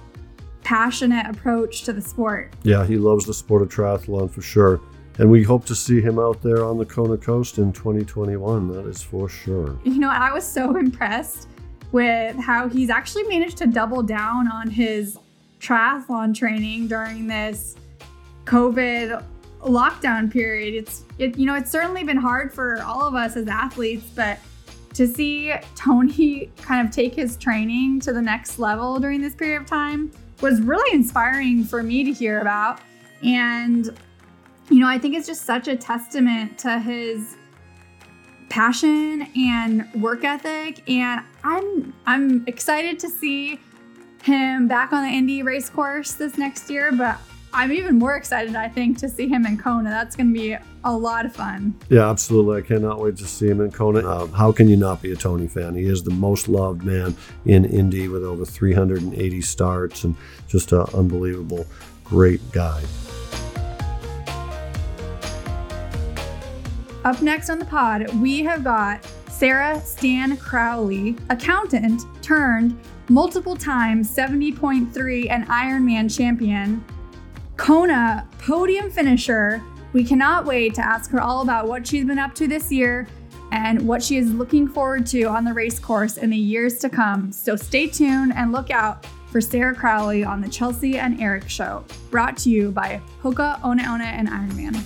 passionate 0.71 1.27
approach 1.27 1.83
to 1.83 1.93
the 1.93 2.01
sport. 2.01 2.55
Yeah, 2.62 2.87
he 2.87 2.97
loves 2.97 3.27
the 3.27 3.35
sport 3.35 3.61
of 3.61 3.71
triathlon 3.71 4.31
for 4.31 4.41
sure. 4.41 4.81
And 5.18 5.29
we 5.29 5.43
hope 5.43 5.64
to 5.64 5.75
see 5.75 6.01
him 6.01 6.21
out 6.21 6.41
there 6.43 6.64
on 6.64 6.79
the 6.79 6.85
Kona 6.85 7.16
Coast 7.16 7.59
in 7.59 7.73
2021. 7.73 8.68
That 8.68 8.87
is 8.87 9.03
for 9.03 9.29
sure. 9.29 9.77
You 9.83 9.99
know, 9.99 10.11
I 10.11 10.33
was 10.33 10.45
so 10.45 10.77
impressed 10.77 11.49
with 11.91 12.37
how 12.37 12.68
he's 12.68 12.89
actually 12.89 13.25
managed 13.25 13.57
to 13.57 13.66
double 13.66 14.01
down 14.01 14.47
on 14.47 14.71
his 14.71 15.18
triathlon 15.59 16.37
training 16.37 16.87
during 16.87 17.27
this 17.27 17.75
COVID 18.45 19.25
lockdown 19.62 20.33
period. 20.33 20.75
It's 20.75 21.03
it, 21.18 21.37
you 21.37 21.47
know, 21.47 21.57
it's 21.57 21.73
certainly 21.73 22.05
been 22.05 22.16
hard 22.16 22.55
for 22.55 22.81
all 22.85 23.03
of 23.03 23.16
us 23.16 23.37
as 23.37 23.49
athletes, 23.49 24.07
but 24.14 24.39
to 24.95 25.09
see 25.09 25.53
Tony 25.75 26.49
kind 26.62 26.87
of 26.87 26.95
take 26.95 27.16
his 27.16 27.37
training 27.37 27.99
to 28.01 28.12
the 28.12 28.23
next 28.23 28.61
level 28.61 29.01
during 29.01 29.21
this 29.21 29.35
period 29.35 29.62
of 29.62 29.66
time 29.66 30.12
was 30.41 30.61
really 30.61 30.95
inspiring 30.95 31.64
for 31.64 31.82
me 31.82 32.05
to 32.05 32.12
hear 32.12 32.41
about. 32.41 32.80
And, 33.22 33.86
you 34.70 34.80
know, 34.80 34.88
I 34.88 34.99
think 34.99 35.14
it's 35.14 35.26
just 35.26 35.43
such 35.43 35.68
a 35.68 35.76
testament 35.76 36.59
to 36.61 36.78
his 36.78 37.36
passion 38.49 39.28
and 39.36 39.93
work 39.95 40.24
ethic. 40.24 40.88
And 40.88 41.22
I'm 41.45 41.95
I'm 42.07 42.45
excited 42.47 42.99
to 43.01 43.09
see 43.09 43.61
him 44.22 44.68
back 44.68 44.93
on 44.93 45.03
the 45.03 45.09
Indy 45.09 45.43
race 45.43 45.70
course 45.70 46.12
this 46.12 46.36
next 46.36 46.68
year, 46.70 46.93
but 46.93 47.18
I'm 47.53 47.72
even 47.72 47.98
more 47.98 48.14
excited, 48.16 48.55
I 48.55 48.68
think, 48.68 48.98
to 48.98 49.09
see 49.09 49.26
him 49.26 49.44
in 49.44 49.59
Kona. 49.59 49.90
That's 49.90 50.14
going 50.14 50.32
to 50.32 50.38
be 50.38 50.57
a 50.84 50.92
lot 50.92 51.26
of 51.26 51.34
fun. 51.34 51.74
Yeah, 51.88 52.09
absolutely. 52.09 52.59
I 52.59 52.61
cannot 52.62 53.01
wait 53.01 53.16
to 53.16 53.26
see 53.26 53.48
him 53.48 53.61
in 53.61 53.72
Kona. 53.72 54.09
Uh, 54.09 54.26
how 54.28 54.53
can 54.53 54.68
you 54.68 54.76
not 54.76 55.03
be 55.03 55.11
a 55.12 55.16
Tony 55.16 55.48
fan? 55.48 55.74
He 55.74 55.86
is 55.86 56.05
the 56.05 56.12
most 56.12 56.48
loved 56.48 56.84
man 56.84 57.16
in 57.44 57.64
Indy 57.64 58.07
with 58.07 58.24
over 58.24 58.44
380 58.44 59.40
starts 59.40 60.05
and 60.05 60.14
just 60.46 60.70
an 60.72 60.86
unbelievable, 60.94 61.66
great 62.05 62.40
guy. 62.53 62.82
Up 67.05 67.20
next 67.22 67.51
on 67.51 67.59
the 67.59 67.64
pod, 67.64 68.14
we 68.16 68.40
have 68.40 68.62
got 68.62 69.05
Sarah 69.28 69.80
Stan 69.80 70.36
Crowley, 70.36 71.16
accountant 71.30 72.03
turned 72.22 72.78
multiple 73.09 73.57
times 73.57 74.14
70.3 74.14 75.30
and 75.30 75.48
Ironman 75.48 76.14
champion, 76.14 76.84
Kona 77.61 78.26
podium 78.38 78.90
finisher. 78.90 79.62
We 79.92 80.02
cannot 80.02 80.46
wait 80.46 80.72
to 80.76 80.80
ask 80.80 81.11
her 81.11 81.20
all 81.20 81.42
about 81.42 81.68
what 81.68 81.86
she's 81.86 82.06
been 82.06 82.18
up 82.18 82.34
to 82.36 82.48
this 82.48 82.72
year 82.72 83.06
and 83.52 83.86
what 83.86 84.02
she 84.02 84.16
is 84.16 84.32
looking 84.32 84.66
forward 84.66 85.06
to 85.08 85.24
on 85.24 85.44
the 85.44 85.52
race 85.52 85.78
course 85.78 86.16
in 86.16 86.30
the 86.30 86.38
years 86.38 86.78
to 86.78 86.88
come. 86.88 87.30
So 87.30 87.56
stay 87.56 87.86
tuned 87.86 88.32
and 88.34 88.50
look 88.50 88.70
out 88.70 89.06
for 89.30 89.42
Sarah 89.42 89.74
Crowley 89.74 90.24
on 90.24 90.40
the 90.40 90.48
Chelsea 90.48 90.96
and 90.96 91.20
Eric 91.20 91.50
Show, 91.50 91.84
brought 92.11 92.38
to 92.38 92.50
you 92.50 92.70
by 92.70 92.98
Hoka 93.22 93.62
One 93.62 93.78
One, 93.78 94.00
and 94.00 94.26
Ironman. 94.26 94.82